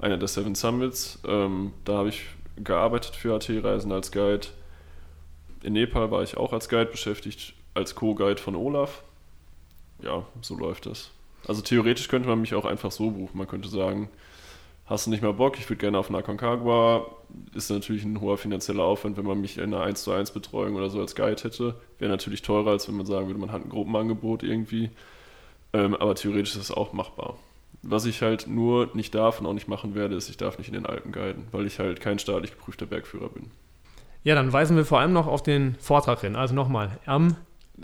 einer 0.00 0.16
der 0.16 0.28
Seven 0.28 0.54
Summits. 0.54 1.18
Ähm, 1.26 1.72
da 1.84 1.98
habe 1.98 2.08
ich 2.08 2.26
gearbeitet 2.56 3.16
für 3.16 3.34
AT-Reisen 3.34 3.92
als 3.92 4.12
Guide. 4.12 4.48
In 5.62 5.72
Nepal 5.72 6.10
war 6.10 6.22
ich 6.22 6.36
auch 6.36 6.52
als 6.52 6.68
Guide 6.68 6.86
beschäftigt, 6.86 7.54
als 7.74 7.94
Co-Guide 7.94 8.40
von 8.40 8.54
Olaf. 8.54 9.02
Ja, 10.02 10.24
so 10.42 10.56
läuft 10.56 10.86
das. 10.86 11.10
Also 11.46 11.62
theoretisch 11.62 12.08
könnte 12.08 12.28
man 12.28 12.40
mich 12.40 12.54
auch 12.54 12.64
einfach 12.64 12.90
so 12.90 13.10
buchen. 13.10 13.38
Man 13.38 13.46
könnte 13.46 13.68
sagen, 13.68 14.08
hast 14.86 15.06
du 15.06 15.10
nicht 15.10 15.22
mehr 15.22 15.32
Bock, 15.32 15.58
ich 15.58 15.68
würde 15.68 15.80
gerne 15.80 15.98
auf 15.98 16.08
einer 16.08 16.22
Concagua. 16.22 17.06
Ist 17.54 17.70
natürlich 17.70 18.04
ein 18.04 18.20
hoher 18.20 18.38
finanzieller 18.38 18.84
Aufwand, 18.84 19.16
wenn 19.16 19.26
man 19.26 19.40
mich 19.40 19.58
in 19.58 19.74
einer 19.74 19.82
1 19.82 20.02
zu 20.02 20.12
1 20.12 20.30
Betreuung 20.32 20.74
oder 20.74 20.90
so 20.90 21.00
als 21.00 21.14
Guide 21.14 21.42
hätte. 21.42 21.74
Wäre 21.98 22.10
natürlich 22.10 22.42
teurer, 22.42 22.70
als 22.70 22.88
wenn 22.88 22.96
man 22.96 23.06
sagen 23.06 23.26
würde, 23.26 23.40
man 23.40 23.52
hat 23.52 23.64
ein 23.64 23.70
Gruppenangebot 23.70 24.42
irgendwie. 24.42 24.90
Ähm, 25.72 25.94
aber 25.94 26.14
theoretisch 26.14 26.54
ist 26.54 26.62
es 26.62 26.70
auch 26.70 26.92
machbar. 26.92 27.36
Was 27.88 28.04
ich 28.04 28.22
halt 28.22 28.46
nur 28.48 28.90
nicht 28.94 29.14
darf 29.14 29.40
und 29.40 29.46
auch 29.46 29.52
nicht 29.52 29.68
machen 29.68 29.94
werde, 29.94 30.16
ist, 30.16 30.28
ich 30.28 30.36
darf 30.36 30.58
nicht 30.58 30.68
in 30.68 30.74
den 30.74 30.86
Alpen 30.86 31.12
guiden, 31.12 31.46
weil 31.52 31.66
ich 31.66 31.78
halt 31.78 32.00
kein 32.00 32.18
staatlich 32.18 32.52
geprüfter 32.52 32.86
Bergführer 32.86 33.28
bin. 33.28 33.50
Ja, 34.24 34.34
dann 34.34 34.52
weisen 34.52 34.76
wir 34.76 34.84
vor 34.84 34.98
allem 34.98 35.12
noch 35.12 35.26
auf 35.28 35.42
den 35.42 35.76
Vortrag 35.78 36.20
hin. 36.20 36.34
Also 36.36 36.54
nochmal, 36.54 36.98
am 37.06 37.36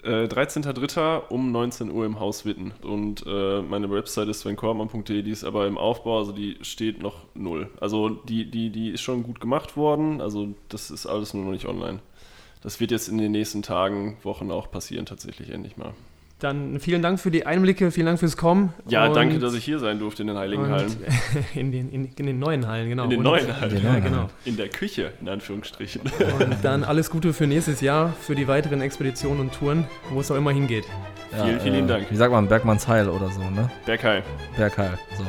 Äh, 0.03 0.25
13.03. 0.25 1.29
um 1.29 1.53
19 1.53 1.91
Uhr 1.91 2.07
im 2.07 2.19
Haus 2.19 2.45
Witten. 2.47 2.73
Und 2.83 3.25
äh, 3.27 3.61
meine 3.61 3.91
Website 3.91 4.29
ist 4.29 4.41
svenkormann.de, 4.41 5.23
die 5.23 5.31
ist 5.31 5.45
aber 5.45 5.67
im 5.67 5.77
Aufbau, 5.77 6.19
also 6.19 6.33
die 6.33 6.57
steht 6.63 7.03
noch 7.03 7.27
null. 7.35 7.69
Also 7.79 8.09
die, 8.09 8.51
die, 8.51 8.71
die 8.71 8.89
ist 8.89 9.03
schon 9.03 9.23
gut 9.23 9.39
gemacht 9.39 9.77
worden, 9.77 10.21
also 10.23 10.49
das 10.71 10.91
ist 10.91 11.07
alles 11.07 11.35
nur 11.35 11.45
noch 11.45 11.53
nicht 11.53 11.67
online. 11.67 12.01
Das 12.63 12.81
wird 12.81 12.91
jetzt 12.91 13.09
in 13.09 13.19
den 13.19 13.33
nächsten 13.33 13.63
Tagen, 13.63 14.17
Wochen 14.23 14.51
auch 14.51 14.71
passieren, 14.71 15.05
tatsächlich 15.05 15.51
endlich 15.51 15.77
mal. 15.77 15.93
Dann 16.43 16.81
vielen 16.81 17.03
Dank 17.03 17.21
für 17.21 17.31
die 17.31 17.47
Einblicke, 17.47 17.91
vielen 17.91 18.07
Dank 18.07 18.19
fürs 18.19 18.37
Kommen. 18.37 18.73
Ja, 18.89 19.07
Und- 19.07 19.15
danke, 19.17 19.39
dass 19.39 19.55
ich 19.55 19.65
hier 19.65 19.79
sein 19.79 19.99
durfte 19.99 20.23
in 20.23 20.29
den 20.29 20.37
Heiligen 20.37 20.69
Hallen. 20.69 20.95
in, 21.55 21.73
den, 21.73 21.91
in, 21.91 22.11
in 22.17 22.27
den 22.27 22.39
neuen 22.39 22.67
Hallen, 22.67 22.89
genau. 22.89 23.05
In 23.05 23.11
den 23.11 23.19
Und- 23.21 23.25
neuen 23.25 23.61
Hallen. 23.61 23.83
Ja, 23.83 23.99
genau. 23.99 24.29
In 24.45 24.57
der 24.57 24.69
Küche, 24.69 25.13
in 25.21 25.29
Anführungsstrichen. 25.29 26.03
Und 26.39 26.57
dann 26.63 26.85
alles 26.93 27.11
Gute 27.11 27.33
für 27.33 27.47
nächstes 27.47 27.81
Jahr, 27.81 28.13
für 28.21 28.35
die 28.35 28.49
weiteren 28.49 28.81
Expeditionen 28.81 29.41
und 29.41 29.53
Touren, 29.55 29.85
wo 30.11 30.21
es 30.21 30.31
auch 30.31 30.37
immer 30.37 30.51
hingeht. 30.51 30.85
Vielen, 31.31 31.61
vielen 31.61 31.89
Dank. 31.89 32.11
Wie 32.11 32.17
sagt 32.17 32.33
man, 32.33 32.49
Bergmannsheil 32.49 33.09
oder 33.09 33.31
so, 33.31 33.41
ne? 33.41 33.71
Bergheim. 33.87 34.23
Bergheil, 34.57 34.99
so. 35.17 35.25